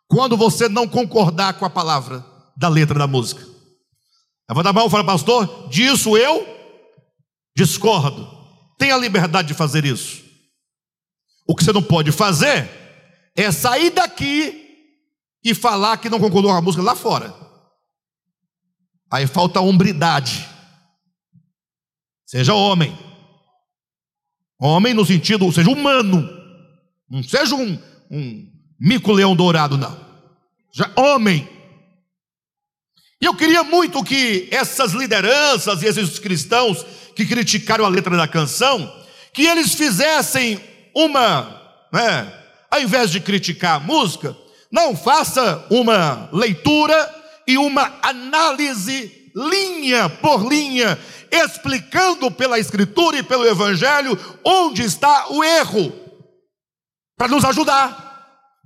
quando 0.07 0.37
você 0.37 0.69
não 0.69 0.87
concordar 0.87 1.53
com 1.53 1.65
a 1.65 1.69
palavra 1.69 2.25
da 2.55 2.67
letra 2.67 2.99
da 2.99 3.07
música. 3.07 3.45
Levanta 4.49 4.69
a 4.69 4.73
mão 4.73 4.87
e 4.87 4.89
fala, 4.89 5.03
pastor, 5.03 5.69
disso 5.69 6.15
eu 6.15 6.45
discordo. 7.55 8.27
Tem 8.77 8.91
a 8.91 8.97
liberdade 8.97 9.47
de 9.47 9.53
fazer 9.53 9.85
isso. 9.85 10.23
O 11.47 11.55
que 11.55 11.63
você 11.63 11.71
não 11.71 11.81
pode 11.81 12.11
fazer 12.11 12.69
é 13.35 13.51
sair 13.51 13.89
daqui 13.89 14.63
e 15.43 15.53
falar 15.53 15.97
que 15.97 16.09
não 16.09 16.19
concordou 16.19 16.51
com 16.51 16.57
a 16.57 16.61
música 16.61 16.83
lá 16.83 16.95
fora. 16.95 17.33
Aí 19.11 19.27
falta 19.27 19.61
hombridade. 19.61 20.47
Seja 22.25 22.53
homem. 22.53 22.97
Homem 24.59 24.93
no 24.93 25.05
sentido, 25.05 25.51
seja 25.51 25.69
humano. 25.69 26.27
Não 27.09 27.21
seja 27.21 27.55
um, 27.55 27.79
um 28.09 28.54
mico-leão 28.79 29.35
dourado, 29.35 29.77
não. 29.77 29.97
Já 30.73 30.91
homem. 30.95 31.47
E 33.21 33.25
eu 33.25 33.35
queria 33.35 33.63
muito 33.63 34.03
que 34.03 34.47
essas 34.51 34.91
lideranças 34.91 35.81
e 35.81 35.85
esses 35.85 36.19
cristãos 36.19 36.85
que 37.15 37.25
criticaram 37.25 37.85
a 37.85 37.89
letra 37.89 38.15
da 38.17 38.27
canção, 38.27 38.91
que 39.33 39.45
eles 39.45 39.73
fizessem 39.73 40.59
uma, 40.93 41.61
né, 41.91 42.31
ao 42.69 42.81
invés 42.81 43.09
de 43.09 43.19
criticar 43.19 43.77
a 43.77 43.79
música, 43.79 44.35
não 44.71 44.95
faça 44.95 45.65
uma 45.69 46.29
leitura 46.33 47.13
e 47.47 47.57
uma 47.57 47.97
análise 48.01 49.31
linha 49.35 50.09
por 50.09 50.47
linha, 50.47 50.99
explicando 51.31 52.31
pela 52.31 52.59
escritura 52.59 53.17
e 53.17 53.23
pelo 53.23 53.45
evangelho 53.45 54.17
onde 54.43 54.83
está 54.83 55.27
o 55.29 55.43
erro, 55.43 55.93
para 57.17 57.27
nos 57.27 57.43
ajudar. 57.45 58.04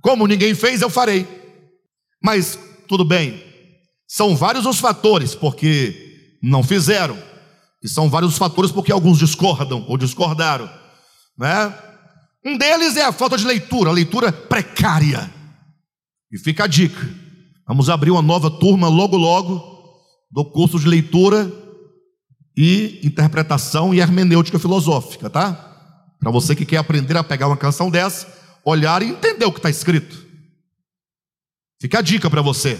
Como 0.00 0.26
ninguém 0.26 0.54
fez, 0.54 0.80
eu 0.80 0.90
farei. 0.90 1.26
Mas 2.22 2.58
tudo 2.88 3.04
bem, 3.04 3.42
são 4.08 4.34
vários 4.34 4.66
os 4.66 4.78
fatores 4.78 5.34
porque 5.34 6.38
não 6.42 6.62
fizeram, 6.62 7.16
e 7.82 7.88
são 7.88 8.10
vários 8.10 8.32
os 8.32 8.38
fatores 8.38 8.70
porque 8.70 8.92
alguns 8.92 9.18
discordam 9.18 9.84
ou 9.88 9.96
discordaram, 9.96 10.68
né? 11.38 11.72
Um 12.44 12.56
deles 12.56 12.96
é 12.96 13.04
a 13.04 13.12
falta 13.12 13.36
de 13.36 13.44
leitura, 13.44 13.90
a 13.90 13.92
leitura 13.92 14.32
precária. 14.32 15.30
E 16.32 16.38
fica 16.38 16.64
a 16.64 16.66
dica: 16.66 17.00
vamos 17.66 17.90
abrir 17.90 18.10
uma 18.10 18.22
nova 18.22 18.50
turma 18.50 18.88
logo, 18.88 19.16
logo, 19.16 19.62
do 20.30 20.44
curso 20.44 20.78
de 20.78 20.88
leitura 20.88 21.50
e 22.56 23.00
interpretação 23.02 23.94
e 23.94 24.00
hermenêutica 24.00 24.58
filosófica, 24.58 25.28
tá? 25.28 25.52
Para 26.18 26.30
você 26.30 26.54
que 26.54 26.66
quer 26.66 26.78
aprender 26.78 27.16
a 27.16 27.24
pegar 27.24 27.46
uma 27.46 27.56
canção 27.56 27.90
dessa 27.90 28.39
olhar 28.64 29.02
e 29.02 29.08
entender 29.08 29.44
o 29.44 29.52
que 29.52 29.58
está 29.58 29.70
escrito. 29.70 30.26
Fica 31.80 31.98
a 32.00 32.02
dica 32.02 32.28
para 32.28 32.42
você. 32.42 32.78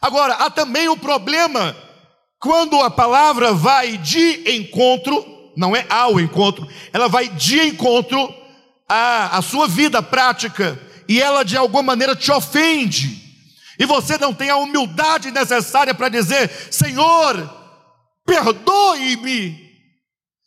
Agora, 0.00 0.34
há 0.34 0.50
também 0.50 0.88
o 0.88 0.96
problema 0.96 1.74
quando 2.38 2.78
a 2.80 2.90
palavra 2.90 3.54
vai 3.54 3.96
de 3.96 4.56
encontro, 4.56 5.24
não 5.56 5.74
é 5.74 5.86
ao 5.88 6.20
encontro, 6.20 6.68
ela 6.92 7.08
vai 7.08 7.26
de 7.28 7.58
encontro 7.58 8.34
à, 8.86 9.38
à 9.38 9.40
sua 9.40 9.66
vida 9.66 10.02
prática 10.02 10.78
e 11.08 11.22
ela 11.22 11.42
de 11.42 11.56
alguma 11.56 11.82
maneira 11.82 12.14
te 12.14 12.30
ofende. 12.30 13.22
E 13.78 13.86
você 13.86 14.18
não 14.18 14.34
tem 14.34 14.50
a 14.50 14.56
humildade 14.56 15.30
necessária 15.30 15.94
para 15.94 16.10
dizer: 16.10 16.50
Senhor, 16.70 17.50
perdoe-me. 18.26 19.63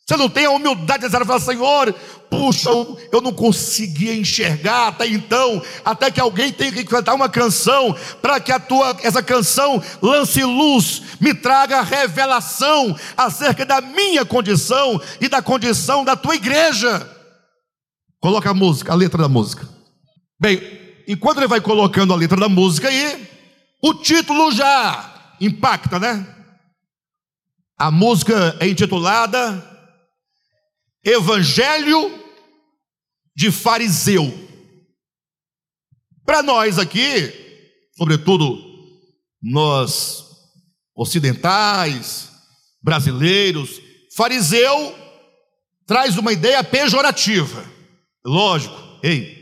Você 0.08 0.16
não 0.16 0.30
tem 0.30 0.46
a 0.46 0.50
humildade 0.50 1.06
para 1.10 1.24
falar: 1.26 1.38
Senhor, 1.38 1.94
puxa, 2.30 2.70
eu 3.12 3.20
não 3.20 3.30
conseguia 3.30 4.14
enxergar 4.14 4.88
até 4.88 5.06
então, 5.06 5.62
até 5.84 6.10
que 6.10 6.18
alguém 6.18 6.50
tenha 6.50 6.72
que 6.72 6.82
cantar 6.82 7.12
uma 7.12 7.28
canção, 7.28 7.94
para 8.22 8.40
que 8.40 8.50
a 8.50 8.58
tua, 8.58 8.96
essa 9.02 9.22
canção 9.22 9.82
lance 10.00 10.42
luz, 10.42 11.02
me 11.20 11.34
traga 11.34 11.82
revelação 11.82 12.98
acerca 13.14 13.66
da 13.66 13.82
minha 13.82 14.24
condição 14.24 14.98
e 15.20 15.28
da 15.28 15.42
condição 15.42 16.06
da 16.06 16.16
tua 16.16 16.36
igreja. 16.36 17.06
Coloca 18.18 18.48
a 18.48 18.54
música, 18.54 18.92
a 18.92 18.96
letra 18.96 19.20
da 19.20 19.28
música. 19.28 19.68
Bem, 20.40 20.62
enquanto 21.06 21.36
ele 21.36 21.48
vai 21.48 21.60
colocando 21.60 22.14
a 22.14 22.16
letra 22.16 22.40
da 22.40 22.48
música 22.48 22.88
aí, 22.88 23.28
o 23.82 23.92
título 23.92 24.52
já 24.52 25.34
impacta, 25.38 25.98
né? 25.98 26.26
A 27.78 27.90
música 27.90 28.56
é 28.58 28.66
intitulada 28.66 29.67
Evangelho 31.08 32.22
de 33.34 33.50
fariseu. 33.50 34.26
Para 36.24 36.42
nós 36.42 36.78
aqui, 36.78 37.32
sobretudo 37.96 38.58
nós 39.40 40.24
ocidentais, 40.94 42.30
brasileiros, 42.82 43.80
fariseu 44.14 44.94
traz 45.86 46.18
uma 46.18 46.32
ideia 46.32 46.62
pejorativa. 46.62 47.64
Lógico, 48.22 48.76
ei. 49.02 49.38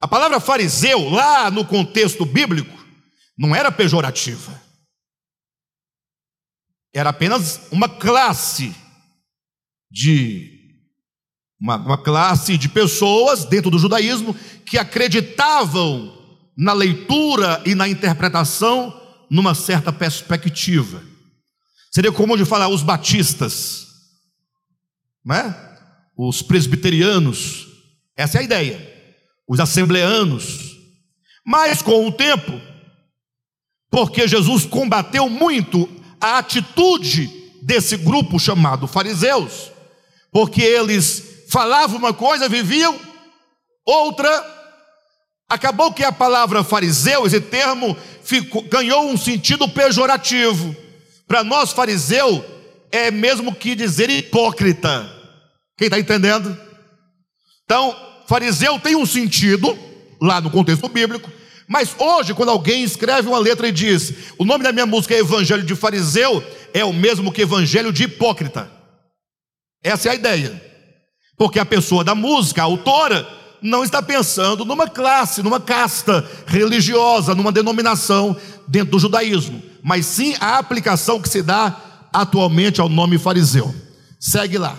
A 0.00 0.08
palavra 0.08 0.40
fariseu, 0.40 1.10
lá 1.10 1.50
no 1.50 1.66
contexto 1.66 2.24
bíblico, 2.24 2.74
não 3.36 3.54
era 3.54 3.70
pejorativa. 3.70 4.58
Era 6.94 7.10
apenas 7.10 7.70
uma 7.70 7.88
classe 7.88 8.74
de 9.90 10.56
uma, 11.60 11.76
uma 11.76 11.98
classe 11.98 12.58
de 12.58 12.68
pessoas 12.68 13.44
dentro 13.44 13.70
do 13.70 13.78
judaísmo 13.78 14.34
que 14.64 14.78
acreditavam 14.78 16.12
na 16.56 16.72
leitura 16.72 17.62
e 17.66 17.74
na 17.74 17.88
interpretação 17.88 18.94
numa 19.30 19.54
certa 19.54 19.92
perspectiva. 19.92 21.02
Seria 21.90 22.12
comum 22.12 22.36
de 22.36 22.44
falar 22.44 22.68
os 22.68 22.82
batistas, 22.82 23.86
né? 25.24 25.54
os 26.16 26.42
presbiterianos, 26.42 27.66
essa 28.16 28.38
é 28.38 28.40
a 28.40 28.44
ideia, 28.44 28.94
os 29.46 29.60
assembleanos. 29.60 30.76
Mas 31.44 31.82
com 31.82 32.06
o 32.06 32.12
tempo, 32.12 32.60
porque 33.90 34.26
Jesus 34.26 34.64
combateu 34.64 35.28
muito 35.28 35.88
a 36.20 36.38
atitude 36.38 37.30
desse 37.62 37.96
grupo 37.96 38.38
chamado 38.38 38.86
fariseus, 38.86 39.70
porque 40.36 40.60
eles 40.60 41.46
falavam 41.48 41.96
uma 41.96 42.12
coisa, 42.12 42.46
viviam 42.46 42.94
outra. 43.86 44.28
Acabou 45.48 45.90
que 45.94 46.04
a 46.04 46.12
palavra 46.12 46.62
fariseu, 46.62 47.26
esse 47.26 47.40
termo, 47.40 47.96
ficou, 48.22 48.60
ganhou 48.64 49.08
um 49.08 49.16
sentido 49.16 49.66
pejorativo. 49.66 50.76
Para 51.26 51.42
nós, 51.42 51.72
fariseu 51.72 52.44
é 52.92 53.10
mesmo 53.10 53.54
que 53.54 53.74
dizer 53.74 54.10
hipócrita. 54.10 55.10
Quem 55.74 55.86
está 55.86 55.98
entendendo? 55.98 56.54
Então, 57.64 57.96
fariseu 58.28 58.78
tem 58.78 58.94
um 58.94 59.06
sentido, 59.06 59.74
lá 60.20 60.38
no 60.38 60.50
contexto 60.50 60.86
bíblico, 60.86 61.32
mas 61.66 61.96
hoje, 61.98 62.34
quando 62.34 62.50
alguém 62.50 62.84
escreve 62.84 63.26
uma 63.26 63.38
letra 63.38 63.68
e 63.68 63.72
diz: 63.72 64.12
o 64.36 64.44
nome 64.44 64.64
da 64.64 64.70
minha 64.70 64.84
música 64.84 65.14
é 65.14 65.20
Evangelho 65.20 65.62
de 65.62 65.74
Fariseu, 65.74 66.44
é 66.74 66.84
o 66.84 66.92
mesmo 66.92 67.32
que 67.32 67.40
Evangelho 67.40 67.90
de 67.90 68.02
Hipócrita. 68.02 68.75
Essa 69.82 70.08
é 70.08 70.12
a 70.12 70.14
ideia. 70.14 70.62
Porque 71.36 71.58
a 71.58 71.66
pessoa 71.66 72.02
da 72.02 72.14
música, 72.14 72.62
a 72.62 72.64
autora, 72.64 73.26
não 73.62 73.84
está 73.84 74.02
pensando 74.02 74.64
numa 74.64 74.88
classe, 74.88 75.42
numa 75.42 75.60
casta 75.60 76.28
religiosa, 76.46 77.34
numa 77.34 77.52
denominação 77.52 78.36
dentro 78.66 78.92
do 78.92 78.98
judaísmo, 78.98 79.62
mas 79.82 80.06
sim 80.06 80.34
a 80.40 80.58
aplicação 80.58 81.20
que 81.20 81.28
se 81.28 81.42
dá 81.42 81.76
atualmente 82.12 82.80
ao 82.80 82.88
nome 82.88 83.18
fariseu. 83.18 83.74
Segue 84.18 84.58
lá. 84.58 84.78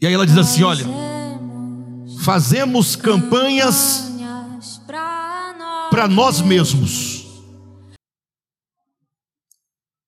E 0.00 0.06
aí 0.06 0.12
ela 0.12 0.26
diz 0.26 0.36
assim: 0.36 0.62
olha, 0.62 0.84
fazemos 2.22 2.96
campanhas 2.96 4.10
para 5.90 6.08
nós 6.08 6.40
mesmos. 6.40 7.11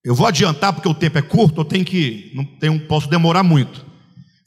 Eu 0.05 0.13
vou 0.13 0.27
adiantar 0.27 0.71
porque 0.71 0.87
o 0.87 0.93
tempo 0.93 1.17
é 1.17 1.21
curto, 1.23 1.61
eu 1.61 1.65
tenho 1.65 1.83
que, 1.83 2.31
não 2.35 2.45
tenho, 2.45 2.79
posso 2.81 3.09
demorar 3.09 3.41
muito. 3.41 3.83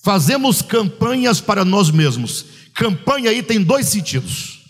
Fazemos 0.01 0.63
campanhas 0.63 1.41
para 1.41 1.65
nós 1.65 1.91
mesmos. 1.91 2.47
Campanha 2.73 3.31
aí 3.31 3.43
tem 3.43 3.61
dois 3.61 3.89
sentidos. 3.89 4.61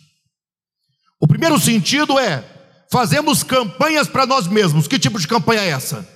O 1.20 1.28
primeiro 1.28 1.61
sentido 1.61 2.18
é 2.18 2.43
fazemos 2.91 3.43
campanhas 3.43 4.09
para 4.09 4.24
nós 4.24 4.49
mesmos. 4.49 4.89
Que 4.89 4.99
tipo 4.99 5.20
de 5.20 5.28
campanha 5.28 5.61
é 5.61 5.68
essa? 5.68 6.09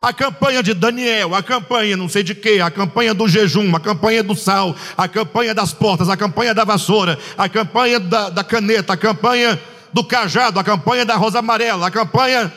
A 0.00 0.14
campanha 0.14 0.62
de 0.62 0.72
Daniel, 0.72 1.34
a 1.34 1.42
campanha 1.42 1.94
não 1.94 2.08
sei 2.08 2.22
de 2.22 2.34
quê, 2.34 2.60
a 2.62 2.70
campanha 2.70 3.12
do 3.12 3.28
jejum, 3.28 3.76
a 3.76 3.80
campanha 3.80 4.22
do 4.22 4.34
sal, 4.34 4.74
a 4.96 5.06
campanha 5.06 5.54
das 5.54 5.74
portas, 5.74 6.08
a 6.08 6.16
campanha 6.16 6.54
da 6.54 6.64
vassoura, 6.64 7.18
a 7.36 7.50
campanha 7.50 8.00
da, 8.00 8.30
da 8.30 8.42
caneta, 8.42 8.94
a 8.94 8.96
campanha 8.96 9.60
do 9.92 10.02
cajado, 10.02 10.58
a 10.58 10.64
campanha 10.64 11.04
da 11.04 11.16
rosa 11.16 11.40
amarela, 11.40 11.86
a 11.86 11.90
campanha 11.90 12.50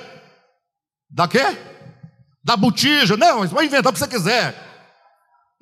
da 1.10 1.28
quê? 1.28 1.58
Da 2.44 2.56
botija. 2.56 3.18
Não, 3.18 3.48
vai 3.48 3.66
inventar 3.66 3.92
o 3.92 3.94
que 3.94 4.00
você 4.00 4.08
quiser. 4.08 4.56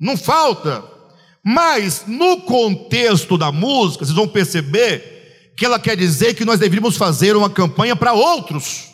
Não 0.00 0.16
falta. 0.16 0.84
Mas 1.44 2.04
no 2.06 2.42
contexto 2.42 3.38
da 3.38 3.52
música, 3.52 4.04
vocês 4.04 4.16
vão 4.16 4.26
perceber 4.26 5.52
que 5.56 5.64
ela 5.64 5.78
quer 5.78 5.96
dizer 5.96 6.34
que 6.34 6.44
nós 6.44 6.58
deveríamos 6.58 6.96
fazer 6.96 7.36
uma 7.36 7.48
campanha 7.48 7.96
para 7.96 8.12
outros. 8.12 8.90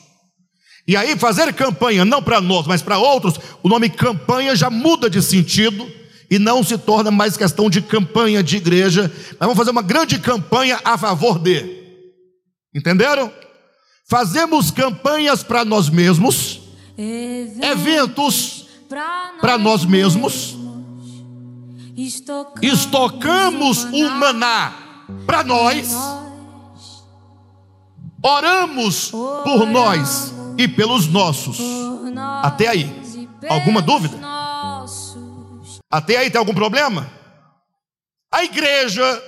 E 0.87 0.97
aí, 0.97 1.17
fazer 1.17 1.53
campanha 1.55 2.05
não 2.05 2.23
para 2.23 2.41
nós, 2.41 2.67
mas 2.67 2.83
para 2.83 2.99
outros, 2.99 3.39
o 3.63 3.69
nome 3.69 3.89
campanha 3.89 4.55
já 4.55 4.69
muda 4.69 5.09
de 5.09 5.23
sentido 5.23 5.91
e 6.31 6.39
não 6.39 6.63
se 6.63 6.77
torna 6.77 7.11
mais 7.11 7.37
questão 7.37 7.71
de 7.71 7.81
campanha 7.81 8.43
de 8.43 8.57
igreja. 8.57 9.03
Nós 9.03 9.41
vamos 9.41 9.57
fazer 9.57 9.71
uma 9.71 9.83
grande 9.83 10.19
campanha 10.19 10.81
a 10.85 10.99
favor 10.99 11.39
de. 11.39 11.83
Entenderam? 12.75 13.33
Fazemos 14.13 14.71
campanhas 14.71 15.43
para 15.43 15.65
nós 15.65 15.89
mesmos, 15.89 16.61
eventos 16.99 18.67
para 19.41 19.57
nós 19.57 19.87
mesmos, 19.87 20.55
estocamos 22.61 23.85
o 23.85 24.11
maná 24.11 25.07
para 25.25 25.43
nós, 25.43 25.95
oramos 28.23 29.11
por 29.11 29.67
nós 29.67 30.35
e 30.59 30.69
pelos 30.69 31.07
nossos. 31.07 31.59
Até 32.43 32.69
aí. 32.69 32.95
Alguma 33.49 33.81
dúvida? 33.81 34.19
Até 35.91 36.19
aí 36.19 36.31
tem 36.31 36.39
algum 36.39 36.53
problema? 36.53 37.11
A 38.31 38.45
igreja, 38.45 39.23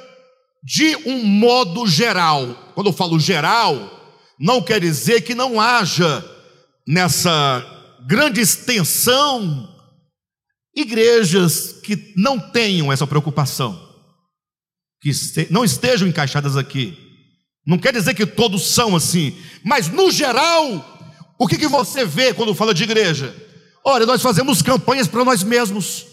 de 0.62 0.95
um 1.07 1.24
modo 1.24 1.87
geral, 1.87 2.49
quando 2.74 2.89
eu 2.89 2.93
falo 2.93 3.18
geral, 3.18 3.94
não 4.39 4.62
quer 4.62 4.80
dizer 4.80 5.22
que 5.22 5.35
não 5.35 5.61
haja 5.61 6.24
nessa 6.87 7.64
grande 8.07 8.41
extensão 8.41 9.68
igrejas 10.74 11.72
que 11.82 12.12
não 12.16 12.39
tenham 12.39 12.93
essa 12.93 13.07
preocupação, 13.07 13.80
que 15.01 15.11
não 15.51 15.64
estejam 15.64 16.09
encaixadas 16.09 16.57
aqui. 16.57 16.99
Não 17.66 17.78
quer 17.78 17.93
dizer 17.93 18.14
que 18.14 18.26
todos 18.26 18.66
são 18.66 18.95
assim, 18.95 19.37
mas 19.64 19.89
no 19.89 20.11
geral 20.11 20.95
o 21.39 21.47
que, 21.47 21.59
que 21.59 21.68
você 21.68 22.05
vê 22.05 22.32
quando 22.32 22.55
fala 22.55 22.74
de 22.74 22.85
igreja? 22.85 23.35
Olha, 23.85 24.07
nós 24.07 24.22
fazemos 24.22 24.62
campanhas 24.62 25.09
para 25.09 25.24
nós 25.24 25.43
mesmos. 25.43 26.07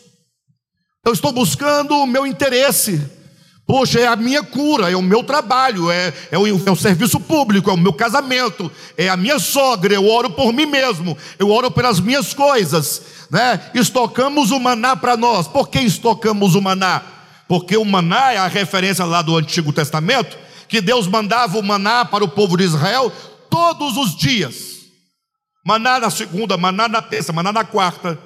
Eu 1.05 1.13
estou 1.13 1.31
buscando 1.31 1.95
o 1.95 2.07
meu 2.07 2.25
interesse. 2.25 3.01
Poxa, 3.65 3.99
é 3.99 4.07
a 4.07 4.15
minha 4.15 4.43
cura, 4.43 4.91
é 4.91 4.95
o 4.95 5.01
meu 5.01 5.23
trabalho, 5.23 5.89
é, 5.89 6.13
é, 6.29 6.37
o, 6.37 6.45
é 6.45 6.71
o 6.71 6.75
serviço 6.75 7.19
público, 7.19 7.69
é 7.69 7.73
o 7.73 7.77
meu 7.77 7.93
casamento, 7.93 8.69
é 8.97 9.07
a 9.07 9.15
minha 9.15 9.39
sogra. 9.39 9.93
Eu 9.93 10.07
oro 10.07 10.29
por 10.31 10.51
mim 10.51 10.65
mesmo, 10.65 11.17
eu 11.39 11.49
oro 11.49 11.71
pelas 11.71 11.99
minhas 11.99 12.33
coisas. 12.33 13.01
Né? 13.29 13.61
Estocamos 13.73 14.51
o 14.51 14.59
maná 14.59 14.95
para 14.95 15.15
nós. 15.15 15.47
Por 15.47 15.69
que 15.69 15.79
estocamos 15.79 16.55
o 16.55 16.61
maná? 16.61 17.01
Porque 17.47 17.77
o 17.77 17.85
maná 17.85 18.33
é 18.33 18.37
a 18.37 18.47
referência 18.47 19.05
lá 19.05 19.21
do 19.21 19.37
Antigo 19.37 19.71
Testamento, 19.71 20.37
que 20.67 20.81
Deus 20.81 21.07
mandava 21.07 21.57
o 21.57 21.63
maná 21.63 22.03
para 22.03 22.23
o 22.23 22.29
povo 22.29 22.57
de 22.57 22.63
Israel 22.63 23.11
todos 23.49 23.95
os 23.95 24.17
dias. 24.17 24.81
Maná 25.65 25.99
na 25.99 26.09
segunda, 26.09 26.57
maná 26.57 26.87
na 26.87 27.01
terça, 27.01 27.31
maná 27.31 27.53
na 27.53 27.63
quarta. 27.63 28.17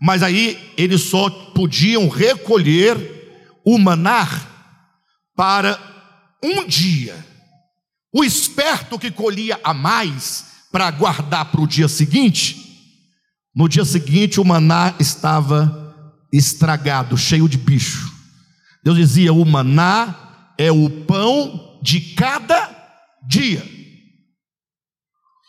Mas 0.00 0.22
aí 0.22 0.72
eles 0.76 1.02
só 1.02 1.30
podiam 1.30 2.08
recolher 2.08 3.60
o 3.64 3.78
maná 3.78 4.51
para 5.34 5.78
um 6.42 6.64
dia. 6.66 7.26
O 8.12 8.22
esperto 8.22 8.98
que 8.98 9.10
colhia 9.10 9.58
a 9.64 9.72
mais 9.72 10.46
para 10.70 10.90
guardar 10.90 11.46
para 11.46 11.60
o 11.60 11.66
dia 11.66 11.88
seguinte, 11.88 12.62
no 13.54 13.68
dia 13.68 13.84
seguinte 13.84 14.40
o 14.40 14.44
maná 14.44 14.94
estava 14.98 15.94
estragado, 16.32 17.16
cheio 17.16 17.48
de 17.48 17.58
bicho. 17.58 18.10
Deus 18.82 18.96
dizia: 18.96 19.32
o 19.32 19.44
maná 19.44 20.54
é 20.58 20.72
o 20.72 20.88
pão 20.88 21.78
de 21.82 22.00
cada 22.14 22.70
dia. 23.26 23.62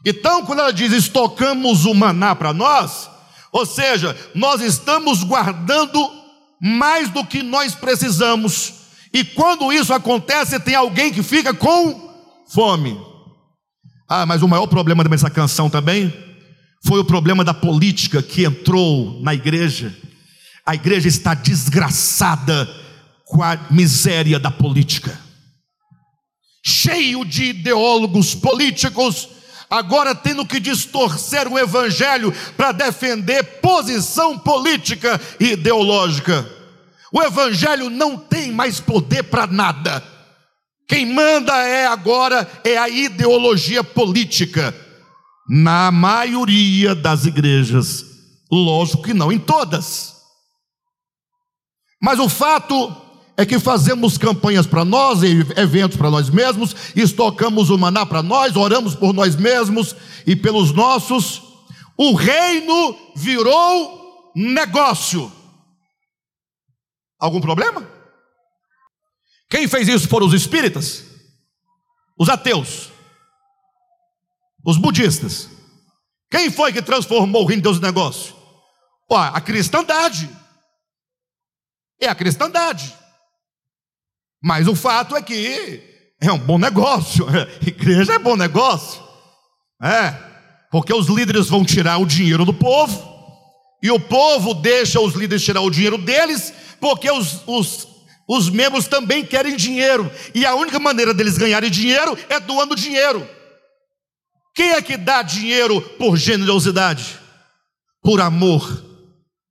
Então, 0.05 0.45
quando 0.45 0.59
ela 0.59 0.73
diz 0.73 0.91
estocamos 0.91 1.85
o 1.85 1.93
maná 1.93 2.35
para 2.35 2.53
nós, 2.53 3.09
ou 3.51 3.65
seja, 3.65 4.17
nós 4.35 4.61
estamos 4.61 5.23
guardando 5.23 6.11
mais 6.61 7.09
do 7.09 7.25
que 7.25 7.41
nós 7.41 7.73
precisamos, 7.73 8.82
e 9.13 9.23
quando 9.23 9.71
isso 9.71 9.93
acontece, 9.93 10.59
tem 10.59 10.75
alguém 10.75 11.11
que 11.11 11.21
fica 11.21 11.53
com 11.53 12.11
fome. 12.47 12.99
Ah, 14.09 14.25
mas 14.25 14.41
o 14.41 14.47
maior 14.47 14.67
problema 14.67 15.03
dessa 15.03 15.29
canção 15.29 15.69
também 15.69 16.11
foi 16.85 16.99
o 16.99 17.05
problema 17.05 17.43
da 17.43 17.53
política 17.53 18.21
que 18.21 18.43
entrou 18.43 19.21
na 19.21 19.33
igreja. 19.33 19.95
A 20.65 20.75
igreja 20.75 21.07
está 21.07 21.33
desgraçada 21.33 22.67
com 23.25 23.43
a 23.43 23.57
miséria 23.69 24.39
da 24.39 24.51
política, 24.51 25.19
cheio 26.63 27.25
de 27.25 27.45
ideólogos 27.45 28.35
políticos 28.35 29.29
agora 29.73 30.13
tendo 30.13 30.45
que 30.45 30.59
distorcer 30.59 31.47
o 31.47 31.57
evangelho 31.57 32.31
para 32.55 32.71
defender 32.71 33.43
posição 33.59 34.37
política 34.37 35.19
e 35.39 35.53
ideológica. 35.53 36.47
O 37.13 37.21
evangelho 37.21 37.91
não 37.91 38.17
tem 38.17 38.51
mais 38.51 38.79
poder 38.79 39.21
para 39.23 39.45
nada. 39.45 40.03
Quem 40.87 41.05
manda 41.05 41.55
é 41.55 41.85
agora 41.85 42.49
é 42.63 42.75
a 42.75 42.89
ideologia 42.89 43.83
política 43.83 44.75
na 45.47 45.91
maioria 45.91 46.95
das 46.95 47.25
igrejas. 47.25 48.03
Lógico 48.51 49.03
que 49.03 49.13
não 49.13 49.31
em 49.31 49.37
todas. 49.37 50.15
Mas 52.01 52.17
o 52.19 52.27
fato 52.27 52.95
é 53.37 53.45
que 53.45 53.59
fazemos 53.59 54.17
campanhas 54.17 54.65
para 54.65 54.83
nós, 54.83 55.21
eventos 55.23 55.97
para 55.97 56.09
nós 56.09 56.31
mesmos, 56.31 56.75
estocamos 56.95 57.69
o 57.69 57.77
maná 57.77 58.07
para 58.07 58.23
nós, 58.23 58.55
oramos 58.55 58.95
por 58.95 59.13
nós 59.13 59.35
mesmos 59.35 59.95
e 60.25 60.35
pelos 60.35 60.71
nossos. 60.71 61.43
O 61.95 62.13
reino 62.15 62.95
virou 63.15 64.31
negócio. 64.35 65.31
Algum 67.23 67.39
problema? 67.39 67.89
Quem 69.49 69.65
fez 69.65 69.87
isso 69.87 70.09
foram 70.09 70.27
os 70.27 70.33
espíritas, 70.33 71.05
os 72.19 72.27
ateus, 72.27 72.91
os 74.61 74.75
budistas. 74.75 75.47
Quem 76.29 76.51
foi 76.51 76.73
que 76.73 76.81
transformou 76.81 77.43
o 77.43 77.45
reino 77.45 77.61
de 77.61 77.69
Deus 77.69 77.77
em 77.77 77.81
negócio? 77.81 78.35
Ó, 79.09 79.17
a 79.17 79.39
cristandade. 79.39 80.29
É 81.97 82.09
a 82.09 82.15
cristandade. 82.15 82.93
Mas 84.43 84.67
o 84.67 84.75
fato 84.75 85.15
é 85.15 85.21
que 85.21 85.81
é 86.19 86.29
um 86.29 86.39
bom 86.39 86.57
negócio. 86.57 87.25
Igreja 87.65 88.15
é 88.15 88.19
bom 88.19 88.35
negócio. 88.35 89.01
É, 89.81 90.11
porque 90.69 90.93
os 90.93 91.07
líderes 91.07 91.47
vão 91.47 91.63
tirar 91.63 91.99
o 91.99 92.05
dinheiro 92.05 92.43
do 92.43 92.53
povo, 92.53 93.12
e 93.83 93.91
o 93.91 93.99
povo 93.99 94.53
deixa 94.53 95.01
os 95.01 95.13
líderes 95.13 95.43
tirar 95.43 95.59
o 95.59 95.69
dinheiro 95.69 95.97
deles, 95.97 96.53
porque 96.79 97.11
os, 97.11 97.41
os, 97.45 97.87
os 98.25 98.49
membros 98.49 98.87
também 98.87 99.25
querem 99.25 99.57
dinheiro, 99.57 100.09
e 100.33 100.45
a 100.45 100.55
única 100.55 100.79
maneira 100.79 101.13
deles 101.13 101.37
ganharem 101.37 101.69
dinheiro 101.69 102.17
é 102.29 102.39
doando 102.39 102.77
dinheiro. 102.77 103.27
Quem 104.55 104.71
é 104.71 104.81
que 104.81 104.95
dá 104.95 105.21
dinheiro 105.21 105.81
por 105.97 106.15
generosidade? 106.15 107.19
Por 108.01 108.21
amor? 108.21 108.85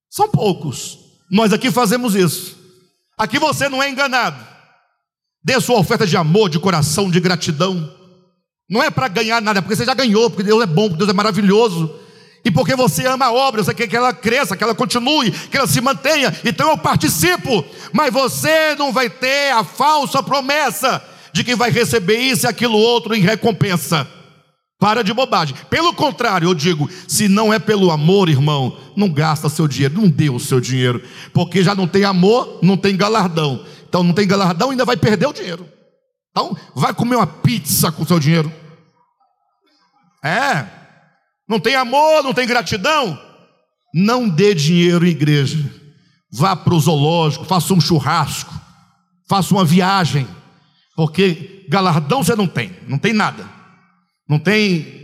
São 0.08 0.28
poucos. 0.28 0.98
Nós 1.30 1.52
aqui 1.52 1.70
fazemos 1.70 2.14
isso. 2.14 2.56
Aqui 3.18 3.38
você 3.38 3.68
não 3.68 3.82
é 3.82 3.90
enganado. 3.90 4.42
Dê 5.44 5.60
sua 5.60 5.78
oferta 5.78 6.06
de 6.06 6.16
amor, 6.16 6.48
de 6.48 6.58
coração, 6.58 7.10
de 7.10 7.20
gratidão. 7.20 7.92
Não 8.70 8.82
é 8.82 8.90
para 8.90 9.08
ganhar 9.08 9.42
nada, 9.42 9.58
é 9.58 9.62
porque 9.62 9.76
você 9.76 9.84
já 9.84 9.92
ganhou, 9.92 10.30
porque 10.30 10.44
Deus 10.44 10.62
é 10.62 10.66
bom, 10.66 10.84
porque 10.84 10.98
Deus 10.98 11.10
é 11.10 11.12
maravilhoso. 11.12 12.01
E 12.44 12.50
porque 12.50 12.74
você 12.74 13.06
ama 13.06 13.26
a 13.26 13.32
obra, 13.32 13.62
você 13.62 13.72
quer 13.72 13.86
que 13.86 13.96
ela 13.96 14.12
cresça, 14.12 14.56
que 14.56 14.64
ela 14.64 14.74
continue, 14.74 15.30
que 15.30 15.56
ela 15.56 15.66
se 15.66 15.80
mantenha. 15.80 16.34
Então 16.44 16.70
eu 16.70 16.78
participo. 16.78 17.64
Mas 17.92 18.12
você 18.12 18.74
não 18.76 18.92
vai 18.92 19.08
ter 19.08 19.52
a 19.52 19.62
falsa 19.62 20.22
promessa 20.22 21.02
de 21.32 21.44
que 21.44 21.54
vai 21.54 21.70
receber 21.70 22.16
isso 22.16 22.46
e 22.46 22.48
aquilo 22.48 22.76
outro 22.76 23.14
em 23.14 23.20
recompensa. 23.20 24.08
Para 24.78 25.04
de 25.04 25.14
bobagem. 25.14 25.54
Pelo 25.70 25.94
contrário, 25.94 26.48
eu 26.48 26.54
digo: 26.54 26.90
se 27.06 27.28
não 27.28 27.52
é 27.52 27.60
pelo 27.60 27.92
amor, 27.92 28.28
irmão, 28.28 28.76
não 28.96 29.08
gasta 29.08 29.48
seu 29.48 29.68
dinheiro, 29.68 30.00
não 30.00 30.08
dê 30.08 30.28
o 30.28 30.40
seu 30.40 30.60
dinheiro, 30.60 31.00
porque 31.32 31.62
já 31.62 31.72
não 31.72 31.86
tem 31.86 32.02
amor, 32.02 32.58
não 32.60 32.76
tem 32.76 32.96
galardão. 32.96 33.64
Então 33.88 34.02
não 34.02 34.12
tem 34.12 34.26
galardão, 34.26 34.70
ainda 34.70 34.84
vai 34.84 34.96
perder 34.96 35.26
o 35.26 35.32
dinheiro. 35.32 35.68
Então 36.32 36.56
vai 36.74 36.92
comer 36.92 37.14
uma 37.14 37.26
pizza 37.26 37.92
com 37.92 38.02
o 38.02 38.06
seu 38.06 38.18
dinheiro. 38.18 38.52
É. 40.24 40.81
Não 41.48 41.60
tem 41.60 41.74
amor, 41.74 42.22
não 42.22 42.32
tem 42.32 42.46
gratidão. 42.46 43.18
Não 43.94 44.28
dê 44.28 44.54
dinheiro 44.54 45.06
em 45.06 45.10
igreja. 45.10 45.58
Vá 46.30 46.56
para 46.56 46.74
o 46.74 46.80
zoológico, 46.80 47.44
faça 47.44 47.74
um 47.74 47.80
churrasco, 47.80 48.54
faça 49.28 49.52
uma 49.52 49.66
viagem, 49.66 50.26
porque 50.96 51.66
galardão 51.68 52.22
você 52.22 52.34
não 52.34 52.46
tem, 52.46 52.72
não 52.88 52.96
tem 52.96 53.12
nada. 53.12 53.46
Não 54.26 54.38
tem 54.38 55.00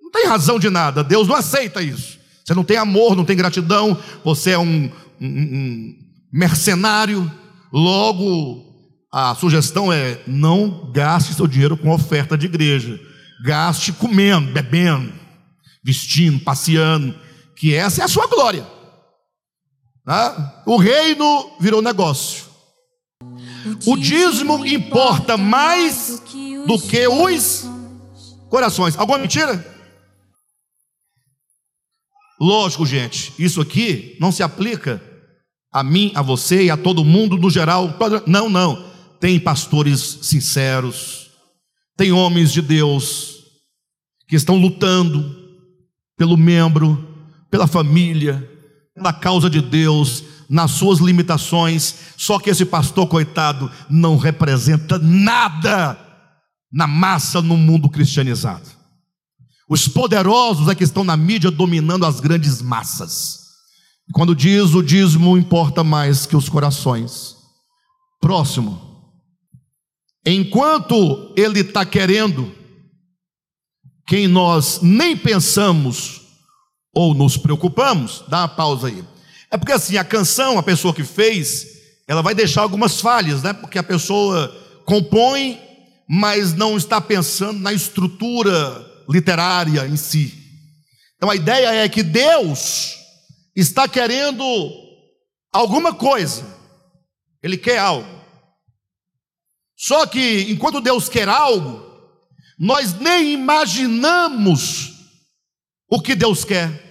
não 0.00 0.10
tem 0.12 0.26
razão 0.26 0.58
de 0.58 0.70
nada. 0.70 1.02
Deus 1.02 1.26
não 1.26 1.34
aceita 1.36 1.82
isso. 1.82 2.18
Você 2.44 2.54
não 2.54 2.64
tem 2.64 2.76
amor, 2.76 3.16
não 3.16 3.24
tem 3.24 3.36
gratidão, 3.36 3.96
você 4.24 4.50
é 4.52 4.58
um, 4.58 4.90
um, 5.20 5.26
um 5.26 5.94
mercenário, 6.32 7.30
Logo, 7.72 8.64
a 9.12 9.34
sugestão 9.34 9.92
é: 9.92 10.20
não 10.26 10.90
gaste 10.92 11.34
seu 11.34 11.46
dinheiro 11.46 11.76
com 11.76 11.90
oferta 11.90 12.36
de 12.36 12.46
igreja. 12.46 12.98
Gaste 13.44 13.92
comendo, 13.92 14.52
bebendo, 14.52 15.12
vestindo, 15.82 16.40
passeando, 16.40 17.18
que 17.56 17.74
essa 17.74 18.02
é 18.02 18.04
a 18.04 18.08
sua 18.08 18.26
glória. 18.26 18.66
Tá? 20.04 20.62
O 20.66 20.76
reino 20.76 21.52
virou 21.60 21.82
negócio. 21.82 22.44
O 23.86 23.96
dízimo 23.96 24.66
importa 24.66 25.36
mais 25.36 26.22
do 26.66 26.78
que 26.78 27.06
os 27.06 27.68
corações. 28.48 28.96
Alguma 28.96 29.18
mentira? 29.18 29.64
Lógico, 32.40 32.86
gente, 32.86 33.34
isso 33.38 33.60
aqui 33.60 34.16
não 34.18 34.32
se 34.32 34.42
aplica 34.42 35.02
a 35.70 35.84
mim, 35.84 36.10
a 36.14 36.22
você 36.22 36.64
e 36.64 36.70
a 36.70 36.76
todo 36.76 37.04
mundo 37.04 37.36
no 37.36 37.50
geral. 37.50 37.94
Não, 38.26 38.48
não. 38.48 38.90
Tem 39.20 39.38
pastores 39.38 40.00
sinceros, 40.22 41.30
tem 41.96 42.10
homens 42.10 42.50
de 42.50 42.62
Deus 42.62 43.44
que 44.26 44.34
estão 44.34 44.56
lutando 44.56 45.39
pelo 46.20 46.36
membro, 46.36 47.02
pela 47.50 47.66
família, 47.66 48.46
pela 48.94 49.10
causa 49.10 49.48
de 49.48 49.62
Deus, 49.62 50.22
nas 50.50 50.72
suas 50.72 50.98
limitações. 50.98 51.94
Só 52.14 52.38
que 52.38 52.50
esse 52.50 52.66
pastor, 52.66 53.06
coitado, 53.06 53.70
não 53.88 54.18
representa 54.18 54.98
nada 54.98 55.98
na 56.70 56.86
massa 56.86 57.40
no 57.40 57.56
mundo 57.56 57.88
cristianizado. 57.88 58.68
Os 59.66 59.88
poderosos 59.88 60.68
é 60.68 60.74
que 60.74 60.84
estão 60.84 61.04
na 61.04 61.16
mídia 61.16 61.50
dominando 61.50 62.04
as 62.04 62.20
grandes 62.20 62.60
massas. 62.60 63.38
Quando 64.12 64.36
diz 64.36 64.74
o 64.74 64.82
dízimo 64.82 65.38
importa 65.38 65.82
mais 65.82 66.26
que 66.26 66.36
os 66.36 66.50
corações. 66.50 67.34
Próximo. 68.20 68.78
Enquanto 70.26 71.32
ele 71.34 71.60
está 71.60 71.86
querendo, 71.86 72.59
quem 74.10 74.26
nós 74.26 74.80
nem 74.82 75.16
pensamos 75.16 76.22
ou 76.92 77.14
nos 77.14 77.36
preocupamos, 77.36 78.24
dá 78.26 78.40
uma 78.40 78.48
pausa 78.48 78.88
aí. 78.88 79.04
É 79.48 79.56
porque 79.56 79.70
assim, 79.70 79.96
a 79.96 80.02
canção, 80.02 80.58
a 80.58 80.64
pessoa 80.64 80.92
que 80.92 81.04
fez, 81.04 81.64
ela 82.08 82.20
vai 82.20 82.34
deixar 82.34 82.62
algumas 82.62 83.00
falhas, 83.00 83.44
né? 83.44 83.52
Porque 83.52 83.78
a 83.78 83.84
pessoa 83.84 84.52
compõe, 84.84 85.60
mas 86.08 86.52
não 86.52 86.76
está 86.76 87.00
pensando 87.00 87.60
na 87.60 87.72
estrutura 87.72 88.84
literária 89.08 89.86
em 89.86 89.94
si. 89.94 90.34
Então 91.14 91.30
a 91.30 91.36
ideia 91.36 91.72
é 91.72 91.88
que 91.88 92.02
Deus 92.02 92.96
está 93.54 93.86
querendo 93.86 94.44
alguma 95.52 95.94
coisa, 95.94 96.44
ele 97.40 97.56
quer 97.56 97.78
algo. 97.78 98.10
Só 99.76 100.04
que 100.04 100.50
enquanto 100.50 100.80
Deus 100.80 101.08
quer 101.08 101.28
algo, 101.28 101.89
nós 102.60 102.92
nem 102.92 103.32
imaginamos 103.32 104.92
o 105.88 105.98
que 105.98 106.14
Deus 106.14 106.44
quer. 106.44 106.90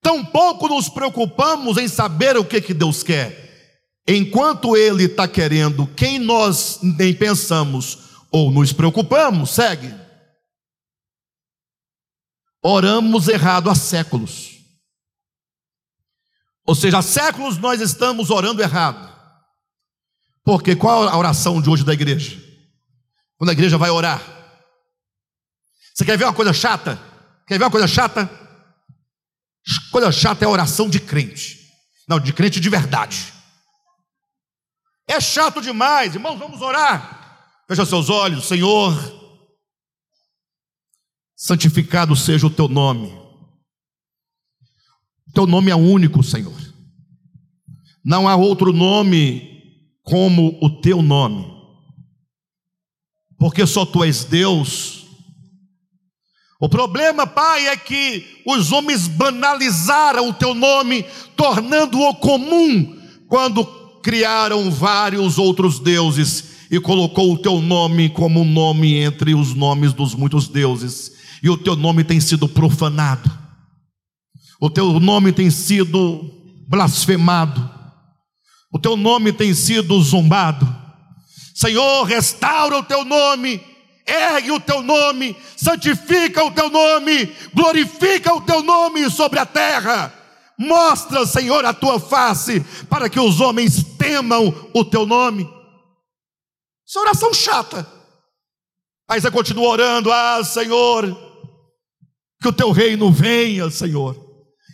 Tampouco 0.00 0.66
nos 0.66 0.88
preocupamos 0.88 1.76
em 1.76 1.86
saber 1.86 2.38
o 2.38 2.44
que, 2.44 2.58
que 2.58 2.72
Deus 2.72 3.02
quer. 3.02 4.00
Enquanto 4.08 4.74
Ele 4.74 5.04
está 5.04 5.28
querendo 5.28 5.86
quem 5.88 6.18
nós 6.18 6.80
nem 6.82 7.14
pensamos 7.14 7.98
ou 8.32 8.50
nos 8.50 8.72
preocupamos, 8.72 9.50
segue. 9.50 9.94
Oramos 12.64 13.28
errado 13.28 13.68
há 13.68 13.74
séculos. 13.74 14.58
Ou 16.66 16.74
seja, 16.74 16.98
há 16.98 17.02
séculos 17.02 17.58
nós 17.58 17.82
estamos 17.82 18.30
orando 18.30 18.62
errado. 18.62 19.10
Porque 20.42 20.74
qual 20.74 21.06
a 21.06 21.18
oração 21.18 21.60
de 21.60 21.68
hoje 21.68 21.84
da 21.84 21.92
igreja? 21.92 22.42
Quando 23.36 23.50
a 23.50 23.52
igreja 23.52 23.76
vai 23.76 23.90
orar. 23.90 24.39
Você 26.00 26.06
quer 26.06 26.16
ver 26.16 26.24
uma 26.24 26.32
coisa 26.32 26.50
chata? 26.50 26.98
Quer 27.46 27.58
ver 27.58 27.64
uma 27.64 27.70
coisa 27.70 27.86
chata? 27.86 28.26
Coisa 29.92 30.10
chata 30.10 30.42
é 30.42 30.46
a 30.46 30.50
oração 30.50 30.88
de 30.88 30.98
crente. 30.98 31.58
Não, 32.08 32.18
de 32.18 32.32
crente 32.32 32.58
de 32.58 32.70
verdade. 32.70 33.30
É 35.06 35.20
chato 35.20 35.60
demais, 35.60 36.14
irmãos, 36.14 36.38
vamos 36.38 36.62
orar. 36.62 37.62
Fecha 37.68 37.84
seus 37.84 38.08
olhos, 38.08 38.48
Senhor. 38.48 38.94
Santificado 41.36 42.16
seja 42.16 42.46
o 42.46 42.50
teu 42.50 42.66
nome. 42.66 43.12
Teu 45.34 45.46
nome 45.46 45.70
é 45.70 45.76
único, 45.76 46.22
Senhor. 46.22 46.58
Não 48.02 48.26
há 48.26 48.36
outro 48.36 48.72
nome 48.72 49.92
como 50.02 50.58
o 50.62 50.80
teu 50.80 51.02
nome. 51.02 51.44
Porque 53.38 53.66
só 53.66 53.84
tu 53.84 54.02
és 54.02 54.24
Deus. 54.24 54.99
O 56.60 56.68
problema, 56.68 57.26
Pai, 57.26 57.68
é 57.68 57.76
que 57.76 58.42
os 58.46 58.70
homens 58.70 59.08
banalizaram 59.08 60.28
o 60.28 60.34
teu 60.34 60.54
nome, 60.54 61.04
tornando-o 61.34 62.14
comum, 62.16 62.96
quando 63.26 63.64
criaram 64.02 64.70
vários 64.70 65.38
outros 65.38 65.78
deuses 65.80 66.68
e 66.70 66.78
colocou 66.78 67.32
o 67.32 67.38
teu 67.38 67.60
nome 67.60 68.10
como 68.10 68.42
um 68.42 68.44
nome 68.44 68.94
entre 68.96 69.34
os 69.34 69.54
nomes 69.54 69.92
dos 69.94 70.14
muitos 70.14 70.48
deuses. 70.48 71.12
E 71.42 71.48
o 71.48 71.56
teu 71.56 71.74
nome 71.74 72.04
tem 72.04 72.20
sido 72.20 72.46
profanado 72.46 73.40
o 74.60 74.68
teu 74.68 75.00
nome 75.00 75.32
tem 75.32 75.50
sido 75.50 76.30
blasfemado, 76.68 77.68
o 78.70 78.78
teu 78.78 78.94
nome 78.94 79.32
tem 79.32 79.54
sido 79.54 80.00
zombado. 80.02 80.68
Senhor, 81.54 82.04
restaura 82.04 82.76
o 82.76 82.82
teu 82.82 83.04
nome, 83.04 83.60
ergue 84.10 84.50
o 84.50 84.60
teu 84.60 84.82
nome, 84.82 85.36
santifica 85.56 86.44
o 86.44 86.50
teu 86.50 86.68
nome, 86.68 87.26
glorifica 87.54 88.34
o 88.34 88.40
teu 88.40 88.62
nome 88.62 89.08
sobre 89.10 89.38
a 89.38 89.46
terra. 89.46 90.12
Mostra, 90.58 91.24
Senhor, 91.24 91.64
a 91.64 91.72
tua 91.72 91.98
face, 91.98 92.60
para 92.88 93.08
que 93.08 93.18
os 93.18 93.40
homens 93.40 93.82
temam 93.96 94.70
o 94.74 94.84
teu 94.84 95.06
nome. 95.06 95.48
Isso 96.86 96.98
é 96.98 97.02
oração 97.02 97.32
chata. 97.32 97.86
Aí 99.08 99.20
você 99.20 99.30
continua 99.30 99.68
orando, 99.68 100.12
ah, 100.12 100.44
Senhor, 100.44 101.04
que 102.40 102.48
o 102.48 102.52
teu 102.52 102.70
reino 102.70 103.10
venha, 103.10 103.70
Senhor. 103.70 104.16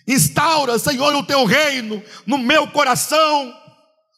Instaura, 0.09 0.79
Senhor, 0.79 1.15
o 1.15 1.23
teu 1.23 1.45
reino 1.45 2.03
no 2.27 2.39
meu 2.39 2.67
coração 2.69 3.55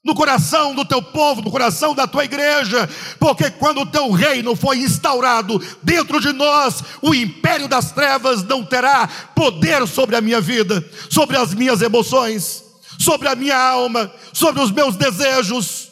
no 0.05 0.15
coração 0.15 0.75
do 0.75 0.85
teu 0.85 1.03
povo, 1.03 1.43
no 1.43 1.51
coração 1.51 1.95
da 1.95 2.07
tua 2.07 2.25
igreja, 2.25 2.89
porque 3.19 3.51
quando 3.51 3.81
o 3.81 3.87
teu 3.87 4.11
reino 4.11 4.55
foi 4.55 4.79
instaurado 4.79 5.61
dentro 5.83 6.21
de 6.21 6.33
nós, 6.33 6.83
o 7.03 7.15
império 7.15 7.69
das 7.69 7.93
trevas 7.93 8.43
não 8.45 8.65
terá 8.65 9.09
poder 9.35 9.87
sobre 9.87 10.17
a 10.17 10.21
minha 10.21 10.41
vida, 10.41 10.85
sobre 11.11 11.37
as 11.37 11.53
minhas 11.53 11.83
emoções, 11.83 12.65
sobre 12.99 13.29
a 13.29 13.35
minha 13.35 13.59
alma, 13.59 14.11
sobre 14.33 14.63
os 14.63 14.71
meus 14.71 14.97
desejos. 14.97 15.89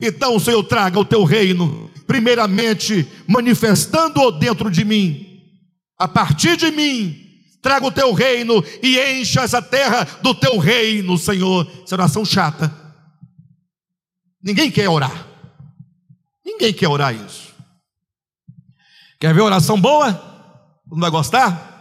Então, 0.00 0.38
Senhor, 0.38 0.62
traga 0.64 0.98
o 0.98 1.04
teu 1.04 1.22
reino, 1.22 1.90
primeiramente 2.06 3.08
manifestando-o 3.26 4.32
dentro 4.32 4.70
de 4.70 4.84
mim, 4.84 5.40
a 5.96 6.08
partir 6.08 6.56
de 6.56 6.72
mim, 6.72 7.16
traga 7.62 7.86
o 7.86 7.92
teu 7.92 8.12
reino 8.12 8.62
e 8.82 8.98
encha 8.98 9.42
essa 9.42 9.62
terra 9.62 10.06
do 10.20 10.34
teu 10.34 10.58
reino, 10.58 11.16
Senhor. 11.16 11.66
Essa 11.84 11.94
oração 11.94 12.24
chata 12.24 12.83
Ninguém 14.44 14.70
quer 14.70 14.90
orar. 14.90 15.26
Ninguém 16.44 16.74
quer 16.74 16.88
orar 16.88 17.14
isso. 17.14 17.54
Quer 19.18 19.32
ver 19.32 19.40
oração 19.40 19.80
boa? 19.80 20.12
Não 20.86 21.00
vai 21.00 21.10
gostar? 21.10 21.72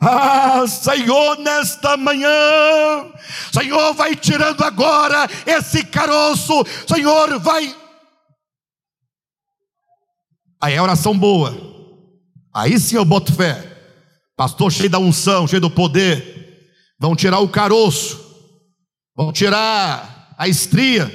Ah, 0.00 0.66
Senhor, 0.66 1.38
nesta 1.38 1.96
manhã, 1.96 2.28
Senhor, 3.52 3.94
vai 3.94 4.16
tirando 4.16 4.64
agora 4.64 5.28
esse 5.46 5.84
caroço, 5.84 6.64
Senhor, 6.88 7.38
vai. 7.38 7.76
Aí 10.60 10.74
é 10.74 10.82
oração 10.82 11.16
boa, 11.16 11.54
aí 12.52 12.80
sim 12.80 12.96
eu 12.96 13.04
boto 13.04 13.32
fé. 13.32 13.68
Pastor 14.36 14.72
cheio 14.72 14.90
da 14.90 14.98
unção, 14.98 15.46
cheio 15.46 15.60
do 15.60 15.70
poder, 15.70 16.66
vão 16.98 17.14
tirar 17.14 17.38
o 17.38 17.48
caroço, 17.48 18.20
vão 19.14 19.32
tirar 19.32 20.11
a 20.36 20.48
estria, 20.48 21.10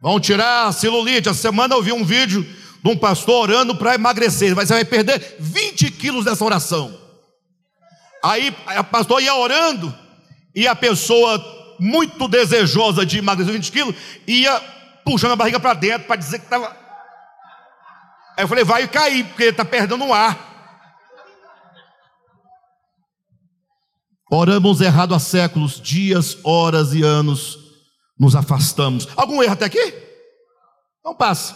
vão 0.00 0.20
tirar 0.20 0.66
a 0.66 0.72
celulite. 0.72 1.28
A 1.28 1.34
semana 1.34 1.74
eu 1.74 1.82
vi 1.82 1.92
um 1.92 2.04
vídeo 2.04 2.42
de 2.42 2.90
um 2.90 2.96
pastor 2.96 3.50
orando 3.50 3.74
para 3.74 3.94
emagrecer, 3.94 4.54
mas 4.54 4.68
você 4.68 4.74
vai 4.74 4.84
perder 4.84 5.36
20 5.40 5.90
quilos 5.92 6.24
dessa 6.24 6.44
oração. 6.44 6.94
Aí 8.22 8.54
a 8.66 8.84
pastor 8.84 9.22
ia 9.22 9.34
orando 9.34 9.94
e 10.54 10.66
a 10.66 10.74
pessoa 10.74 11.42
muito 11.80 12.28
desejosa 12.28 13.04
de 13.04 13.18
emagrecer 13.18 13.52
20 13.52 13.72
quilos 13.72 13.94
ia 14.26 14.60
puxando 15.04 15.32
a 15.32 15.36
barriga 15.36 15.58
para 15.58 15.74
dentro 15.74 16.06
para 16.06 16.16
dizer 16.16 16.38
que 16.38 16.44
estava. 16.44 16.68
Aí 18.36 18.44
eu 18.44 18.48
falei, 18.48 18.64
vai 18.64 18.88
cair, 18.88 19.24
porque 19.24 19.44
ele 19.44 19.50
está 19.50 19.64
perdendo 19.64 20.04
o 20.04 20.12
ar. 20.12 20.52
Oramos 24.30 24.80
errado 24.80 25.14
há 25.14 25.18
séculos, 25.18 25.80
dias, 25.80 26.36
horas 26.42 26.92
e 26.92 27.02
anos 27.02 27.63
nos 28.24 28.34
afastamos. 28.34 29.06
Algum 29.14 29.42
erro 29.42 29.52
até 29.52 29.66
aqui? 29.66 29.94
Não 31.04 31.14
passa. 31.14 31.54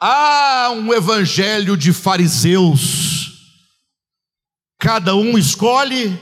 Há 0.00 0.70
um 0.70 0.92
evangelho 0.92 1.76
de 1.76 1.92
fariseus. 1.92 3.32
Cada 4.78 5.16
um 5.16 5.36
escolhe 5.36 6.18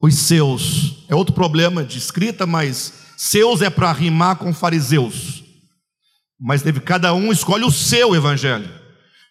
os 0.00 0.14
seus. 0.14 1.04
É 1.08 1.14
outro 1.14 1.34
problema 1.34 1.82
de 1.84 1.96
escrita, 1.96 2.46
mas 2.46 2.92
seus 3.16 3.62
é 3.62 3.70
para 3.70 3.92
rimar 3.92 4.36
com 4.36 4.52
fariseus. 4.52 5.42
Mas 6.38 6.62
deve, 6.62 6.80
cada 6.80 7.14
um 7.14 7.32
escolhe 7.32 7.64
o 7.64 7.70
seu 7.70 8.14
evangelho. 8.14 8.68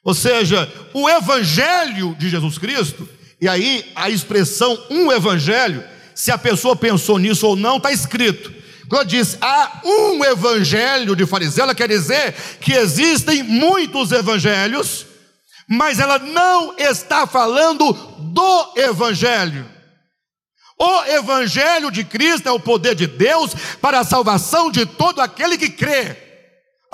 Ou 0.03 0.15
seja, 0.15 0.71
o 0.93 1.07
evangelho 1.09 2.15
de 2.15 2.29
Jesus 2.29 2.57
Cristo, 2.57 3.07
e 3.39 3.47
aí 3.47 3.91
a 3.95 4.09
expressão 4.09 4.77
um 4.89 5.11
evangelho 5.11 5.83
se 6.15 6.31
a 6.31 6.37
pessoa 6.37 6.75
pensou 6.75 7.17
nisso 7.17 7.47
ou 7.47 7.55
não, 7.55 7.77
está 7.77 7.91
escrito. 7.91 8.53
Quando 8.89 9.07
diz 9.07 9.37
há 9.41 9.81
um 9.83 10.23
evangelho 10.23 11.15
de 11.15 11.25
fariseu, 11.25 11.63
ela 11.63 11.75
quer 11.75 11.87
dizer 11.87 12.33
que 12.59 12.73
existem 12.73 13.41
muitos 13.41 14.11
evangelhos, 14.11 15.05
mas 15.67 15.99
ela 15.99 16.19
não 16.19 16.75
está 16.77 17.25
falando 17.25 17.93
do 17.93 18.73
evangelho. 18.77 19.69
O 20.77 21.03
evangelho 21.05 21.89
de 21.91 22.03
Cristo 22.03 22.47
é 22.47 22.51
o 22.51 22.59
poder 22.59 22.95
de 22.95 23.07
Deus 23.07 23.53
para 23.81 23.99
a 23.99 24.03
salvação 24.03 24.69
de 24.69 24.85
todo 24.85 25.21
aquele 25.21 25.57
que 25.57 25.69
crê. 25.69 26.22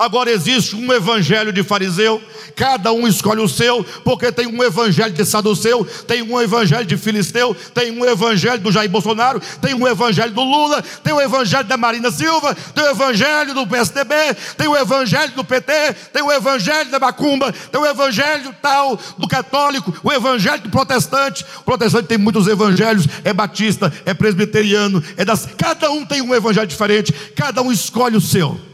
Agora 0.00 0.30
existe 0.30 0.74
um 0.74 0.90
evangelho 0.90 1.52
de 1.52 1.62
fariseu, 1.62 2.22
cada 2.56 2.90
um 2.90 3.06
escolhe 3.06 3.42
o 3.42 3.46
seu, 3.46 3.84
porque 4.02 4.32
tem 4.32 4.46
um 4.46 4.64
evangelho 4.64 5.12
de 5.12 5.26
saduceu, 5.26 5.86
tem 6.08 6.22
um 6.22 6.40
evangelho 6.40 6.86
de 6.86 6.96
filisteu, 6.96 7.54
tem 7.74 7.90
um 7.90 8.06
evangelho 8.06 8.62
do 8.62 8.72
Jair 8.72 8.88
Bolsonaro, 8.88 9.42
tem 9.60 9.74
um 9.74 9.86
evangelho 9.86 10.32
do 10.32 10.40
Lula, 10.40 10.82
tem 11.04 11.12
o 11.12 11.20
evangelho 11.20 11.64
da 11.64 11.76
Marina 11.76 12.10
Silva, 12.10 12.56
tem 12.74 12.82
o 12.82 12.88
evangelho 12.88 13.52
do 13.52 13.66
PSDB, 13.66 14.14
tem 14.56 14.68
o 14.68 14.74
evangelho 14.74 15.32
do 15.32 15.44
PT, 15.44 15.94
tem 16.14 16.22
o 16.22 16.32
evangelho 16.32 16.90
da 16.90 16.98
Macumba, 16.98 17.52
tem 17.52 17.78
o 17.78 17.84
evangelho 17.84 18.56
tal 18.62 18.98
do 19.18 19.28
católico, 19.28 19.94
o 20.02 20.10
evangelho 20.10 20.62
do 20.62 20.70
protestante. 20.70 21.44
O 21.58 21.64
protestante 21.64 22.08
tem 22.08 22.16
muitos 22.16 22.46
evangelhos, 22.46 23.06
é 23.22 23.34
batista, 23.34 23.92
é 24.06 24.14
presbiteriano, 24.14 25.04
é 25.18 25.26
das. 25.26 25.46
Cada 25.58 25.90
um 25.90 26.06
tem 26.06 26.22
um 26.22 26.34
evangelho 26.34 26.66
diferente, 26.66 27.12
cada 27.36 27.60
um 27.60 27.70
escolhe 27.70 28.16
o 28.16 28.20
seu. 28.22 28.69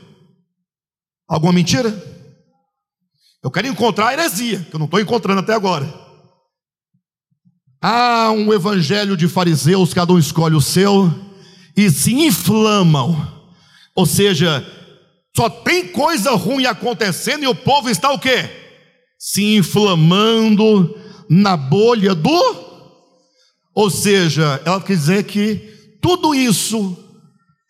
Alguma 1.29 1.53
mentira? 1.53 1.91
Eu 3.43 3.51
quero 3.51 3.69
encontrar 3.69 4.09
a 4.09 4.13
heresia, 4.13 4.67
que 4.69 4.75
eu 4.75 4.79
não 4.79 4.87
estou 4.87 5.01
encontrando 5.01 5.41
até 5.41 5.53
agora. 5.53 5.93
Há 7.81 8.31
um 8.31 8.53
evangelho 8.53 9.17
de 9.17 9.29
fariseus, 9.29 9.95
cada 9.95 10.13
um 10.13 10.19
escolhe 10.19 10.55
o 10.55 10.61
seu, 10.61 11.13
e 11.77 11.91
se 11.91 12.13
inflamam. 12.13 13.35
Ou 13.95 14.07
seja, 14.07 14.67
só 15.37 15.49
tem 15.49 15.89
coisa 15.89 16.33
ruim 16.33 16.67
acontecendo 16.67 17.45
e 17.45 17.47
o 17.47 17.55
povo 17.55 17.91
está 17.91 18.11
o 18.11 18.19
quê? 18.19 18.49
Se 19.19 19.57
inflamando 19.57 20.99
na 21.29 21.57
bolha 21.57 22.15
do. 22.15 22.67
Ou 23.75 23.91
seja, 23.91 24.61
ela 24.65 24.81
quer 24.81 24.97
dizer 24.97 25.25
que 25.25 25.99
tudo 26.01 26.35
isso 26.35 26.97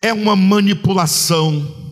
é 0.01 0.13
uma 0.13 0.35
manipulação 0.35 1.86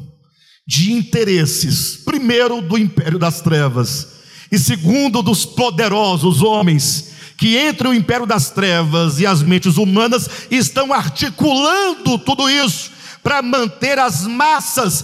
de 0.67 0.91
interesses, 0.91 1.97
primeiro 1.97 2.61
do 2.61 2.77
império 2.77 3.19
das 3.19 3.41
trevas, 3.41 4.07
e 4.51 4.57
segundo 4.57 5.21
dos 5.21 5.45
poderosos 5.45 6.41
homens 6.41 7.13
que 7.37 7.57
entre 7.57 7.87
o 7.87 7.93
império 7.93 8.25
das 8.25 8.49
trevas 8.49 9.19
e 9.19 9.25
as 9.25 9.43
mentes 9.43 9.77
humanas 9.77 10.29
estão 10.49 10.93
articulando 10.93 12.17
tudo 12.19 12.49
isso 12.49 12.91
para 13.21 13.41
manter 13.41 13.99
as 13.99 14.25
massas 14.25 15.03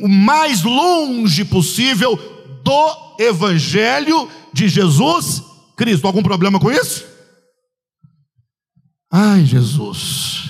o 0.00 0.08
mais 0.08 0.62
longe 0.62 1.44
possível 1.44 2.16
do 2.62 3.16
evangelho 3.18 4.28
de 4.52 4.68
Jesus 4.68 5.42
Cristo. 5.76 6.06
Algum 6.06 6.22
problema 6.22 6.60
com 6.60 6.70
isso? 6.70 7.04
Ai, 9.10 9.44
Jesus. 9.44 10.44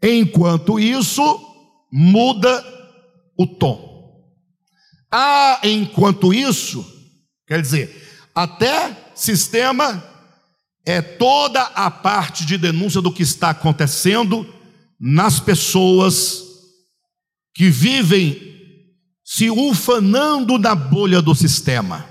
Enquanto 0.00 0.78
isso, 0.78 1.40
muda 1.90 2.75
o 3.36 3.46
tom. 3.46 4.24
Ah, 5.10 5.60
enquanto 5.62 6.32
isso, 6.32 6.84
quer 7.46 7.60
dizer, 7.60 8.28
até 8.34 9.10
sistema 9.14 10.02
é 10.84 11.00
toda 11.00 11.62
a 11.62 11.90
parte 11.90 12.44
de 12.44 12.58
denúncia 12.58 13.00
do 13.00 13.12
que 13.12 13.22
está 13.22 13.50
acontecendo 13.50 14.46
nas 15.00 15.40
pessoas 15.40 16.44
que 17.54 17.70
vivem 17.70 18.54
se 19.24 19.50
ufanando 19.50 20.58
na 20.58 20.74
bolha 20.74 21.20
do 21.20 21.34
sistema. 21.34 22.06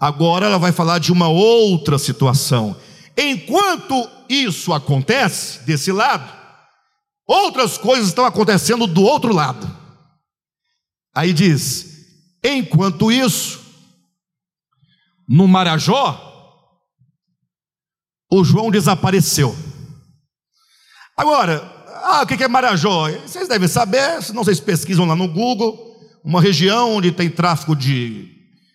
Agora 0.00 0.46
ela 0.46 0.58
vai 0.58 0.72
falar 0.72 0.98
de 0.98 1.12
uma 1.12 1.28
outra 1.28 1.98
situação. 1.98 2.76
Enquanto 3.16 4.08
isso 4.28 4.72
acontece 4.72 5.64
desse 5.64 5.90
lado, 5.90 6.32
outras 7.26 7.76
coisas 7.76 8.08
estão 8.08 8.24
acontecendo 8.24 8.86
do 8.86 9.02
outro 9.02 9.34
lado. 9.34 9.77
Aí 11.14 11.32
diz: 11.32 12.06
enquanto 12.44 13.10
isso, 13.10 13.60
no 15.28 15.46
Marajó, 15.46 16.24
o 18.30 18.44
João 18.44 18.70
desapareceu. 18.70 19.56
Agora, 21.16 21.78
ah, 22.04 22.22
o 22.22 22.26
que 22.26 22.42
é 22.42 22.48
Marajó? 22.48 23.10
Vocês 23.10 23.48
devem 23.48 23.68
saber, 23.68 24.22
se 24.22 24.32
não 24.32 24.44
vocês 24.44 24.60
pesquisam 24.60 25.04
lá 25.04 25.16
no 25.16 25.28
Google, 25.28 25.96
uma 26.24 26.40
região 26.40 26.96
onde 26.96 27.10
tem 27.10 27.28
tráfico 27.28 27.74
de, 27.74 28.28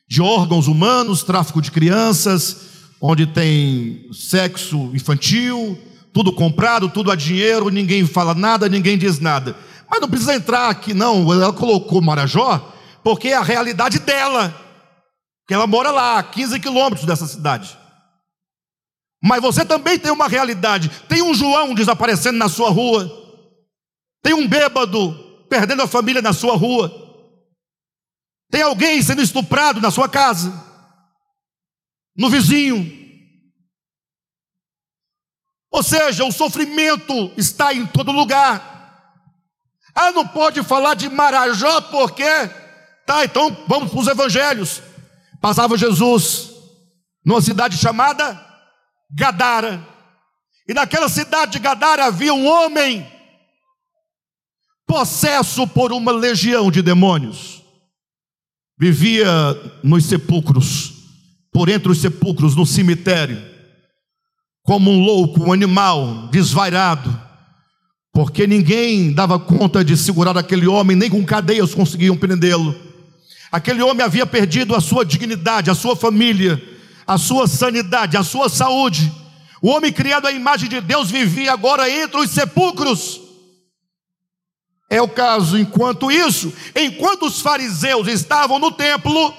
de 0.07 0.21
órgãos 0.21 0.67
humanos, 0.67 1.23
tráfico 1.23 1.61
de 1.61 1.71
crianças, 1.71 2.57
onde 3.01 3.25
tem 3.27 4.09
sexo 4.11 4.91
infantil, 4.93 5.77
tudo 6.13 6.31
comprado, 6.31 6.89
tudo 6.89 7.11
a 7.11 7.15
dinheiro, 7.15 7.69
ninguém 7.69 8.05
fala 8.05 8.34
nada, 8.34 8.69
ninguém 8.69 8.97
diz 8.97 9.19
nada. 9.19 9.55
Mas 9.93 10.01
não 10.01 10.09
precisa 10.09 10.33
entrar 10.33 10.69
aqui, 10.69 10.91
não. 10.91 11.31
Ela 11.31 11.53
colocou 11.53 12.01
Marajó 12.01 12.73
porque 13.03 13.27
é 13.27 13.35
a 13.35 13.43
realidade 13.43 13.99
dela. 13.99 14.51
Que 15.47 15.53
ela 15.53 15.67
mora 15.67 15.91
lá, 15.91 16.17
a 16.17 16.23
15 16.23 16.59
quilômetros 16.59 17.05
dessa 17.05 17.27
cidade. 17.27 17.77
Mas 19.21 19.39
você 19.39 19.63
também 19.63 19.99
tem 19.99 20.11
uma 20.11 20.27
realidade. 20.27 20.89
Tem 21.07 21.21
um 21.21 21.31
João 21.31 21.75
desaparecendo 21.75 22.39
na 22.39 22.49
sua 22.49 22.71
rua. 22.71 23.07
Tem 24.23 24.33
um 24.33 24.47
bêbado 24.47 25.13
perdendo 25.47 25.83
a 25.83 25.87
família 25.87 26.23
na 26.23 26.33
sua 26.33 26.55
rua. 26.55 26.91
Tem 28.49 28.63
alguém 28.63 28.99
sendo 28.99 29.21
estuprado 29.21 29.79
na 29.79 29.91
sua 29.91 30.09
casa. 30.09 30.51
No 32.17 32.31
vizinho. 32.31 32.81
Ou 35.69 35.83
seja, 35.83 36.25
o 36.25 36.31
sofrimento 36.31 37.31
está 37.37 37.75
em 37.75 37.85
todo 37.85 38.11
lugar. 38.11 38.72
Ah, 39.95 40.11
não 40.11 40.27
pode 40.27 40.63
falar 40.63 40.95
de 40.95 41.09
Marajó 41.09 41.81
porque. 41.81 42.23
Tá, 43.05 43.25
então 43.25 43.55
vamos 43.67 43.91
para 43.91 43.99
os 43.99 44.07
evangelhos. 44.07 44.81
Passava 45.41 45.77
Jesus 45.77 46.51
numa 47.25 47.41
cidade 47.41 47.77
chamada 47.77 48.39
Gadara. 49.11 49.85
E 50.67 50.73
naquela 50.73 51.09
cidade 51.09 51.53
de 51.53 51.59
Gadara 51.59 52.05
havia 52.05 52.33
um 52.33 52.47
homem 52.47 53.05
possesso 54.87 55.67
por 55.67 55.91
uma 55.91 56.11
legião 56.11 56.71
de 56.71 56.81
demônios. 56.81 57.61
Vivia 58.79 59.27
nos 59.83 60.05
sepulcros, 60.05 60.93
por 61.51 61.69
entre 61.69 61.91
os 61.91 61.99
sepulcros, 61.99 62.55
no 62.55 62.65
cemitério 62.65 63.53
como 64.63 64.89
um 64.89 64.99
louco, 65.03 65.43
um 65.43 65.51
animal 65.51 66.29
desvairado, 66.29 67.21
porque 68.14 68.45
ninguém 68.45 69.11
dava 69.11 69.39
conta 69.39 69.84
de 69.84 69.97
segurar 69.97 70.38
aquele 70.38 70.68
homem, 70.68 70.95
nem 70.95 71.09
com 71.09 71.26
cadeias 71.26 71.74
conseguiam 71.74 72.16
prendê-lo. 72.16 72.80
Aquele 73.51 73.82
homem 73.82 74.05
havia 74.05 74.26
perdido 74.26 74.76
a 74.76 74.80
sua 74.80 75.03
dignidade, 75.03 75.72
a 75.72 75.76
sua 75.76 75.95
família, 75.95 76.61
a 77.07 77.18
sua 77.18 77.47
sanidade, 77.47 78.16
a 78.16 78.24
sua 78.24 78.49
saúde. 78.49 79.11
O 79.64 79.70
homem 79.70 79.91
criado 79.91 80.28
à 80.28 80.32
imagem 80.32 80.70
de 80.70 80.80
Deus 80.80 81.09
vivia 81.09 81.51
agora 81.51 81.89
entre 81.89 82.20
os 82.20 82.30
sepulcros. 82.30 83.20
É 84.91 85.01
o 85.01 85.07
caso, 85.07 85.57
enquanto 85.57 86.11
isso, 86.11 86.53
enquanto 86.76 87.26
os 87.26 87.41
fariseus 87.41 88.07
estavam 88.07 88.59
no 88.59 88.72
templo, 88.72 89.34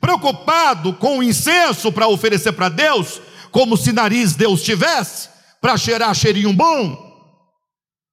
preocupado 0.00 0.94
com 0.94 1.18
o 1.18 1.22
incenso 1.22 1.92
para 1.92 2.08
oferecer 2.08 2.52
para 2.52 2.70
Deus, 2.70 3.20
como 3.50 3.76
se 3.76 3.92
nariz 3.92 4.34
Deus 4.34 4.62
tivesse, 4.62 5.28
para 5.60 5.76
cheirar 5.76 6.14
cheirinho 6.14 6.52
bom. 6.54 7.07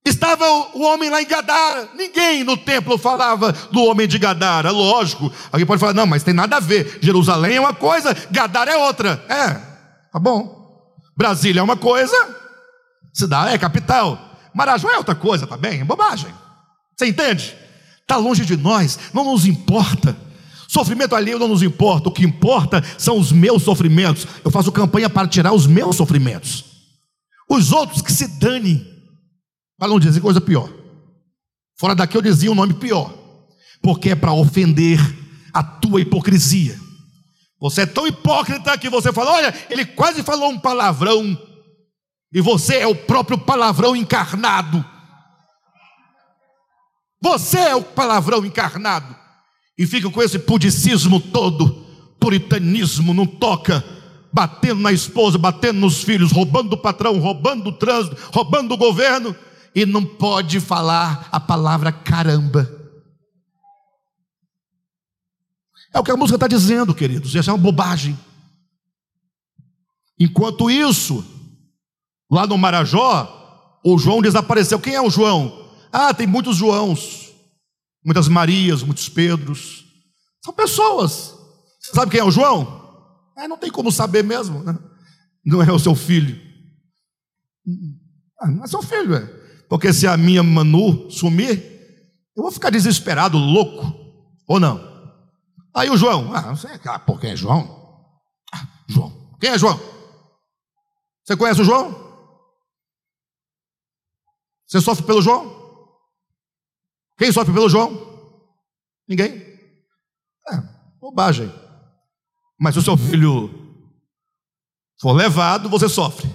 Estava 0.06 0.48
o 0.76 0.84
homem 0.84 1.10
lá 1.10 1.20
em 1.20 1.26
Gadara, 1.26 1.90
ninguém 1.96 2.44
no 2.44 2.56
templo 2.56 2.96
falava 2.96 3.52
do 3.72 3.84
homem 3.84 4.08
de 4.08 4.20
Gadara, 4.20 4.70
lógico. 4.70 5.34
Alguém 5.52 5.66
pode 5.66 5.80
falar, 5.80 5.94
não, 5.94 6.06
mas 6.06 6.22
tem 6.22 6.34
nada 6.34 6.58
a 6.58 6.60
ver. 6.60 7.00
Jerusalém 7.02 7.56
é 7.56 7.60
uma 7.60 7.74
coisa, 7.74 8.16
Gadara 8.30 8.72
é 8.72 8.78
outra. 8.78 9.26
É, 9.28 9.54
tá 10.12 10.20
bom. 10.20 10.64
Brasília 11.18 11.60
é 11.60 11.64
uma 11.64 11.76
coisa, 11.76 12.16
cidade 13.12 13.56
é 13.56 13.58
capital. 13.58 14.20
Marajó 14.54 14.90
é 14.90 14.98
outra 14.98 15.16
coisa, 15.16 15.48
tá 15.48 15.58
bem? 15.58 15.82
É 15.82 15.84
bobagem. 15.84 16.32
Você 16.96 17.08
entende? 17.08 17.56
Está 18.02 18.18
longe 18.18 18.46
de 18.46 18.56
nós, 18.56 19.00
não 19.12 19.24
nos 19.24 19.48
importa. 19.48 20.16
Sofrimento 20.68 21.16
alheio 21.16 21.40
não 21.40 21.48
nos 21.48 21.64
importa, 21.64 22.10
o 22.10 22.12
que 22.12 22.24
importa 22.24 22.84
são 22.98 23.18
os 23.18 23.32
meus 23.32 23.64
sofrimentos. 23.64 24.28
Eu 24.44 24.52
faço 24.52 24.72
campanha 24.72 25.10
para 25.10 25.28
tirar 25.28 25.52
os 25.52 25.66
meus 25.66 25.96
sofrimentos. 25.96 26.64
Os 27.50 27.72
outros 27.72 28.02
que 28.02 28.12
se 28.12 28.28
dane, 28.40 28.95
para 29.78 29.88
não 29.88 30.00
dizer 30.00 30.22
coisa 30.22 30.42
pior. 30.42 30.70
Fora 31.78 31.96
daqui 31.96 32.16
eu 32.16 32.22
dizia 32.22 32.52
um 32.52 32.56
nome 32.56 32.74
pior, 32.74 33.14
porque 33.82 34.12
é 34.12 34.16
para 34.16 34.34
ofender 34.34 35.00
a 35.54 35.64
tua 35.64 36.02
hipocrisia. 36.02 36.80
Você 37.60 37.82
é 37.82 37.86
tão 37.86 38.08
hipócrita 38.08 38.78
que 38.78 38.90
você 38.90 39.12
fala: 39.12 39.32
olha, 39.32 39.54
ele 39.70 39.86
quase 39.86 40.24
falou 40.24 40.50
um 40.50 40.60
palavrão, 40.60 41.38
e 42.34 42.42
você 42.42 42.78
é 42.78 42.88
o 42.88 42.96
próprio 42.96 43.38
palavrão 43.38 43.96
encarnado. 43.96 44.84
Você 47.22 47.58
é 47.58 47.76
o 47.76 47.82
palavrão 47.82 48.46
encarnado 48.46 49.16
e 49.78 49.86
ficam 49.86 50.12
com 50.12 50.22
esse 50.22 50.40
pudicismo 50.40 51.20
todo, 51.20 51.86
puritanismo, 52.20 53.14
não 53.14 53.26
toca, 53.26 53.84
batendo 54.32 54.82
na 54.82 54.92
esposa, 54.92 55.38
batendo 55.38 55.80
nos 55.80 56.04
filhos, 56.04 56.32
roubando 56.32 56.70
do 56.70 56.78
patrão, 56.78 57.18
roubando 57.20 57.64
do 57.64 57.72
trânsito, 57.74 58.16
roubando 58.34 58.70
do 58.70 58.78
governo, 58.78 59.36
e 59.76 59.86
não 59.86 60.06
pode 60.06 60.60
falar 60.60 61.28
a 61.32 61.40
palavra 61.40 61.92
caramba. 61.92 62.72
É 65.94 66.00
o 66.00 66.04
que 66.04 66.12
a 66.12 66.18
música 66.18 66.38
está 66.38 66.48
dizendo, 66.48 66.96
queridos, 66.96 67.36
essa 67.36 67.52
é 67.52 67.54
uma 67.54 67.62
bobagem. 67.62 68.18
Enquanto 70.20 70.72
isso, 70.72 71.24
lá 72.32 72.48
no 72.48 72.58
Marajó, 72.58 73.80
o 73.84 73.98
João 73.98 74.22
desapareceu. 74.22 74.80
Quem 74.80 74.96
é 74.96 75.02
o 75.02 75.10
João? 75.10 75.70
Ah, 75.92 76.14
tem 76.14 76.26
muitos 76.26 76.56
Joãos 76.56 77.26
muitas 78.06 78.28
Marias, 78.28 78.84
muitos 78.84 79.10
Pedros. 79.10 79.84
São 80.44 80.54
pessoas. 80.54 81.34
Sabe 81.82 82.12
quem 82.12 82.20
é 82.20 82.24
o 82.24 82.30
João? 82.30 82.86
É, 83.36 83.48
não 83.48 83.58
tem 83.58 83.72
como 83.72 83.92
saber 83.92 84.24
mesmo. 84.24 84.64
Né? 84.64 84.78
Não 85.44 85.64
é 85.64 85.72
o 85.72 85.80
seu 85.80 85.96
filho. 85.96 86.40
Ah, 88.40 88.48
não 88.48 88.64
é 88.64 88.68
seu 88.68 88.84
filho, 88.84 89.16
é. 89.16 89.35
Porque 89.70 89.92
se 89.92 90.08
a 90.08 90.16
minha 90.16 90.44
Manu 90.44 91.10
sumir, 91.10 91.76
eu 92.36 92.44
vou 92.44 92.52
ficar 92.52 92.70
desesperado, 92.70 93.38
louco. 93.38 93.94
Ou 94.48 94.60
não? 94.60 94.96
Aí 95.76 95.90
o 95.90 95.98
João, 95.98 96.34
ah, 96.34 96.42
não 96.42 96.56
sei, 96.56 96.72
ah, 96.86 97.00
quem 97.20 97.32
é 97.32 97.36
João? 97.36 98.14
Ah, 98.54 98.68
João. 98.88 99.36
Quem 99.40 99.50
é 99.50 99.58
João? 99.58 99.80
Você 101.24 101.36
conhece 101.36 101.62
o 101.62 101.66
João? 101.66 102.06
Você 104.68 104.80
sofre 104.80 105.06
pelo 105.06 105.22
João? 105.22 105.54
Quem 107.18 107.32
sofre 107.32 107.54
pelo 107.54 107.70
João? 107.70 107.92
Ninguém. 109.08 109.34
É, 110.52 110.58
bobagem. 111.00 111.52
Mas 112.60 112.74
se 112.74 112.80
o 112.80 112.84
seu 112.84 112.98
filho 112.98 113.50
for 115.00 115.14
levado, 115.14 115.70
você 115.70 115.90
sofre. 115.90 116.28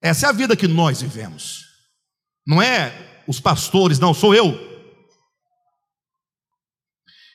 Essa 0.00 0.26
é 0.26 0.28
a 0.28 0.32
vida 0.32 0.56
que 0.56 0.68
nós 0.68 1.02
vivemos. 1.02 1.67
Não 2.48 2.62
é 2.62 3.22
os 3.28 3.38
pastores, 3.38 3.98
não, 3.98 4.14
sou 4.14 4.34
eu. 4.34 4.66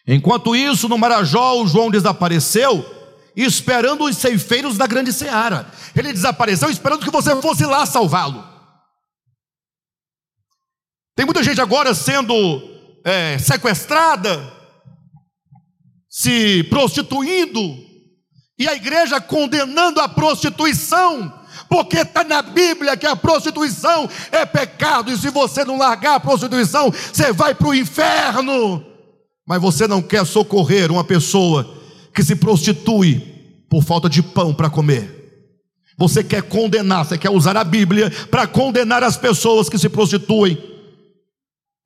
Enquanto 0.07 0.55
isso, 0.55 0.89
no 0.89 0.97
Marajó, 0.97 1.61
o 1.61 1.67
João 1.67 1.91
desapareceu, 1.91 2.83
esperando 3.35 4.05
os 4.05 4.17
ceifeiros 4.17 4.75
da 4.75 4.87
grande 4.87 5.13
seara. 5.13 5.71
Ele 5.95 6.11
desapareceu 6.11 6.67
esperando 6.71 7.05
que 7.05 7.11
você 7.11 7.39
fosse 7.39 7.63
lá 7.63 7.85
salvá-lo. 7.85 8.43
Tem 11.15 11.27
muita 11.27 11.43
gente 11.43 11.61
agora 11.61 11.93
sendo 11.93 12.33
é, 13.05 13.37
sequestrada, 13.37 14.51
se 16.09 16.63
prostituindo, 16.63 17.61
e 18.57 18.67
a 18.67 18.73
igreja 18.73 19.21
condenando 19.21 20.01
a 20.01 20.09
prostituição, 20.09 21.42
porque 21.69 21.99
está 21.99 22.23
na 22.23 22.41
Bíblia 22.41 22.97
que 22.97 23.05
a 23.05 23.15
prostituição 23.15 24.09
é 24.31 24.45
pecado, 24.45 25.11
e 25.11 25.17
se 25.17 25.29
você 25.29 25.63
não 25.63 25.77
largar 25.77 26.15
a 26.15 26.19
prostituição, 26.19 26.91
você 26.91 27.31
vai 27.31 27.55
para 27.55 27.67
o 27.67 27.75
inferno. 27.75 28.83
Mas 29.47 29.61
você 29.61 29.87
não 29.87 30.01
quer 30.01 30.25
socorrer 30.25 30.91
uma 30.91 31.03
pessoa 31.03 31.77
que 32.13 32.23
se 32.23 32.35
prostitui 32.35 33.19
por 33.69 33.83
falta 33.83 34.09
de 34.09 34.21
pão 34.21 34.53
para 34.53 34.69
comer. 34.69 35.21
Você 35.97 36.23
quer 36.23 36.43
condenar, 36.43 37.05
você 37.05 37.17
quer 37.17 37.29
usar 37.29 37.57
a 37.57 37.63
Bíblia 37.63 38.11
para 38.31 38.47
condenar 38.47 39.03
as 39.03 39.17
pessoas 39.17 39.69
que 39.69 39.77
se 39.77 39.89
prostituem 39.89 40.73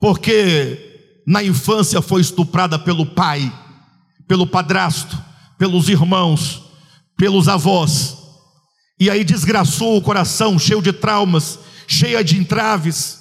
porque 0.00 1.22
na 1.26 1.42
infância 1.42 2.00
foi 2.00 2.20
estuprada 2.20 2.78
pelo 2.78 3.04
pai, 3.04 3.52
pelo 4.26 4.46
padrasto, 4.46 5.18
pelos 5.58 5.88
irmãos, 5.88 6.62
pelos 7.16 7.48
avós, 7.48 8.17
e 8.98 9.08
aí 9.08 9.22
desgraçou 9.24 9.96
o 9.96 10.02
coração, 10.02 10.58
cheio 10.58 10.82
de 10.82 10.92
traumas, 10.92 11.58
cheia 11.86 12.22
de 12.22 12.38
entraves, 12.38 13.18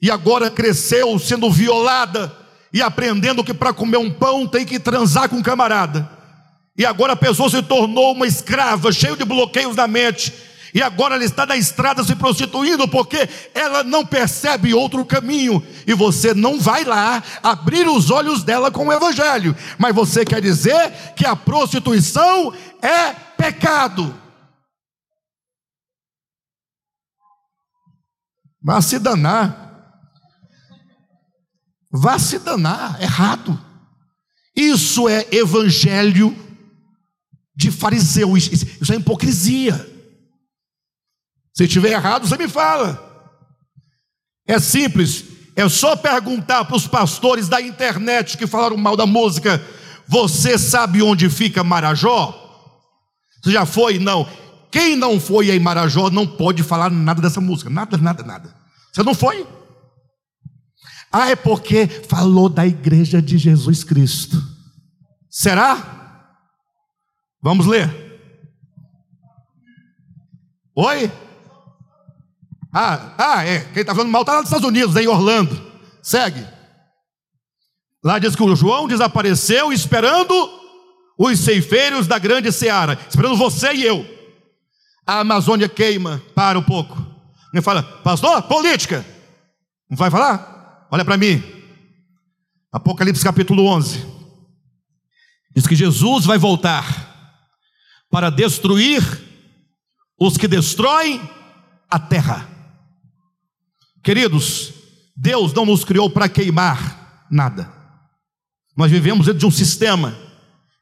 e 0.00 0.10
agora 0.10 0.50
cresceu 0.50 1.18
sendo 1.18 1.50
violada 1.50 2.34
e 2.72 2.80
aprendendo 2.80 3.44
que 3.44 3.52
para 3.52 3.72
comer 3.72 3.98
um 3.98 4.10
pão 4.10 4.46
tem 4.46 4.64
que 4.64 4.78
transar 4.78 5.28
com 5.28 5.36
um 5.36 5.42
camarada. 5.42 6.08
E 6.76 6.86
agora 6.86 7.14
a 7.14 7.16
pessoa 7.16 7.50
se 7.50 7.60
tornou 7.62 8.12
uma 8.12 8.26
escrava, 8.26 8.92
cheio 8.92 9.16
de 9.16 9.24
bloqueios 9.24 9.74
na 9.74 9.86
mente, 9.86 10.32
e 10.72 10.82
agora 10.82 11.14
ela 11.14 11.24
está 11.24 11.46
na 11.46 11.56
estrada 11.56 12.04
se 12.04 12.14
prostituindo 12.14 12.86
porque 12.86 13.28
ela 13.54 13.82
não 13.82 14.04
percebe 14.04 14.74
outro 14.74 15.04
caminho 15.04 15.62
e 15.86 15.94
você 15.94 16.34
não 16.34 16.60
vai 16.60 16.84
lá 16.84 17.22
abrir 17.42 17.88
os 17.88 18.10
olhos 18.10 18.44
dela 18.44 18.70
com 18.70 18.86
o 18.86 18.92
evangelho, 18.92 19.56
mas 19.78 19.94
você 19.94 20.24
quer 20.24 20.40
dizer 20.40 20.92
que 21.16 21.26
a 21.26 21.34
prostituição 21.34 22.52
é 22.82 23.12
pecado. 23.36 24.14
Vá 28.62 28.80
se 28.80 28.98
danar. 28.98 29.66
Vá 31.90 32.18
se 32.18 32.38
danar, 32.38 33.00
errado. 33.00 33.58
Isso 34.54 35.08
é 35.08 35.26
evangelho 35.32 36.36
de 37.54 37.70
fariseu, 37.70 38.36
isso 38.36 38.92
é 38.92 38.96
hipocrisia. 38.96 39.74
Se 41.54 41.64
estiver 41.64 41.90
errado, 41.90 42.28
você 42.28 42.36
me 42.36 42.48
fala. 42.48 43.04
É 44.46 44.58
simples, 44.58 45.24
é 45.56 45.68
só 45.68 45.96
perguntar 45.96 46.64
para 46.64 46.76
os 46.76 46.86
pastores 46.86 47.48
da 47.48 47.60
internet 47.60 48.38
que 48.38 48.46
falaram 48.46 48.76
mal 48.76 48.96
da 48.96 49.06
música: 49.06 49.60
você 50.06 50.56
sabe 50.56 51.02
onde 51.02 51.28
fica 51.28 51.64
Marajó? 51.64 52.32
Você 53.42 53.52
já 53.52 53.66
foi? 53.66 53.98
Não. 53.98 54.28
Quem 54.70 54.96
não 54.96 55.18
foi 55.18 55.50
em 55.50 55.58
Marajó 55.58 56.10
não 56.10 56.26
pode 56.26 56.62
falar 56.62 56.90
nada 56.90 57.22
dessa 57.22 57.40
música, 57.40 57.70
nada, 57.70 57.96
nada, 57.96 58.22
nada. 58.22 58.54
Você 58.92 59.02
não 59.02 59.14
foi? 59.14 59.46
Ah, 61.10 61.30
é 61.30 61.36
porque 61.36 61.86
falou 61.86 62.48
da 62.48 62.66
igreja 62.66 63.22
de 63.22 63.38
Jesus 63.38 63.82
Cristo. 63.82 64.36
Será? 65.30 66.36
Vamos 67.42 67.66
ler. 67.66 67.88
Oi? 70.76 71.10
Ah, 72.72 73.14
ah 73.16 73.44
é. 73.44 73.60
Quem 73.72 73.80
está 73.80 73.94
falando 73.94 74.10
mal 74.10 74.22
está 74.22 74.34
lá 74.34 74.40
nos 74.40 74.48
Estados 74.48 74.68
Unidos, 74.68 74.96
em 74.96 75.06
Orlando. 75.06 75.60
Segue. 76.02 76.46
Lá 78.04 78.18
diz 78.18 78.36
que 78.36 78.42
o 78.42 78.54
João 78.54 78.86
desapareceu 78.86 79.72
esperando 79.72 80.34
os 81.18 81.38
ceifeiros 81.40 82.06
da 82.06 82.18
grande 82.18 82.52
seara, 82.52 82.98
esperando 83.08 83.36
você 83.36 83.72
e 83.72 83.84
eu. 83.84 84.17
A 85.08 85.20
Amazônia 85.20 85.70
queima. 85.70 86.22
Para 86.34 86.58
um 86.58 86.62
pouco. 86.62 86.94
Ele 87.50 87.62
fala, 87.62 87.82
pastor, 87.82 88.42
política. 88.42 89.06
Não 89.88 89.96
vai 89.96 90.10
falar? 90.10 90.86
Olha 90.90 91.02
para 91.02 91.16
mim. 91.16 91.42
Apocalipse 92.70 93.24
capítulo 93.24 93.64
11. 93.64 94.04
Diz 95.56 95.66
que 95.66 95.74
Jesus 95.74 96.26
vai 96.26 96.36
voltar 96.36 96.84
para 98.10 98.28
destruir 98.28 99.02
os 100.20 100.36
que 100.36 100.46
destroem 100.46 101.22
a 101.90 101.98
terra. 101.98 102.46
Queridos, 104.04 104.74
Deus 105.16 105.54
não 105.54 105.64
nos 105.64 105.86
criou 105.86 106.10
para 106.10 106.28
queimar 106.28 107.26
nada. 107.30 107.72
Nós 108.76 108.90
vivemos 108.90 109.24
dentro 109.24 109.40
de 109.40 109.46
um 109.46 109.50
sistema 109.50 110.14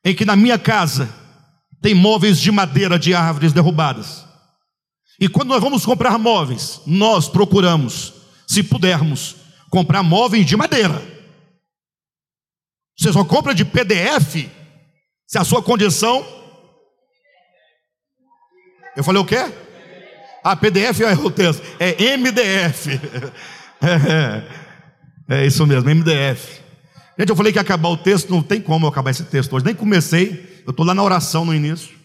em 0.05 0.17
que 0.17 0.25
na 0.25 0.35
minha 0.35 0.59
casa 0.59 1.09
tem 1.81 1.95
móveis 1.95 2.41
de 2.41 2.51
madeira 2.51 2.99
de 2.99 3.15
árvores 3.15 3.53
derrubadas. 3.53 4.25
E 5.21 5.29
quando 5.29 5.49
nós 5.49 5.63
vamos 5.63 5.85
comprar 5.87 6.19
móveis, 6.19 6.81
nós 6.87 7.29
procuramos, 7.29 8.13
se 8.47 8.63
pudermos, 8.63 9.37
comprar 9.71 10.03
móveis 10.03 10.45
de 10.47 10.57
madeira. 10.57 11.03
Você 12.99 13.13
só 13.13 13.25
compra 13.25 13.55
de 13.55 13.65
PDF 13.65 14.49
se 15.27 15.39
a 15.39 15.45
sua 15.45 15.63
condição. 15.63 16.25
Eu 18.97 19.05
falei 19.05 19.21
o 19.21 19.25
quê? 19.25 19.53
Ah, 20.43 20.57
PDF 20.57 21.01
é 21.01 21.13
o 21.15 21.31
texto. 21.31 21.63
É 21.79 22.17
MDF. 22.17 22.91
É, 23.83 25.29
é, 25.35 25.43
é 25.43 25.47
isso 25.47 25.67
mesmo, 25.67 25.91
MDF. 25.91 26.66
Gente, 27.19 27.31
eu 27.31 27.37
falei 27.37 27.53
que 27.53 27.59
ia 27.59 27.63
acabar 27.63 27.89
o 27.89 27.97
texto, 27.97 28.31
não 28.31 28.43
tem 28.43 28.61
como 28.61 28.85
eu 28.85 28.91
acabar 28.91 29.11
esse 29.11 29.25
texto 29.25 29.55
hoje. 29.55 29.65
Nem 29.65 29.75
comecei, 29.75 30.63
eu 30.67 30.71
estou 30.71 30.85
lá 30.85 30.95
na 30.95 31.03
oração 31.03 31.45
no 31.45 31.55
início. 31.55 31.97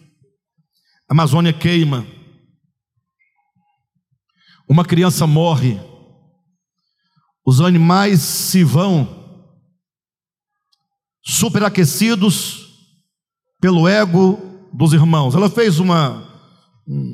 A 1.10 1.14
Amazônia 1.14 1.52
queima. 1.52 2.06
Uma 4.70 4.86
criança 4.86 5.28
morre 5.28 5.80
os 7.46 7.60
animais 7.60 8.22
se 8.22 8.64
vão 8.64 9.20
superaquecidos 11.24 12.68
pelo 13.60 13.88
ego 13.88 14.40
dos 14.72 14.94
irmãos. 14.94 15.36
Ela 15.36 15.50
fez 15.50 15.80
uma, 15.80 16.28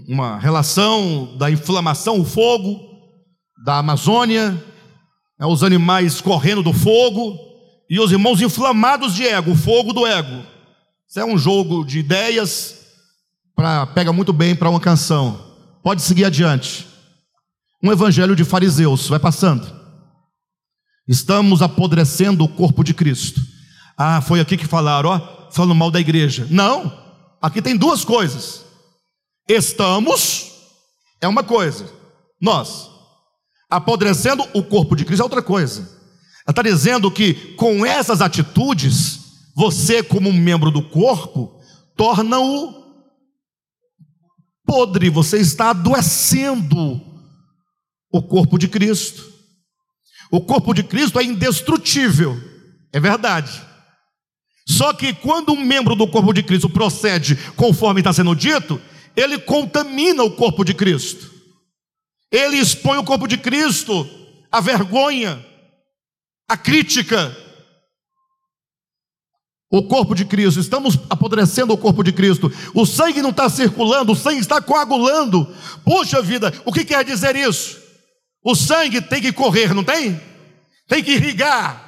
uma 0.08 0.38
relação 0.38 1.36
da 1.38 1.50
inflamação, 1.50 2.20
o 2.20 2.26
fogo 2.26 2.80
da 3.66 3.80
Amazônia, 3.80 4.52
né, 5.39 5.45
os 5.48 5.64
animais 5.64 6.22
correndo 6.22 6.62
do 6.62 6.74
fogo 6.74 7.47
e 7.90 8.00
os 8.00 8.12
irmãos 8.12 8.42
inflamados 8.42 9.16
de 9.16 9.28
ego, 9.28 9.52
o 9.52 9.56
fogo 9.56 9.94
do 9.94 10.06
ego. 10.06 10.44
Isso 11.08 11.20
é 11.20 11.26
um 11.26 11.38
jogo 11.38 11.86
de 11.86 12.00
ideias 12.00 12.78
para 13.56 13.88
pega 13.88 14.14
muito 14.14 14.32
bem 14.32 14.56
para 14.56 14.70
uma 14.70 14.80
canção. 14.80 15.56
Pode 15.84 16.02
seguir 16.02 16.26
adiante. 16.26 16.88
Um 17.82 17.92
evangelho 17.92 18.36
de 18.36 18.44
fariseus, 18.44 19.08
vai 19.08 19.20
passando. 19.20 19.68
Estamos 21.08 21.62
apodrecendo 21.62 22.44
o 22.44 22.50
corpo 22.50 22.84
de 22.84 22.94
Cristo. 22.94 23.42
Ah, 23.98 24.22
foi 24.22 24.40
aqui 24.40 24.58
que 24.58 24.68
falaram, 24.68 25.10
ó, 25.10 25.52
falando 25.52 25.74
mal 25.74 25.90
da 25.90 26.00
igreja. 26.00 26.46
Não, 26.50 26.92
aqui 27.42 27.62
tem 27.62 27.76
duas 27.76 28.04
coisas. 28.04 28.66
Estamos 29.48 30.52
é 31.20 31.28
uma 31.28 31.44
coisa, 31.44 31.90
nós. 32.40 32.90
Apodrecendo 33.70 34.46
o 34.54 34.64
corpo 34.64 34.96
de 34.96 35.04
Cristo 35.04 35.22
é 35.22 35.24
outra 35.24 35.42
coisa. 35.42 35.97
Ela 36.48 36.54
está 36.54 36.62
dizendo 36.62 37.12
que 37.12 37.34
com 37.56 37.86
essas 37.86 38.22
atitudes, 38.22 39.20
você, 39.54 40.02
como 40.02 40.32
membro 40.32 40.72
do 40.72 40.82
corpo, 40.82 41.60
torna-o 41.93 42.86
podre, 44.66 45.10
você 45.10 45.39
está 45.39 45.72
adoecendo 45.72 47.02
o 48.12 48.22
corpo 48.22 48.58
de 48.58 48.70
Cristo. 48.70 49.26
O 50.32 50.39
corpo 50.39 50.74
de 50.74 50.84
Cristo 50.84 51.20
é 51.20 51.24
indestrutível, 51.24 52.38
é 52.93 53.00
verdade. 53.00 53.62
Só 54.66 54.93
que 54.93 55.14
quando 55.14 55.54
um 55.54 55.66
membro 55.66 55.95
do 55.95 56.08
corpo 56.08 56.34
de 56.34 56.43
Cristo 56.43 56.70
procede 56.70 57.36
conforme 57.56 58.02
está 58.02 58.12
sendo 58.12 58.36
dito, 58.36 58.82
ele 59.16 59.38
contamina 59.39 60.24
o 60.24 60.32
corpo 60.32 60.63
de 60.63 60.74
Cristo. 60.74 61.32
Ele 62.32 62.58
expõe 62.58 62.97
o 62.97 63.04
corpo 63.04 63.28
de 63.28 63.38
Cristo 63.38 64.08
à 64.51 64.59
vergonha, 64.59 65.43
à 66.47 66.55
crítica. 66.55 67.36
O 69.69 69.83
corpo 69.83 70.15
de 70.15 70.24
Cristo, 70.24 70.61
estamos 70.61 70.97
apodrecendo 71.09 71.74
o 71.74 71.78
corpo 71.78 72.01
de 72.01 72.13
Cristo. 72.13 72.51
O 72.74 72.86
sangue 72.86 73.21
não 73.21 73.32
está 73.32 73.49
circulando, 73.49 74.13
o 74.13 74.15
sangue 74.15 74.39
está 74.39 74.61
coagulando. 74.61 75.45
Puxa 75.83 76.21
vida, 76.21 76.53
o 76.63 76.71
que 76.71 76.86
quer 76.86 77.03
dizer 77.03 77.36
isso? 77.36 77.78
O 78.41 78.55
sangue 78.55 79.01
tem 79.01 79.21
que 79.21 79.33
correr, 79.33 79.74
não 79.74 79.83
tem? 79.83 80.21
Tem 80.87 81.03
que 81.03 81.11
irrigar, 81.11 81.83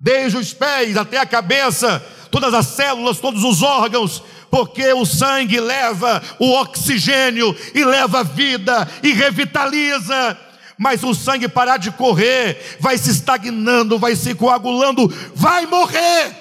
desde 0.00 0.38
os 0.38 0.54
pés 0.54 0.96
até 0.96 1.18
a 1.18 1.26
cabeça, 1.26 2.02
todas 2.30 2.54
as 2.54 2.68
células, 2.68 3.18
todos 3.18 3.44
os 3.44 3.62
órgãos, 3.62 4.22
porque 4.50 4.90
o 4.94 5.04
sangue 5.04 5.60
leva 5.60 6.22
o 6.38 6.52
oxigênio 6.52 7.54
e 7.74 7.84
leva 7.84 8.20
a 8.20 8.22
vida 8.22 8.88
e 9.02 9.12
revitaliza. 9.12 10.38
Mas 10.80 11.02
o 11.02 11.14
sangue 11.14 11.46
parar 11.46 11.76
de 11.76 11.90
correr, 11.90 12.78
vai 12.80 12.96
se 12.96 13.10
estagnando, 13.10 13.98
vai 13.98 14.16
se 14.16 14.34
coagulando, 14.34 15.06
vai 15.34 15.66
morrer. 15.66 16.34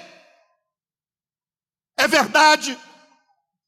É 1.97 2.07
verdade. 2.07 2.77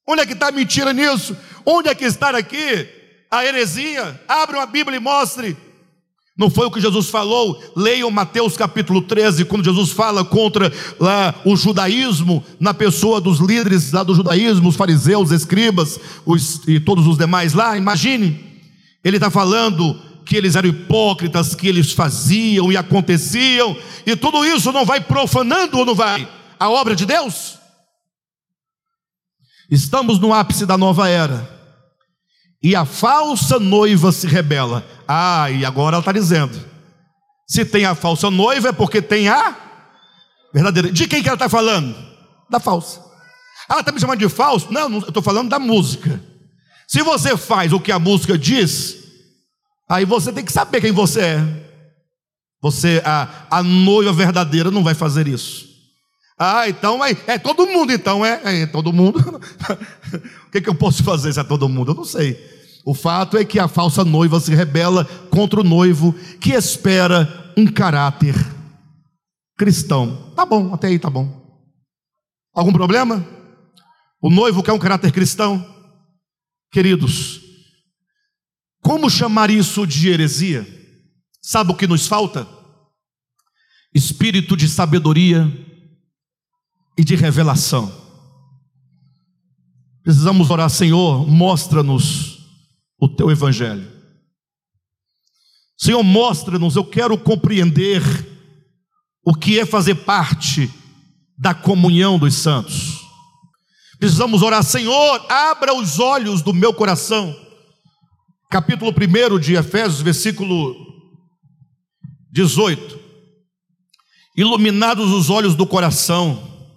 Onde 0.07 0.21
é 0.21 0.25
que 0.25 0.31
está 0.31 0.47
a 0.47 0.51
mentira 0.51 0.93
nisso? 0.93 1.35
Onde 1.65 1.89
é 1.89 1.93
que 1.93 2.05
está 2.05 2.29
aqui 2.29 2.87
a 3.29 3.45
heresia? 3.45 4.17
Abra 4.25 4.63
a 4.63 4.65
Bíblia 4.65 4.95
e 4.95 5.01
mostre. 5.01 5.57
Não 6.37 6.49
foi 6.49 6.67
o 6.67 6.71
que 6.71 6.79
Jesus 6.79 7.09
falou? 7.09 7.61
Leiam 7.75 8.09
Mateus 8.09 8.55
capítulo 8.55 9.01
13, 9.01 9.43
quando 9.43 9.65
Jesus 9.65 9.91
fala 9.91 10.23
contra 10.23 10.71
lá, 10.97 11.35
o 11.43 11.53
judaísmo, 11.57 12.41
na 12.61 12.73
pessoa 12.73 13.19
dos 13.19 13.39
líderes 13.39 13.91
lá 13.91 14.03
do 14.03 14.15
judaísmo, 14.15 14.69
os 14.69 14.77
fariseus, 14.77 15.31
escribas 15.31 15.99
os, 16.25 16.65
e 16.65 16.79
todos 16.79 17.05
os 17.07 17.17
demais 17.17 17.53
lá. 17.53 17.75
Imagine, 17.77 18.61
ele 19.03 19.17
está 19.17 19.29
falando 19.29 20.10
que 20.25 20.35
eles 20.35 20.55
eram 20.55 20.69
hipócritas, 20.69 21.55
que 21.55 21.67
eles 21.67 21.91
faziam 21.91 22.71
e 22.71 22.77
aconteciam, 22.77 23.75
e 24.05 24.15
tudo 24.15 24.45
isso 24.45 24.71
não 24.71 24.85
vai 24.85 25.01
profanando 25.01 25.79
ou 25.79 25.85
não 25.85 25.95
vai? 25.95 26.27
A 26.59 26.69
obra 26.69 26.95
de 26.95 27.05
Deus? 27.05 27.57
Estamos 29.69 30.19
no 30.19 30.33
ápice 30.33 30.65
da 30.65 30.77
nova 30.77 31.07
era 31.07 31.61
e 32.61 32.75
a 32.75 32.85
falsa 32.85 33.59
noiva 33.59 34.11
se 34.11 34.27
rebela. 34.27 34.85
Ah, 35.07 35.49
e 35.49 35.65
agora 35.65 35.95
ela 35.95 36.01
está 36.01 36.11
dizendo: 36.11 36.59
se 37.47 37.65
tem 37.65 37.85
a 37.85 37.95
falsa 37.95 38.29
noiva 38.29 38.69
é 38.69 38.71
porque 38.71 39.01
tem 39.01 39.27
a 39.27 39.55
verdadeira. 40.53 40.91
De 40.91 41.07
quem 41.07 41.23
que 41.23 41.27
ela 41.27 41.35
está 41.35 41.49
falando? 41.49 41.95
Da 42.49 42.59
falsa. 42.59 43.01
Ela 43.69 43.79
está 43.79 43.91
me 43.91 43.99
chamando 43.99 44.19
de 44.19 44.29
falso? 44.29 44.71
Não, 44.71 44.89
não 44.89 44.99
eu 44.99 45.07
estou 45.07 45.23
falando 45.23 45.49
da 45.49 45.57
música. 45.57 46.21
Se 46.87 47.01
você 47.01 47.37
faz 47.37 47.71
o 47.71 47.79
que 47.79 47.91
a 47.91 47.97
música 47.97 48.37
diz, 48.37 48.97
aí 49.91 50.05
você 50.05 50.31
tem 50.31 50.45
que 50.45 50.51
saber 50.51 50.79
quem 50.79 50.91
você 50.91 51.21
é. 51.21 51.71
Você, 52.61 53.01
a, 53.03 53.47
a 53.49 53.63
noiva 53.63 54.13
verdadeira, 54.13 54.71
não 54.71 54.83
vai 54.83 54.93
fazer 54.93 55.27
isso. 55.27 55.69
Ah, 56.39 56.69
então 56.69 57.03
é, 57.03 57.15
é 57.27 57.37
todo 57.37 57.67
mundo, 57.67 57.91
então 57.91 58.25
é, 58.25 58.61
é 58.61 58.65
todo 58.65 58.93
mundo. 58.93 59.19
o 60.47 60.51
que, 60.51 60.61
que 60.61 60.69
eu 60.69 60.75
posso 60.75 61.03
fazer 61.03 61.33
se 61.33 61.39
é 61.39 61.43
todo 61.43 61.67
mundo? 61.67 61.91
Eu 61.91 61.95
não 61.95 62.05
sei. 62.05 62.39
O 62.85 62.93
fato 62.93 63.37
é 63.37 63.45
que 63.45 63.59
a 63.59 63.67
falsa 63.67 64.03
noiva 64.03 64.39
se 64.39 64.55
rebela 64.55 65.05
contra 65.29 65.59
o 65.59 65.63
noivo 65.63 66.13
que 66.39 66.51
espera 66.51 67.53
um 67.57 67.67
caráter 67.67 68.35
cristão. 69.57 70.31
Tá 70.35 70.45
bom, 70.45 70.73
até 70.73 70.87
aí 70.87 70.97
tá 70.97 71.09
bom. 71.09 71.29
Algum 72.53 72.73
problema? 72.73 73.25
O 74.21 74.29
noivo 74.29 74.63
quer 74.63 74.71
um 74.71 74.79
caráter 74.79 75.11
cristão? 75.11 75.63
Queridos, 76.71 77.41
como 78.81 79.09
chamar 79.09 79.49
isso 79.49 79.85
de 79.85 80.09
heresia? 80.09 80.67
Sabe 81.41 81.71
o 81.71 81.75
que 81.75 81.87
nos 81.87 82.07
falta? 82.07 82.47
Espírito 83.93 84.57
de 84.57 84.67
sabedoria 84.67 85.51
e 86.97 87.03
de 87.03 87.15
revelação. 87.15 87.91
Precisamos 90.03 90.49
orar, 90.49 90.69
Senhor, 90.69 91.27
mostra-nos 91.27 92.39
o 92.99 93.07
teu 93.07 93.29
evangelho. 93.29 93.89
Senhor, 95.77 96.03
mostra-nos, 96.03 96.75
eu 96.75 96.83
quero 96.83 97.17
compreender 97.17 98.01
o 99.23 99.33
que 99.33 99.59
é 99.59 99.65
fazer 99.65 99.95
parte 99.95 100.71
da 101.37 101.53
comunhão 101.53 102.19
dos 102.19 102.35
santos. 102.35 102.99
Precisamos 103.99 104.41
orar, 104.41 104.63
Senhor, 104.63 105.25
abra 105.29 105.75
os 105.75 105.99
olhos 105.99 106.41
do 106.41 106.53
meu 106.53 106.73
coração. 106.73 107.35
Capítulo 108.51 108.91
1 108.91 109.39
de 109.39 109.53
Efésios, 109.55 110.01
versículo 110.01 110.75
18. 112.33 112.99
Iluminados 114.35 115.09
os 115.09 115.29
olhos 115.29 115.55
do 115.55 115.65
coração. 115.65 116.67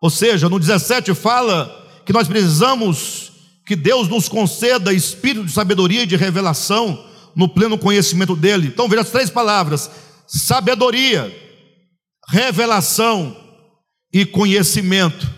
Ou 0.00 0.08
seja, 0.08 0.48
no 0.48 0.58
17 0.58 1.12
fala 1.12 1.70
que 2.06 2.14
nós 2.14 2.26
precisamos 2.26 3.30
que 3.66 3.76
Deus 3.76 4.08
nos 4.08 4.26
conceda 4.26 4.90
espírito 4.90 5.44
de 5.44 5.52
sabedoria 5.52 6.04
e 6.04 6.06
de 6.06 6.16
revelação 6.16 7.10
no 7.36 7.46
pleno 7.46 7.76
conhecimento 7.76 8.34
dele. 8.34 8.68
Então 8.68 8.88
veja 8.88 9.02
as 9.02 9.10
três 9.10 9.28
palavras: 9.28 9.90
sabedoria, 10.26 11.30
revelação 12.26 13.36
e 14.10 14.24
conhecimento. 14.24 15.30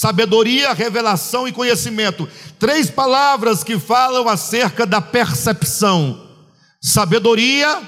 Sabedoria, 0.00 0.72
revelação 0.74 1.48
e 1.48 1.52
conhecimento. 1.52 2.28
Três 2.56 2.88
palavras 2.88 3.64
que 3.64 3.80
falam 3.80 4.28
acerca 4.28 4.86
da 4.86 5.00
percepção: 5.00 6.38
sabedoria, 6.80 7.82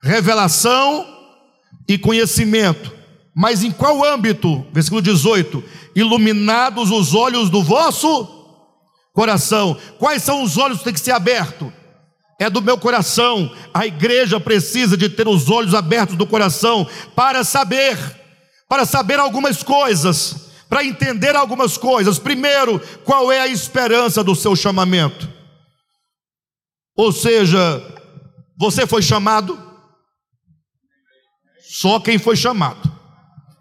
revelação 0.00 1.04
e 1.88 1.98
conhecimento. 1.98 2.92
Mas 3.34 3.64
em 3.64 3.72
qual 3.72 4.04
âmbito? 4.04 4.64
Versículo 4.72 5.02
18: 5.02 5.64
Iluminados 5.96 6.92
os 6.92 7.16
olhos 7.16 7.50
do 7.50 7.64
vosso 7.64 8.28
coração. 9.12 9.76
Quais 9.98 10.22
são 10.22 10.44
os 10.44 10.56
olhos 10.56 10.78
que 10.78 10.84
têm 10.84 10.94
que 10.94 11.00
ser 11.00 11.10
abertos? 11.10 11.72
É 12.38 12.48
do 12.48 12.62
meu 12.62 12.78
coração. 12.78 13.52
A 13.74 13.84
igreja 13.84 14.38
precisa 14.38 14.96
de 14.96 15.08
ter 15.08 15.26
os 15.26 15.50
olhos 15.50 15.74
abertos 15.74 16.16
do 16.16 16.28
coração 16.28 16.88
para 17.16 17.42
saber, 17.42 17.98
para 18.68 18.84
saber 18.84 19.18
algumas 19.18 19.64
coisas 19.64 20.41
para 20.72 20.86
entender 20.86 21.36
algumas 21.36 21.76
coisas. 21.76 22.18
Primeiro, 22.18 22.80
qual 23.04 23.30
é 23.30 23.40
a 23.40 23.46
esperança 23.46 24.24
do 24.24 24.34
seu 24.34 24.56
chamamento? 24.56 25.30
Ou 26.96 27.12
seja, 27.12 27.60
você 28.56 28.86
foi 28.86 29.02
chamado? 29.02 29.60
Só 31.68 32.00
quem 32.00 32.18
foi 32.18 32.36
chamado. 32.36 32.90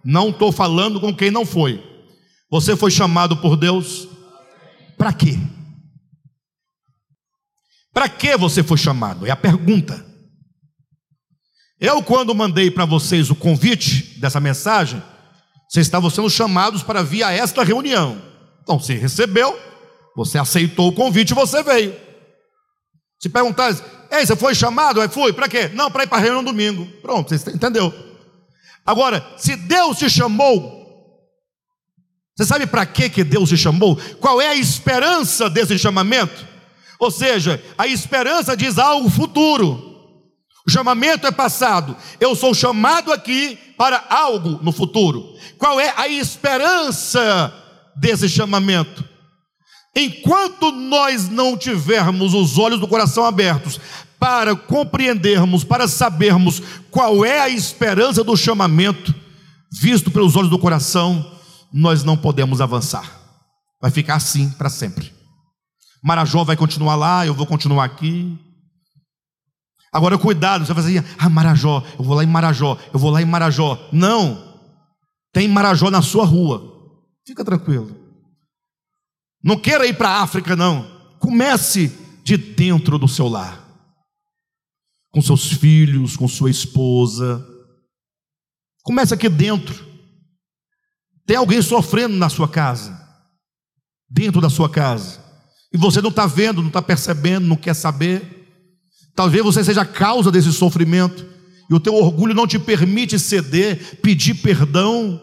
Não 0.06 0.30
estou 0.30 0.54
falando 0.54 1.02
com 1.02 1.14
quem 1.14 1.30
não 1.30 1.46
foi. 1.46 1.84
Você 2.50 2.78
foi 2.78 2.90
chamado 2.90 3.36
por 3.36 3.58
Deus? 3.58 4.08
Para 4.98 5.12
quê? 5.12 5.38
Para 7.92 8.08
que 8.08 8.38
você 8.38 8.64
foi 8.64 8.78
chamado? 8.78 9.28
É 9.28 9.32
a 9.32 9.36
pergunta. 9.36 10.06
Eu, 11.78 12.02
quando 12.02 12.34
mandei 12.34 12.72
para 12.72 12.86
vocês 12.86 13.30
o 13.30 13.36
convite 13.36 14.18
dessa 14.18 14.40
mensagem, 14.40 15.04
vocês 15.72 15.88
estavam 15.88 16.10
sendo 16.10 16.30
chamados 16.30 16.84
para 16.84 17.02
vir 17.02 17.24
a 17.24 17.32
esta 17.32 17.64
reunião. 17.64 18.22
Então, 18.62 18.78
você 18.78 18.94
recebeu, 18.94 19.58
você 20.14 20.38
aceitou 20.38 20.90
o 20.90 20.92
convite 20.92 21.32
e 21.32 21.34
você 21.34 21.64
veio. 21.64 21.96
Se 23.18 23.30
perguntar, 23.30 23.74
ei, 24.12 24.26
você 24.26 24.36
foi 24.36 24.54
chamado? 24.54 25.00
Aí 25.00 25.08
fui, 25.08 25.32
para 25.32 25.48
quê? 25.48 25.70
Não, 25.74 25.90
para 25.90 26.04
ir 26.04 26.08
para 26.08 26.18
a 26.18 26.22
reunião 26.22 26.44
domingo. 26.44 26.86
Pronto, 27.02 27.30
você 27.30 27.52
entendeu. 27.52 27.94
Agora, 28.86 29.26
se 29.38 29.56
Deus 29.56 29.98
te 29.98 30.10
chamou, 30.10 30.82
você 32.36 32.46
sabe 32.46 32.68
para 32.68 32.86
que 32.86 33.10
que 33.10 33.24
Deus 33.24 33.48
te 33.48 33.56
chamou? 33.56 33.98
Qual 34.20 34.42
é 34.42 34.50
a 34.50 34.56
esperança 34.56 35.50
desse 35.50 35.80
chamamento? 35.80 36.46
Ou 37.00 37.10
seja, 37.10 37.64
a 37.78 37.88
esperança 37.88 38.58
diz 38.58 38.78
algo 38.78 39.10
futuro. 39.10 39.91
O 40.66 40.72
chamamento 40.72 41.26
é 41.26 41.32
passado. 41.32 41.96
Eu 42.20 42.36
sou 42.36 42.54
chamado 42.54 43.12
aqui 43.12 43.58
para 43.78 44.06
algo 44.10 44.60
no 44.62 44.72
futuro. 44.72 45.34
Qual 45.58 45.80
é 45.80 45.94
a 45.98 46.08
esperança 46.08 47.54
desse 47.96 48.30
chamamento? 48.30 49.04
Enquanto 49.96 50.72
nós 50.72 51.28
não 51.30 51.58
tivermos 51.58 52.34
os 52.34 52.58
olhos 52.58 52.80
do 52.80 52.88
coração 52.88 53.26
abertos 53.26 53.80
para 54.20 54.56
compreendermos, 54.56 55.64
para 55.64 55.88
sabermos 55.88 56.62
qual 56.90 57.26
é 57.26 57.42
a 57.42 57.50
esperança 57.50 58.24
do 58.24 58.38
chamamento, 58.38 59.14
visto 59.82 60.12
pelos 60.12 60.36
olhos 60.36 60.50
do 60.50 60.60
coração, 60.60 61.32
nós 61.74 62.04
não 62.04 62.16
podemos 62.16 62.62
avançar. 62.62 63.20
Vai 63.82 63.90
ficar 63.90 64.16
assim 64.16 64.50
para 64.52 64.70
sempre. 64.70 65.12
Marajó 66.04 66.44
vai 66.44 66.56
continuar 66.56 66.96
lá, 66.96 67.26
eu 67.26 67.34
vou 67.34 67.48
continuar 67.48 67.86
aqui. 67.86 68.38
Agora, 69.92 70.18
cuidado, 70.18 70.66
você 70.66 70.74
vai 70.74 70.84
dizer, 70.84 71.06
ah, 71.18 71.30
Marajó, 71.30 71.84
eu 72.00 72.06
vou 72.06 72.16
lá 72.16 72.24
em 72.24 72.28
Marajó, 72.28 72.78
eu 72.94 73.00
vou 73.00 73.12
lá 73.12 73.22
em 73.22 73.26
Marajó. 73.26 73.90
Não, 73.92 74.52
tem 75.34 75.48
Marajó 75.48 75.90
na 75.90 76.02
sua 76.02 76.26
rua. 76.26 76.72
Fica 77.26 77.44
tranquilo. 77.44 77.96
Não 79.44 79.60
queira 79.60 79.86
ir 79.86 79.98
para 79.98 80.10
a 80.10 80.22
África, 80.22 80.56
não. 80.56 80.90
Comece 81.20 81.92
de 82.24 82.38
dentro 82.38 82.98
do 82.98 83.08
seu 83.08 83.28
lar. 83.28 83.68
Com 85.12 85.22
seus 85.22 85.52
filhos, 85.52 86.16
com 86.16 86.28
sua 86.28 86.50
esposa. 86.50 87.46
Comece 88.84 89.14
aqui 89.14 89.28
dentro. 89.28 89.86
Tem 91.26 91.36
alguém 91.36 91.62
sofrendo 91.62 92.16
na 92.16 92.30
sua 92.30 92.48
casa. 92.48 93.00
Dentro 94.10 94.40
da 94.40 94.50
sua 94.50 94.70
casa. 94.70 95.22
E 95.74 95.78
você 95.78 96.02
não 96.02 96.10
está 96.10 96.26
vendo, 96.26 96.62
não 96.62 96.68
está 96.68 96.82
percebendo, 96.82 97.48
não 97.48 97.56
quer 97.56 97.74
saber. 97.74 98.41
Talvez 99.16 99.44
você 99.44 99.64
seja 99.64 99.82
a 99.82 99.86
causa 99.86 100.32
desse 100.32 100.52
sofrimento, 100.52 101.26
e 101.70 101.74
o 101.74 101.80
teu 101.80 101.96
orgulho 101.96 102.34
não 102.34 102.46
te 102.46 102.60
permite 102.60 103.18
ceder, 103.18 104.00
pedir 104.02 104.36
perdão. 104.36 105.20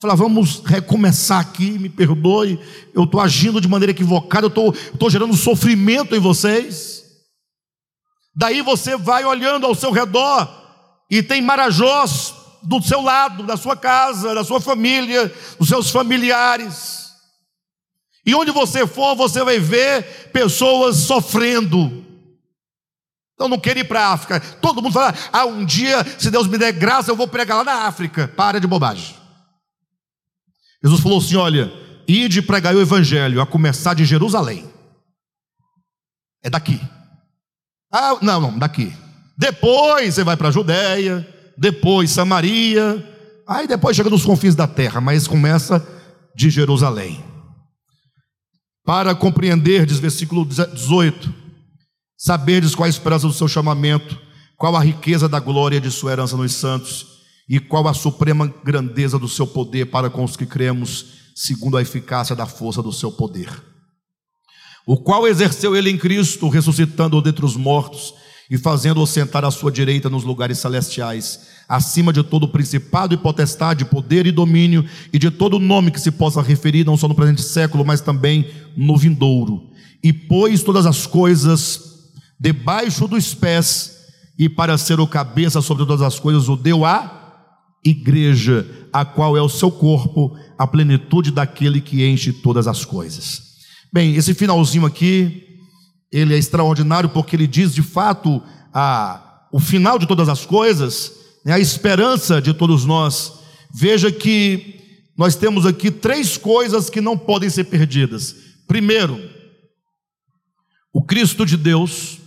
Falar, 0.00 0.14
vamos 0.14 0.62
recomeçar 0.64 1.40
aqui, 1.40 1.78
me 1.78 1.88
perdoe, 1.88 2.60
eu 2.92 3.04
estou 3.04 3.20
agindo 3.20 3.60
de 3.60 3.68
maneira 3.68 3.92
equivocada, 3.92 4.46
eu 4.46 4.72
estou 4.92 5.08
gerando 5.08 5.34
sofrimento 5.34 6.14
em 6.14 6.18
vocês. 6.18 7.02
Daí 8.36 8.60
você 8.60 8.96
vai 8.96 9.24
olhando 9.24 9.64
ao 9.64 9.74
seu 9.74 9.90
redor 9.90 10.48
e 11.10 11.22
tem 11.22 11.40
marajós 11.40 12.34
do 12.62 12.82
seu 12.82 13.00
lado, 13.00 13.44
da 13.44 13.56
sua 13.56 13.76
casa, 13.76 14.34
da 14.34 14.42
sua 14.42 14.60
família, 14.60 15.32
dos 15.58 15.68
seus 15.68 15.90
familiares. 15.90 17.04
E 18.26 18.34
onde 18.34 18.50
você 18.50 18.86
for, 18.86 19.14
você 19.14 19.44
vai 19.44 19.58
ver 19.58 20.30
pessoas 20.32 20.96
sofrendo, 20.96 22.04
então 23.34 23.48
não 23.48 23.58
quero 23.58 23.80
ir 23.80 23.84
para 23.84 24.06
a 24.06 24.12
África. 24.12 24.40
Todo 24.40 24.80
mundo 24.80 24.92
fala, 24.92 25.14
ah, 25.32 25.44
um 25.44 25.64
dia, 25.64 26.04
se 26.18 26.30
Deus 26.30 26.46
me 26.46 26.56
der 26.56 26.72
graça, 26.72 27.10
eu 27.10 27.16
vou 27.16 27.26
pregar 27.26 27.58
lá 27.58 27.64
na 27.64 27.86
África. 27.86 28.28
Para 28.28 28.60
de 28.60 28.66
bobagem. 28.66 29.16
Jesus 30.82 31.00
falou 31.00 31.18
assim: 31.18 31.36
olha, 31.36 31.72
ide 32.06 32.40
pregar 32.40 32.74
o 32.74 32.80
Evangelho, 32.80 33.40
a 33.40 33.46
começar 33.46 33.94
de 33.94 34.04
Jerusalém. 34.04 34.70
É 36.42 36.48
daqui. 36.48 36.80
Ah, 37.92 38.18
não, 38.22 38.40
não, 38.40 38.58
daqui. 38.58 38.94
Depois 39.36 40.14
você 40.14 40.22
vai 40.22 40.36
para 40.36 40.48
a 40.48 40.52
Judéia, 40.52 41.26
depois 41.58 42.10
Samaria, 42.10 43.04
aí 43.48 43.66
depois 43.66 43.96
chega 43.96 44.10
nos 44.10 44.24
confins 44.24 44.54
da 44.54 44.68
terra, 44.68 45.00
mas 45.00 45.26
começa 45.26 45.84
de 46.36 46.50
Jerusalém. 46.50 47.24
Para 48.84 49.14
compreender, 49.14 49.86
diz 49.86 49.98
versículo 49.98 50.44
18 50.44 51.43
Saberes 52.24 52.74
qual 52.74 52.86
a 52.86 52.88
esperança 52.88 53.26
do 53.26 53.34
seu 53.34 53.46
chamamento, 53.46 54.18
qual 54.56 54.74
a 54.74 54.82
riqueza 54.82 55.28
da 55.28 55.38
glória 55.38 55.78
de 55.78 55.90
sua 55.90 56.10
herança 56.10 56.38
nos 56.38 56.52
santos, 56.52 57.06
e 57.46 57.60
qual 57.60 57.86
a 57.86 57.92
suprema 57.92 58.46
grandeza 58.64 59.18
do 59.18 59.28
seu 59.28 59.46
poder 59.46 59.90
para 59.90 60.08
com 60.08 60.24
os 60.24 60.34
que 60.34 60.46
cremos, 60.46 61.04
segundo 61.34 61.76
a 61.76 61.82
eficácia 61.82 62.34
da 62.34 62.46
força 62.46 62.82
do 62.82 62.90
seu 62.90 63.12
poder. 63.12 63.50
o 64.86 64.96
qual 64.96 65.28
exerceu 65.28 65.76
ele 65.76 65.90
em 65.90 65.98
Cristo, 65.98 66.48
ressuscitando-o 66.48 67.20
dentre 67.20 67.44
os 67.44 67.56
mortos 67.56 68.14
e 68.50 68.56
fazendo-o 68.56 69.06
sentar 69.06 69.44
à 69.44 69.50
sua 69.50 69.70
direita 69.70 70.08
nos 70.08 70.24
lugares 70.24 70.56
celestiais, 70.56 71.40
acima 71.68 72.10
de 72.10 72.22
todo 72.22 72.48
principado 72.48 73.12
e 73.12 73.18
potestade, 73.18 73.84
poder 73.84 74.26
e 74.26 74.32
domínio, 74.32 74.88
e 75.12 75.18
de 75.18 75.30
todo 75.30 75.58
nome 75.58 75.90
que 75.90 76.00
se 76.00 76.10
possa 76.10 76.40
referir, 76.40 76.86
não 76.86 76.96
só 76.96 77.06
no 77.06 77.14
presente 77.14 77.42
século, 77.42 77.84
mas 77.84 78.00
também 78.00 78.50
no 78.74 78.96
vindouro. 78.96 79.70
E 80.02 80.10
pôs 80.10 80.62
todas 80.62 80.86
as 80.86 81.06
coisas 81.06 81.93
debaixo 82.38 83.06
dos 83.06 83.34
pés, 83.34 83.94
e 84.38 84.48
para 84.48 84.76
ser 84.76 84.98
o 85.00 85.06
cabeça 85.06 85.60
sobre 85.62 85.86
todas 85.86 86.02
as 86.02 86.18
coisas, 86.18 86.48
o 86.48 86.56
deu 86.56 86.84
à 86.84 87.22
igreja, 87.84 88.66
a 88.92 89.04
qual 89.04 89.36
é 89.36 89.42
o 89.42 89.48
seu 89.48 89.70
corpo, 89.70 90.36
a 90.58 90.66
plenitude 90.66 91.30
daquele 91.30 91.80
que 91.80 92.04
enche 92.04 92.32
todas 92.32 92.66
as 92.66 92.84
coisas. 92.84 93.54
Bem, 93.92 94.16
esse 94.16 94.34
finalzinho 94.34 94.86
aqui, 94.86 95.60
ele 96.10 96.34
é 96.34 96.38
extraordinário 96.38 97.08
porque 97.10 97.36
ele 97.36 97.46
diz 97.46 97.74
de 97.74 97.82
fato 97.82 98.42
a, 98.72 99.46
o 99.52 99.60
final 99.60 99.98
de 99.98 100.06
todas 100.06 100.28
as 100.28 100.44
coisas, 100.44 101.12
né, 101.44 101.52
a 101.52 101.60
esperança 101.60 102.40
de 102.40 102.54
todos 102.54 102.84
nós. 102.84 103.32
Veja 103.72 104.10
que 104.10 104.80
nós 105.16 105.36
temos 105.36 105.66
aqui 105.66 105.90
três 105.90 106.36
coisas 106.36 106.90
que 106.90 107.00
não 107.00 107.16
podem 107.16 107.50
ser 107.50 107.64
perdidas. 107.64 108.34
Primeiro, 108.66 109.20
o 110.92 111.02
Cristo 111.02 111.44
de 111.44 111.56
Deus, 111.56 112.18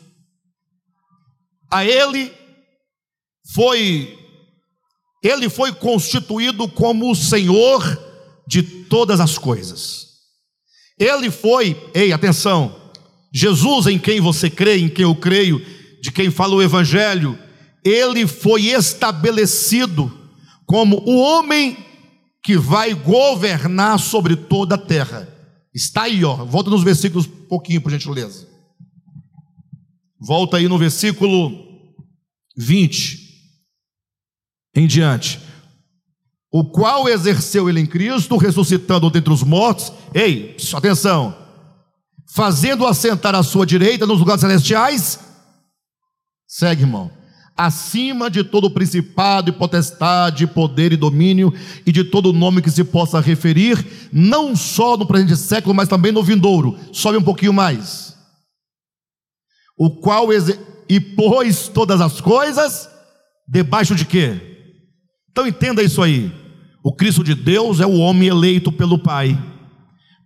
a 1.70 1.86
Ele 1.86 2.32
foi, 3.54 4.18
Ele 5.24 5.50
foi 5.50 5.74
constituído 5.74 6.68
como 6.68 7.12
o 7.12 7.16
Senhor 7.16 7.82
de 8.48 8.62
todas 8.62 9.20
as 9.20 9.38
coisas. 9.38 10.08
Ele 11.00 11.30
foi, 11.30 11.80
ei, 11.94 12.12
atenção, 12.12 12.76
Jesus 13.34 13.88
em 13.88 14.00
quem 14.00 14.20
você 14.20 14.50
crê, 14.50 14.78
em 14.78 14.90
quem 14.90 15.04
eu 15.04 15.16
creio, 15.16 15.64
de 16.02 16.12
quem 16.12 16.32
fala 16.32 16.56
o 16.56 16.62
Evangelho, 16.62 17.38
ele 17.84 18.28
foi 18.28 18.66
estabelecido 18.66 20.12
como 20.66 20.98
o 21.06 21.18
homem 21.20 21.78
que 22.44 22.58
vai 22.58 22.94
governar 22.94 24.00
sobre 24.00 24.36
toda 24.36 24.76
a 24.76 24.78
terra. 24.78 25.28
Está 25.74 26.04
aí, 26.04 26.24
ó. 26.24 26.36
Volta 26.46 26.70
nos 26.70 26.84
versículos 26.84 27.26
um 27.26 27.48
pouquinho, 27.48 27.82
por 27.82 27.92
gentileza. 27.92 28.48
Volta 30.20 30.58
aí 30.58 30.68
no 30.68 30.78
versículo 30.78 31.52
20 32.58 33.28
em 34.76 34.88
diante. 34.88 35.40
O 36.52 36.64
qual 36.64 37.10
exerceu 37.10 37.70
ele 37.70 37.80
em 37.80 37.86
Cristo, 37.86 38.38
ressuscitando 38.38 39.10
dentre 39.10 39.34
os 39.34 39.44
mortos. 39.44 39.92
Ei, 40.14 40.56
atenção. 40.74 41.36
Fazendo 42.28 42.86
assentar 42.86 43.36
à 43.36 43.44
sua 43.44 43.66
direita 43.66 44.06
nos 44.06 44.20
lugares 44.20 44.42
celestiais. 44.42 45.20
Segue, 46.48 46.84
irmão. 46.84 47.12
Acima 47.56 48.30
de 48.30 48.44
todo 48.44 48.70
principado 48.70 49.50
e 49.50 49.54
potestade, 49.54 50.46
poder 50.46 50.94
e 50.94 50.98
domínio, 50.98 51.52
e 51.86 51.92
de 51.92 52.04
todo 52.04 52.32
nome 52.32 52.62
que 52.62 52.70
se 52.70 52.84
possa 52.84 53.20
referir, 53.20 54.10
não 54.14 54.56
só 54.56 54.96
no 54.96 55.08
presente 55.08 55.36
século, 55.36 55.74
mas 55.74 55.90
também 55.90 56.12
no 56.12 56.24
vindouro. 56.24 56.78
Sobe 56.94 57.18
um 57.18 57.24
pouquinho 57.24 57.52
mais. 57.52 58.17
O 59.78 59.90
qual 59.90 60.30
e 60.90 61.00
pôs 61.00 61.68
todas 61.68 62.02
as 62.02 62.20
coisas 62.20 62.90
debaixo 63.48 63.94
de 63.96 64.06
quê? 64.06 64.40
Então 65.32 65.46
entenda 65.46 65.84
isso 65.84 66.02
aí. 66.02 66.32
O 66.84 66.94
Cristo 66.94 67.24
de 67.24 67.36
Deus 67.36 67.80
é 67.80 67.86
o 67.86 67.98
homem 67.98 68.30
eleito 68.30 68.72
pelo 68.72 68.98
Pai 68.98 69.38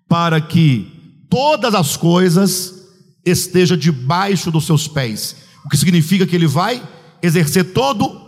para 0.07 0.39
que 0.39 1.25
todas 1.29 1.73
as 1.73 1.97
coisas 1.97 2.81
estejam 3.25 3.77
debaixo 3.77 4.51
dos 4.51 4.65
seus 4.65 4.87
pés. 4.87 5.35
O 5.65 5.69
que 5.69 5.77
significa 5.77 6.25
que 6.25 6.35
ele 6.35 6.47
vai 6.47 6.81
exercer 7.21 7.73
todo 7.73 8.21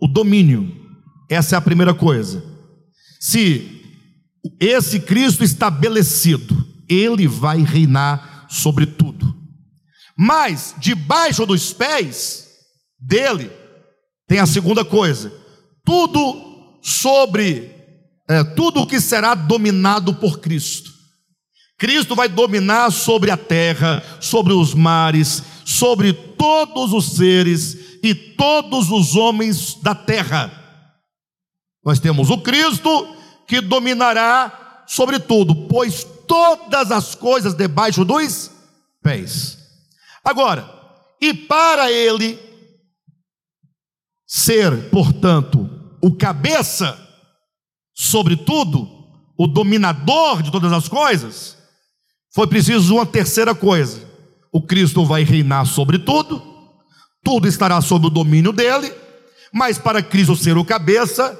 o 0.00 0.08
domínio. 0.08 0.74
Essa 1.28 1.54
é 1.54 1.58
a 1.58 1.60
primeira 1.60 1.94
coisa. 1.94 2.42
Se 3.20 3.80
esse 4.58 5.00
Cristo 5.00 5.44
estabelecido, 5.44 6.66
ele 6.88 7.28
vai 7.28 7.62
reinar 7.62 8.46
sobre 8.48 8.86
tudo. 8.86 9.19
Mas 10.22 10.74
debaixo 10.76 11.46
dos 11.46 11.72
pés 11.72 12.46
dele 12.98 13.50
tem 14.28 14.38
a 14.38 14.44
segunda 14.44 14.84
coisa: 14.84 15.32
tudo 15.82 16.78
sobre 16.82 17.74
é, 18.28 18.44
tudo 18.44 18.86
que 18.86 19.00
será 19.00 19.34
dominado 19.34 20.12
por 20.16 20.38
Cristo. 20.40 20.90
Cristo 21.78 22.14
vai 22.14 22.28
dominar 22.28 22.90
sobre 22.90 23.30
a 23.30 23.36
terra, 23.38 24.04
sobre 24.20 24.52
os 24.52 24.74
mares, 24.74 25.42
sobre 25.64 26.12
todos 26.12 26.92
os 26.92 27.16
seres 27.16 27.98
e 28.02 28.14
todos 28.14 28.90
os 28.90 29.16
homens 29.16 29.76
da 29.76 29.94
terra. 29.94 30.52
Nós 31.82 31.98
temos 31.98 32.28
o 32.28 32.36
Cristo 32.42 33.16
que 33.48 33.62
dominará 33.62 34.84
sobre 34.86 35.18
tudo, 35.18 35.66
pois 35.66 36.04
todas 36.28 36.90
as 36.92 37.14
coisas 37.14 37.54
debaixo 37.54 38.04
dos 38.04 38.50
pés. 39.02 39.59
Agora, 40.30 40.64
e 41.20 41.34
para 41.34 41.90
ele 41.90 42.38
ser, 44.24 44.88
portanto, 44.88 45.68
o 46.00 46.16
cabeça 46.16 46.96
sobre 47.92 48.36
tudo, 48.36 48.88
o 49.36 49.48
dominador 49.48 50.40
de 50.40 50.52
todas 50.52 50.72
as 50.72 50.86
coisas, 50.86 51.58
foi 52.32 52.46
preciso 52.46 52.94
uma 52.94 53.04
terceira 53.04 53.56
coisa. 53.56 54.08
O 54.52 54.62
Cristo 54.62 55.04
vai 55.04 55.24
reinar 55.24 55.66
sobre 55.66 55.98
tudo, 55.98 56.40
tudo 57.24 57.48
estará 57.48 57.80
sob 57.80 58.06
o 58.06 58.10
domínio 58.10 58.52
dele, 58.52 58.94
mas 59.52 59.78
para 59.78 60.00
Cristo 60.00 60.36
ser 60.36 60.56
o 60.56 60.64
cabeça, 60.64 61.36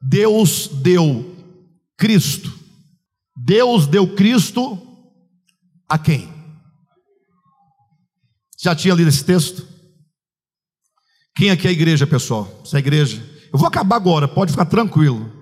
Deus 0.00 0.66
deu 0.66 1.36
Cristo. 1.98 2.58
Deus 3.36 3.86
deu 3.86 4.14
Cristo 4.14 4.80
a 5.86 5.98
quem? 5.98 6.29
Já 8.62 8.74
tinha 8.74 8.94
lido 8.94 9.08
esse 9.08 9.24
texto? 9.24 9.66
Quem 11.34 11.50
aqui 11.50 11.66
é 11.66 11.70
a 11.70 11.72
igreja, 11.72 12.06
pessoal? 12.06 12.60
Você 12.62 12.76
é 12.76 12.78
a 12.78 12.80
igreja? 12.80 13.16
Eu 13.52 13.58
vou 13.58 13.66
acabar 13.66 13.96
agora, 13.96 14.28
pode 14.28 14.52
ficar 14.52 14.66
tranquilo. 14.66 15.32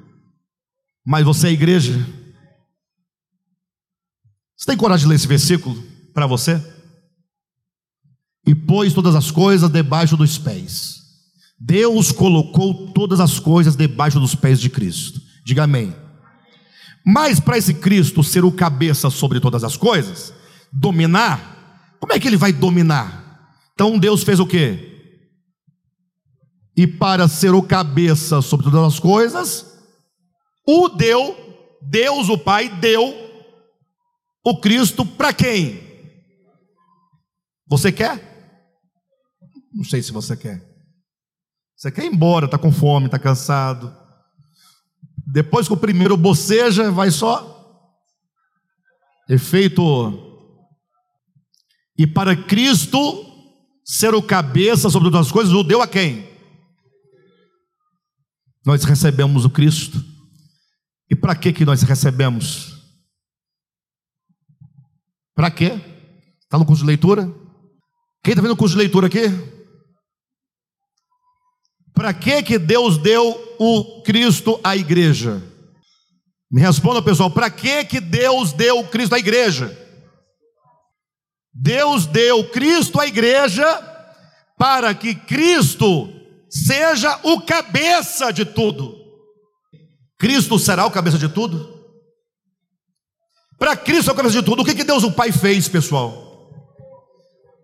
Mas 1.05 1.25
você 1.25 1.49
é 1.49 1.51
a 1.51 1.53
igreja? 1.53 1.95
Você 4.57 4.67
tem 4.67 4.77
coragem 4.77 5.05
de 5.05 5.09
ler 5.09 5.17
esse 5.17 5.27
versículo 5.27 5.83
para 6.15 6.27
você? 6.27 6.63
E 8.47 8.55
pôs 8.55 8.93
todas 8.93 9.15
as 9.15 9.31
coisas 9.31 9.69
debaixo 9.69 10.17
dos 10.17 10.39
pés. 10.39 10.99
Deus 11.59 12.13
colocou 12.13 12.93
todas 12.93 13.19
as 13.19 13.41
coisas 13.41 13.75
debaixo 13.75 14.21
dos 14.21 14.35
pés 14.35 14.61
de 14.61 14.71
Cristo. 14.71 15.21
Diga 15.45 15.65
amém. 15.65 15.95
Mas 17.05 17.41
para 17.41 17.59
esse 17.59 17.75
Cristo 17.75 18.23
ser 18.23 18.45
o 18.45 18.53
cabeça 18.53 19.11
sobre 19.11 19.41
todas 19.41 19.65
as 19.65 19.77
coisas, 19.77 20.33
dominar, 20.73 21.58
como 22.01 22.13
é 22.13 22.19
que 22.19 22.27
ele 22.27 22.37
vai 22.37 22.53
dominar? 22.53 23.55
Então 23.75 23.99
Deus 23.99 24.23
fez 24.23 24.41
o 24.41 24.47
quê? 24.47 24.89
E 26.77 26.87
para 26.87 27.27
ser 27.27 27.55
o 27.55 27.63
cabeça 27.63 28.41
sobre 28.41 28.67
todas 28.67 28.95
as 28.95 29.01
coisas, 29.01 29.79
o 30.67 30.89
deu, 30.89 31.37
Deus 31.83 32.29
o 32.29 32.39
Pai 32.39 32.69
deu 32.69 33.15
o 34.45 34.61
Cristo 34.61 35.05
para 35.05 35.33
quem? 35.33 35.81
Você 37.67 37.93
quer? 37.93 38.29
Não 39.73 39.85
sei 39.85 40.03
se 40.03 40.13
você 40.13 40.37
quer. 40.37 40.67
Você 41.77 41.91
quer 41.91 42.05
ir 42.05 42.13
embora, 42.13 42.47
está 42.47 42.59
com 42.59 42.73
fome, 42.73 43.07
está 43.07 43.19
cansado. 43.19 43.95
Depois 45.27 45.69
que 45.69 45.75
o 45.75 45.77
primeiro 45.77 46.17
boceja, 46.17 46.91
vai 46.91 47.11
só 47.11 47.57
efeito 49.29 50.28
e 51.99 52.07
para 52.07 52.37
Cristo 52.37 53.27
ser 53.85 54.15
o 54.15 54.23
cabeça 54.23 54.89
sobre 54.89 55.11
todas 55.11 55.27
as 55.27 55.33
coisas, 55.33 55.53
o 55.53 55.65
deu 55.65 55.83
a 55.83 55.89
quem? 55.89 56.29
Nós 58.65 58.85
recebemos 58.85 59.45
o 59.45 59.51
Cristo. 59.51 60.05
E 61.11 61.17
para 61.17 61.35
que 61.35 61.53
que 61.53 61.65
nós 61.65 61.83
recebemos? 61.83 62.77
Para 65.35 65.51
quê? 65.51 65.81
Está 66.43 66.59
no 66.59 66.67
curso 66.67 66.83
de 66.83 66.87
leitura? 66.87 67.25
Quem 68.23 68.33
está 68.33 68.43
vendo 68.43 68.53
o 68.53 68.57
curso 68.57 68.75
de 68.75 68.83
leitura 68.83 69.07
aqui? 69.07 69.25
Para 71.95 72.15
que 72.15 72.43
que 72.43 72.59
Deus 72.59 72.99
deu 72.99 73.57
o 73.59 74.03
Cristo 74.03 74.61
à 74.63 74.77
igreja? 74.77 75.43
Me 76.51 76.61
responda, 76.61 77.03
pessoal, 77.03 77.31
para 77.31 77.51
que 77.51 77.85
que 77.85 78.01
Deus 78.01 78.53
deu 78.53 78.79
o 78.79 78.89
Cristo 78.89 79.15
à 79.15 79.19
igreja? 79.19 79.88
Deus 81.61 82.07
deu 82.07 82.49
Cristo 82.51 83.01
à 83.01 83.07
igreja 83.07 83.67
para 84.57 84.95
que 84.95 85.13
Cristo 85.13 86.09
seja 86.49 87.19
o 87.25 87.41
cabeça 87.41 88.33
de 88.33 88.45
tudo. 88.45 88.97
Cristo 90.17 90.57
será 90.57 90.87
o 90.87 90.91
cabeça 90.91 91.19
de 91.19 91.29
tudo? 91.29 91.77
Para 93.59 93.77
Cristo 93.77 94.09
é 94.09 94.13
a 94.13 94.17
cabeça 94.17 94.37
de 94.41 94.45
tudo. 94.45 94.63
O 94.63 94.65
que, 94.65 94.75
que 94.75 94.85
Deus 94.85 95.03
o 95.03 95.11
Pai 95.11 95.33
fez, 95.33 95.69
pessoal? 95.69 96.49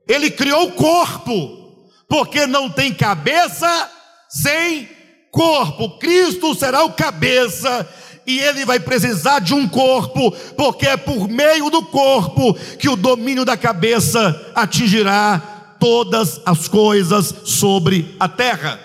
Ele 0.09 0.29
criou 0.29 0.67
o 0.67 0.73
corpo, 0.73 1.89
porque 2.09 2.47
não 2.47 2.69
tem 2.69 2.93
cabeça 2.93 3.91
sem 4.29 4.89
corpo. 5.31 5.99
Cristo 6.01 6.53
será 6.57 6.83
o 6.83 6.95
cabeça 6.95 7.89
e 8.27 8.39
ele 8.39 8.65
vai 8.65 8.81
precisar 8.81 9.39
de 9.39 9.55
um 9.55 9.69
corpo, 9.69 10.31
porque 10.57 10.87
é 10.87 10.97
por 10.97 11.29
meio 11.29 11.71
do 11.71 11.83
corpo 11.83 12.55
que 12.79 12.89
o 12.89 12.97
domínio 12.97 13.45
da 13.45 13.57
cabeça 13.57 14.53
atingirá 14.55 15.77
todas 15.79 16.41
as 16.47 16.67
coisas 16.67 17.35
sobre 17.45 18.15
a 18.19 18.29
terra. 18.29 18.81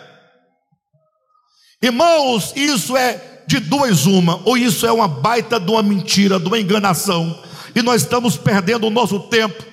Irmãos, 1.81 2.51
isso 2.55 2.97
é 2.97 3.43
de 3.47 3.59
duas 3.59 4.05
uma, 4.05 4.41
ou 4.45 4.57
isso 4.57 4.85
é 4.85 4.91
uma 4.91 5.07
baita 5.07 5.59
de 5.59 5.71
uma 5.71 5.81
mentira, 5.81 6.39
de 6.39 6.47
uma 6.47 6.59
enganação, 6.59 7.41
e 7.73 7.81
nós 7.81 8.01
estamos 8.01 8.35
perdendo 8.35 8.87
o 8.87 8.91
nosso 8.91 9.19
tempo. 9.21 9.63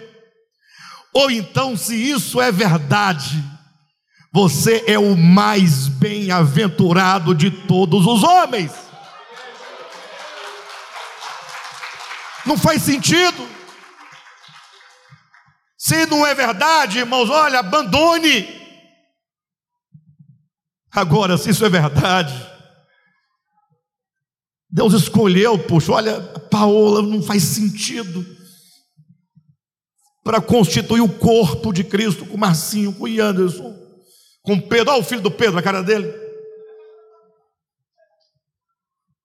Ou 1.13 1.31
então, 1.31 1.77
se 1.77 1.95
isso 1.95 2.41
é 2.41 2.53
verdade, 2.53 3.43
você 4.33 4.85
é 4.87 4.99
o 4.99 5.17
mais 5.17 5.89
bem-aventurado 5.89 7.35
de 7.35 7.51
todos 7.51 8.07
os 8.07 8.23
homens. 8.23 8.71
Não 12.47 12.57
faz 12.57 12.83
sentido. 12.83 13.49
Se 15.77 16.07
não 16.07 16.27
é 16.27 16.35
verdade, 16.35 16.99
irmãos, 16.99 17.29
olha, 17.29 17.59
abandone. 17.59 18.49
Agora, 20.91 21.37
se 21.37 21.51
isso 21.51 21.65
é 21.65 21.69
verdade, 21.69 22.35
Deus 24.71 24.95
escolheu, 24.95 25.59
puxa, 25.59 25.93
olha, 25.93 26.21
Paola 26.51 27.03
não 27.03 27.23
faz 27.23 27.43
sentido 27.43 28.25
para 30.25 30.41
constituir 30.41 31.01
o 31.01 31.09
corpo 31.09 31.73
de 31.73 31.85
Cristo 31.85 32.27
com 32.27 32.37
Marcinho, 32.37 32.93
com 32.93 33.07
Anderson, 33.07 33.75
com 34.43 34.61
Pedro, 34.61 34.93
olha 34.93 35.01
o 35.01 35.05
filho 35.05 35.21
do 35.21 35.31
Pedro, 35.31 35.59
a 35.59 35.63
cara 35.63 35.83
dele. 35.83 36.13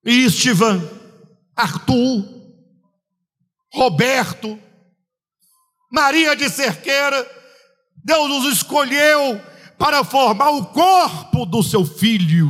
E 0.04 0.24
Estevan, 0.24 0.80
Arthur, 1.56 2.31
Roberto, 3.72 4.58
Maria 5.90 6.36
de 6.36 6.48
Cerqueira, 6.50 7.26
Deus 8.04 8.28
nos 8.28 8.52
escolheu 8.52 9.40
para 9.78 10.04
formar 10.04 10.50
o 10.50 10.66
corpo 10.66 11.46
do 11.46 11.62
seu 11.62 11.84
filho. 11.84 12.48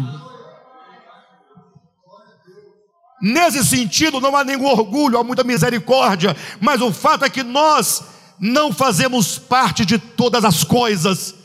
Nesse 3.23 3.65
sentido, 3.65 4.21
não 4.21 4.37
há 4.37 4.43
nenhum 4.43 4.67
orgulho, 4.67 5.17
há 5.17 5.23
muita 5.23 5.45
misericórdia, 5.45 6.37
mas 6.61 6.81
o 6.81 6.93
fato 6.93 7.25
é 7.25 7.31
que 7.31 7.45
nós 7.45 8.03
não 8.39 8.73
fazemos 8.73 9.39
parte 9.39 9.85
de 9.85 9.97
todas 9.99 10.45
as 10.45 10.65
coisas. 10.65 11.42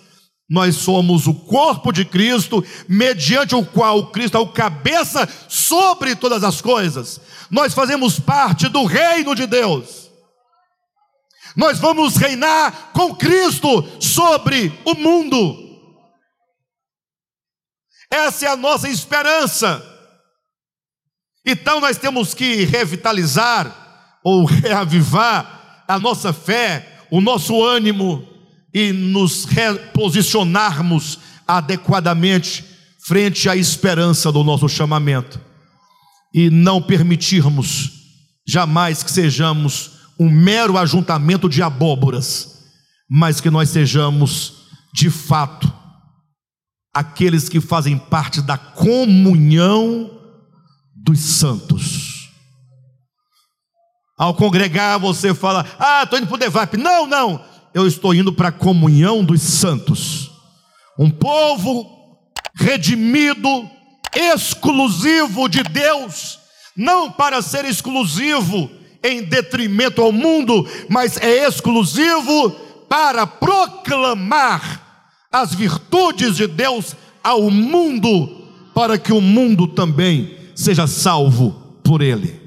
Nós 0.49 0.77
somos 0.77 1.27
o 1.27 1.33
corpo 1.33 1.91
de 1.91 2.05
Cristo, 2.05 2.63
mediante 2.87 3.53
o 3.53 3.65
qual 3.65 4.11
Cristo 4.11 4.37
é 4.37 4.39
o 4.39 4.47
cabeça 4.47 5.27
sobre 5.49 6.15
todas 6.15 6.43
as 6.43 6.61
coisas. 6.61 7.19
Nós 7.51 7.73
fazemos 7.73 8.17
parte 8.17 8.69
do 8.69 8.85
reino 8.85 9.35
de 9.35 9.45
Deus. 9.45 10.09
Nós 11.55 11.79
vamos 11.79 12.15
reinar 12.15 12.91
com 12.93 13.13
Cristo 13.15 13.83
sobre 13.99 14.71
o 14.85 14.93
mundo. 14.93 15.67
Essa 18.09 18.45
é 18.45 18.49
a 18.49 18.55
nossa 18.55 18.87
esperança. 18.87 19.83
Então 21.45 21.81
nós 21.81 21.97
temos 21.97 22.33
que 22.33 22.63
revitalizar 22.63 24.19
ou 24.23 24.45
reavivar 24.45 25.83
a 25.87 25.99
nossa 25.99 26.31
fé, 26.31 27.05
o 27.11 27.19
nosso 27.19 27.61
ânimo 27.61 28.36
e 28.73 28.91
nos 28.91 29.45
reposicionarmos 29.45 31.19
adequadamente 31.47 32.65
frente 33.05 33.49
à 33.49 33.55
esperança 33.55 34.31
do 34.31 34.43
nosso 34.43 34.67
chamamento 34.67 35.39
e 36.33 36.49
não 36.49 36.81
permitirmos 36.81 37.91
jamais 38.45 39.01
que 39.01 39.11
sejamos 39.11 39.91
um 40.19 40.29
mero 40.29 40.77
ajuntamento 40.77 41.47
de 41.47 41.61
abóboras, 41.61 42.65
mas 43.09 43.39
que 43.39 43.49
nós 43.49 43.69
sejamos 43.69 44.53
de 44.93 45.09
fato 45.09 45.71
aqueles 46.93 47.47
que 47.47 47.61
fazem 47.61 47.97
parte 47.97 48.41
da 48.41 48.57
comunhão 48.57 50.11
dos 50.95 51.19
santos. 51.19 52.29
Ao 54.17 54.33
congregar, 54.33 54.99
você 54.99 55.33
fala: 55.33 55.65
Ah, 55.77 56.03
estou 56.03 56.17
indo 56.17 56.27
para 56.27 56.35
o 56.35 56.39
Devap. 56.39 56.75
Não, 56.75 57.05
não, 57.05 57.39
eu 57.77 57.85
estou 57.85 58.11
indo 58.11 58.33
para 58.33 58.49
a 58.49 58.51
comunhão 58.51 59.23
dos 59.23 59.39
santos. 59.39 60.31
Um 60.97 61.11
povo 61.11 62.17
redimido, 62.55 63.69
exclusivo 64.15 65.47
de 65.47 65.61
Deus, 65.61 66.39
não 66.75 67.11
para 67.11 67.39
ser 67.39 67.65
exclusivo 67.65 68.67
em 69.03 69.21
detrimento 69.21 70.01
ao 70.01 70.11
mundo, 70.11 70.67
mas 70.89 71.17
é 71.17 71.47
exclusivo 71.47 72.49
para 72.89 73.27
proclamar 73.27 75.13
as 75.31 75.53
virtudes 75.53 76.35
de 76.35 76.47
Deus 76.47 76.95
ao 77.23 77.51
mundo, 77.51 78.47
para 78.73 78.97
que 78.97 79.13
o 79.13 79.21
mundo 79.21 79.67
também 79.67 80.35
seja 80.55 80.87
salvo 80.87 81.51
por 81.83 82.01
Ele. 82.01 82.41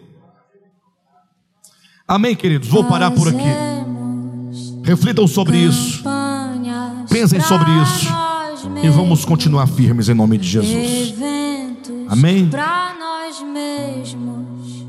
Amém, 2.08 2.34
queridos? 2.34 2.66
Vou 2.66 2.82
parar 2.82 3.12
por 3.12 3.28
aqui. 3.28 3.79
Reflitam 4.90 5.28
sobre 5.28 5.56
isso. 5.56 6.02
Pensem 7.08 7.40
sobre 7.40 7.70
isso. 7.80 8.08
E 8.82 8.88
vamos 8.88 9.24
continuar 9.24 9.68
firmes 9.68 10.08
em 10.08 10.14
nome 10.14 10.36
de 10.36 10.48
Jesus. 10.48 11.14
Amém? 12.08 12.50
Para 12.50 12.96
nós 12.98 13.40
mesmos, 13.40 14.84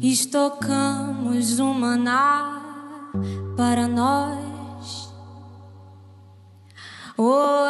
estocamos 0.00 1.58
um 1.58 1.74
maná 1.74 2.62
para 3.56 3.88
nós. 3.88 5.12
Oramos 7.18 7.68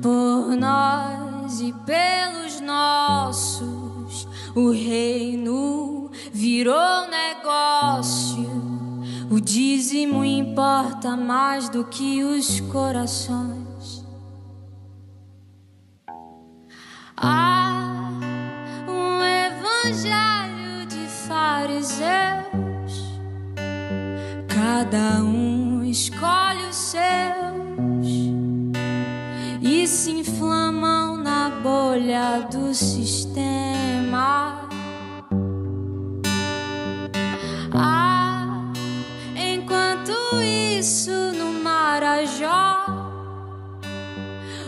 por 0.00 0.56
nós 0.56 1.60
e 1.60 1.74
pelos 1.84 2.60
nossos. 2.60 4.28
O 4.54 4.70
reino 4.70 6.12
virou 6.32 7.08
negócio. 7.08 8.93
O 9.30 9.40
dízimo 9.40 10.24
importa 10.24 11.16
mais 11.16 11.68
do 11.68 11.84
que 11.84 12.22
os 12.22 12.60
corações. 12.60 14.04
Há 17.16 18.10
um 18.86 19.22
evangelho 19.22 20.86
de 20.86 21.06
fariseus. 21.26 22.04
Cada 24.48 25.22
um 25.22 25.82
escolhe 25.84 26.66
os 26.68 26.76
seus 26.76 28.06
e 29.62 29.86
se 29.86 30.10
inflamam 30.10 31.16
na 31.16 31.50
bolha 31.62 32.46
do 32.50 32.74
sistema. 32.74 34.63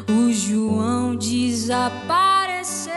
O 0.09 0.33
João 0.33 1.17
desapareceu, 1.17 2.93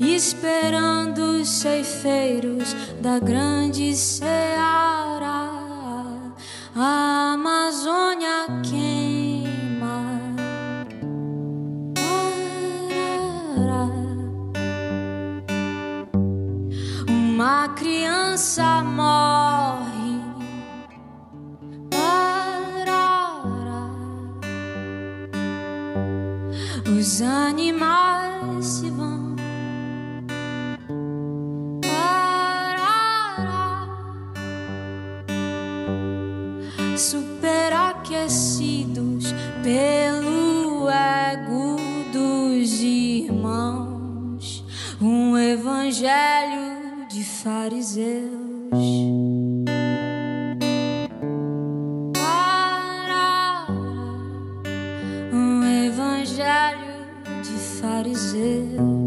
esperando 0.00 1.40
os 1.40 1.48
ceifeiros 1.48 2.74
da 3.00 3.18
grande 3.18 3.94
seara. 3.96 5.50
A 6.76 7.34
Amazônia 7.34 8.46
queima. 8.62 10.20
Uma 17.08 17.68
criança 17.68 18.82
morre. 18.82 19.83
Os 27.04 27.20
animais 27.20 28.64
se 28.64 28.88
vão. 28.88 29.36
superaquecidos 36.96 39.34
pelo 39.62 40.88
ego 40.88 41.76
dos 42.10 42.80
irmãos. 42.80 44.64
Um 44.98 45.36
evangelho 45.36 47.06
de 47.10 47.22
fariseus. 47.22 49.33
fariseu. 57.84 59.03